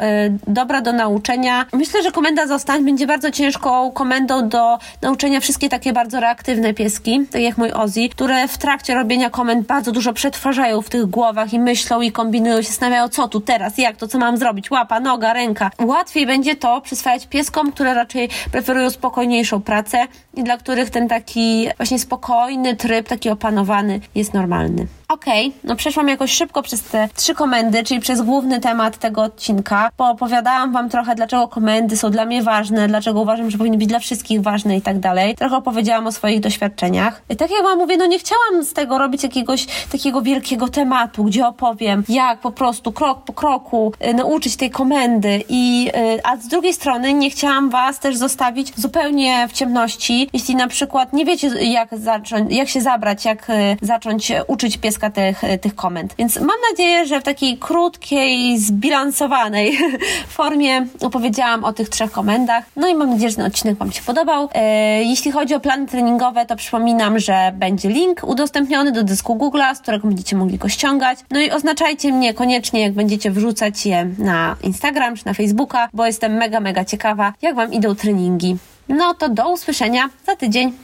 dobra 0.46 0.80
do 0.80 0.92
nauczenia. 0.92 1.66
Myślę, 1.72 2.02
że 2.02 2.12
komenda 2.12 2.46
zostań 2.46 2.84
będzie 2.84 3.06
bardzo 3.06 3.30
ciężką 3.30 3.90
komendą 3.90 4.48
do 4.48 4.78
nauczenia 5.02 5.31
robienia 5.32 5.40
wszystkie 5.40 5.68
takie 5.68 5.92
bardzo 5.92 6.20
reaktywne 6.20 6.74
pieski, 6.74 7.20
tak 7.30 7.42
jak 7.42 7.58
mój 7.58 7.72
Ozzy, 7.72 8.08
które 8.08 8.48
w 8.48 8.58
trakcie 8.58 8.94
robienia 8.94 9.30
komend 9.30 9.66
bardzo 9.66 9.92
dużo 9.92 10.12
przetwarzają 10.12 10.82
w 10.82 10.90
tych 10.90 11.06
głowach 11.06 11.52
i 11.52 11.60
myślą 11.60 12.00
i 12.00 12.12
kombinują, 12.12 12.56
się 12.56 12.68
zastanawiają, 12.68 13.08
co 13.08 13.28
tu 13.28 13.40
teraz, 13.40 13.78
jak 13.78 13.96
to, 13.96 14.08
co 14.08 14.18
mam 14.18 14.36
zrobić, 14.36 14.70
łapa, 14.70 15.00
noga, 15.00 15.32
ręka. 15.32 15.70
Łatwiej 15.84 16.26
będzie 16.26 16.56
to 16.56 16.80
przyswajać 16.80 17.26
pieskom, 17.26 17.72
które 17.72 17.94
raczej 17.94 18.28
preferują 18.52 18.90
spokojniejszą 18.90 19.62
pracę 19.62 20.06
i 20.34 20.42
dla 20.42 20.56
których 20.56 20.90
ten 20.90 21.08
taki 21.08 21.68
właśnie 21.76 21.98
spokojny 21.98 22.76
tryb, 22.76 23.08
taki 23.08 23.30
opanowany 23.30 24.00
jest 24.14 24.34
normalny. 24.34 24.86
Okej, 25.12 25.48
okay, 25.48 25.60
no 25.64 25.76
przeszłam 25.76 26.08
jakoś 26.08 26.32
szybko 26.32 26.62
przez 26.62 26.82
te 26.82 27.08
trzy 27.14 27.34
komendy, 27.34 27.82
czyli 27.82 28.00
przez 28.00 28.22
główny 28.22 28.60
temat 28.60 28.98
tego 28.98 29.22
odcinka. 29.22 29.90
Poopowiadałam 29.96 30.72
Wam 30.72 30.88
trochę, 30.88 31.14
dlaczego 31.14 31.48
komendy 31.48 31.96
są 31.96 32.10
dla 32.10 32.24
mnie 32.24 32.42
ważne, 32.42 32.88
dlaczego 32.88 33.20
uważam, 33.20 33.50
że 33.50 33.58
powinny 33.58 33.78
być 33.78 33.86
dla 33.86 33.98
wszystkich 33.98 34.42
ważne 34.42 34.76
i 34.76 34.82
tak 34.82 34.98
dalej. 34.98 35.34
Trochę 35.34 35.56
opowiedziałam 35.56 36.06
o 36.06 36.12
swoich 36.12 36.40
doświadczeniach. 36.40 37.22
I 37.28 37.36
tak 37.36 37.50
jak 37.50 37.62
Wam 37.62 37.78
mówię, 37.78 37.96
no 37.96 38.06
nie 38.06 38.18
chciałam 38.18 38.64
z 38.64 38.72
tego 38.72 38.98
robić 38.98 39.22
jakiegoś 39.22 39.66
takiego 39.92 40.22
wielkiego 40.22 40.68
tematu, 40.68 41.24
gdzie 41.24 41.46
opowiem, 41.46 42.04
jak 42.08 42.40
po 42.40 42.50
prostu 42.50 42.92
krok 42.92 43.24
po 43.24 43.32
kroku 43.32 43.92
y, 44.10 44.14
nauczyć 44.14 44.56
tej 44.56 44.70
komendy 44.70 45.44
i, 45.48 45.90
y, 46.16 46.20
a 46.24 46.36
z 46.36 46.48
drugiej 46.48 46.74
strony 46.74 47.14
nie 47.14 47.30
chciałam 47.30 47.70
Was 47.70 47.98
też 47.98 48.16
zostawić 48.16 48.72
zupełnie 48.76 49.48
w 49.48 49.52
ciemności, 49.52 50.28
jeśli 50.32 50.56
na 50.56 50.68
przykład 50.68 51.12
nie 51.12 51.24
wiecie, 51.24 51.48
jak 51.48 51.98
zacząć, 51.98 52.52
jak 52.52 52.68
się 52.68 52.80
zabrać, 52.80 53.24
jak 53.24 53.50
y, 53.50 53.76
zacząć 53.82 54.32
uczyć 54.46 54.76
pieska 54.76 55.01
tych, 55.10 55.42
tych 55.60 55.74
komend. 55.74 56.14
Więc 56.18 56.36
mam 56.36 56.56
nadzieję, 56.70 57.06
że 57.06 57.20
w 57.20 57.24
takiej 57.24 57.58
krótkiej, 57.58 58.58
zbilansowanej 58.58 59.78
formie 60.28 60.86
opowiedziałam 61.00 61.64
o 61.64 61.72
tych 61.72 61.88
trzech 61.88 62.12
komendach. 62.12 62.64
No 62.76 62.88
i 62.88 62.94
mam 62.94 63.10
nadzieję, 63.10 63.30
że 63.30 63.36
ten 63.36 63.46
odcinek 63.46 63.76
Wam 63.76 63.92
się 63.92 64.02
podobał. 64.02 64.48
E, 64.54 65.02
jeśli 65.02 65.32
chodzi 65.32 65.54
o 65.54 65.60
plany 65.60 65.86
treningowe, 65.86 66.46
to 66.46 66.56
przypominam, 66.56 67.18
że 67.18 67.52
będzie 67.54 67.88
link 67.88 68.24
udostępniony 68.24 68.92
do 68.92 69.02
dysku 69.02 69.36
Google'a, 69.36 69.74
z 69.74 69.80
którego 69.80 70.08
będziecie 70.08 70.36
mogli 70.36 70.58
go 70.58 70.68
ściągać. 70.68 71.18
No 71.30 71.40
i 71.40 71.50
oznaczajcie 71.50 72.12
mnie 72.12 72.34
koniecznie, 72.34 72.80
jak 72.80 72.92
będziecie 72.92 73.30
wrzucać 73.30 73.86
je 73.86 74.04
na 74.18 74.56
Instagram 74.62 75.16
czy 75.16 75.26
na 75.26 75.34
Facebooka, 75.34 75.88
bo 75.92 76.06
jestem 76.06 76.32
mega, 76.32 76.60
mega 76.60 76.84
ciekawa, 76.84 77.32
jak 77.42 77.54
Wam 77.54 77.72
idą 77.72 77.94
treningi. 77.94 78.56
No 78.88 79.14
to 79.14 79.28
do 79.28 79.52
usłyszenia 79.52 80.08
za 80.26 80.36
tydzień. 80.36 80.72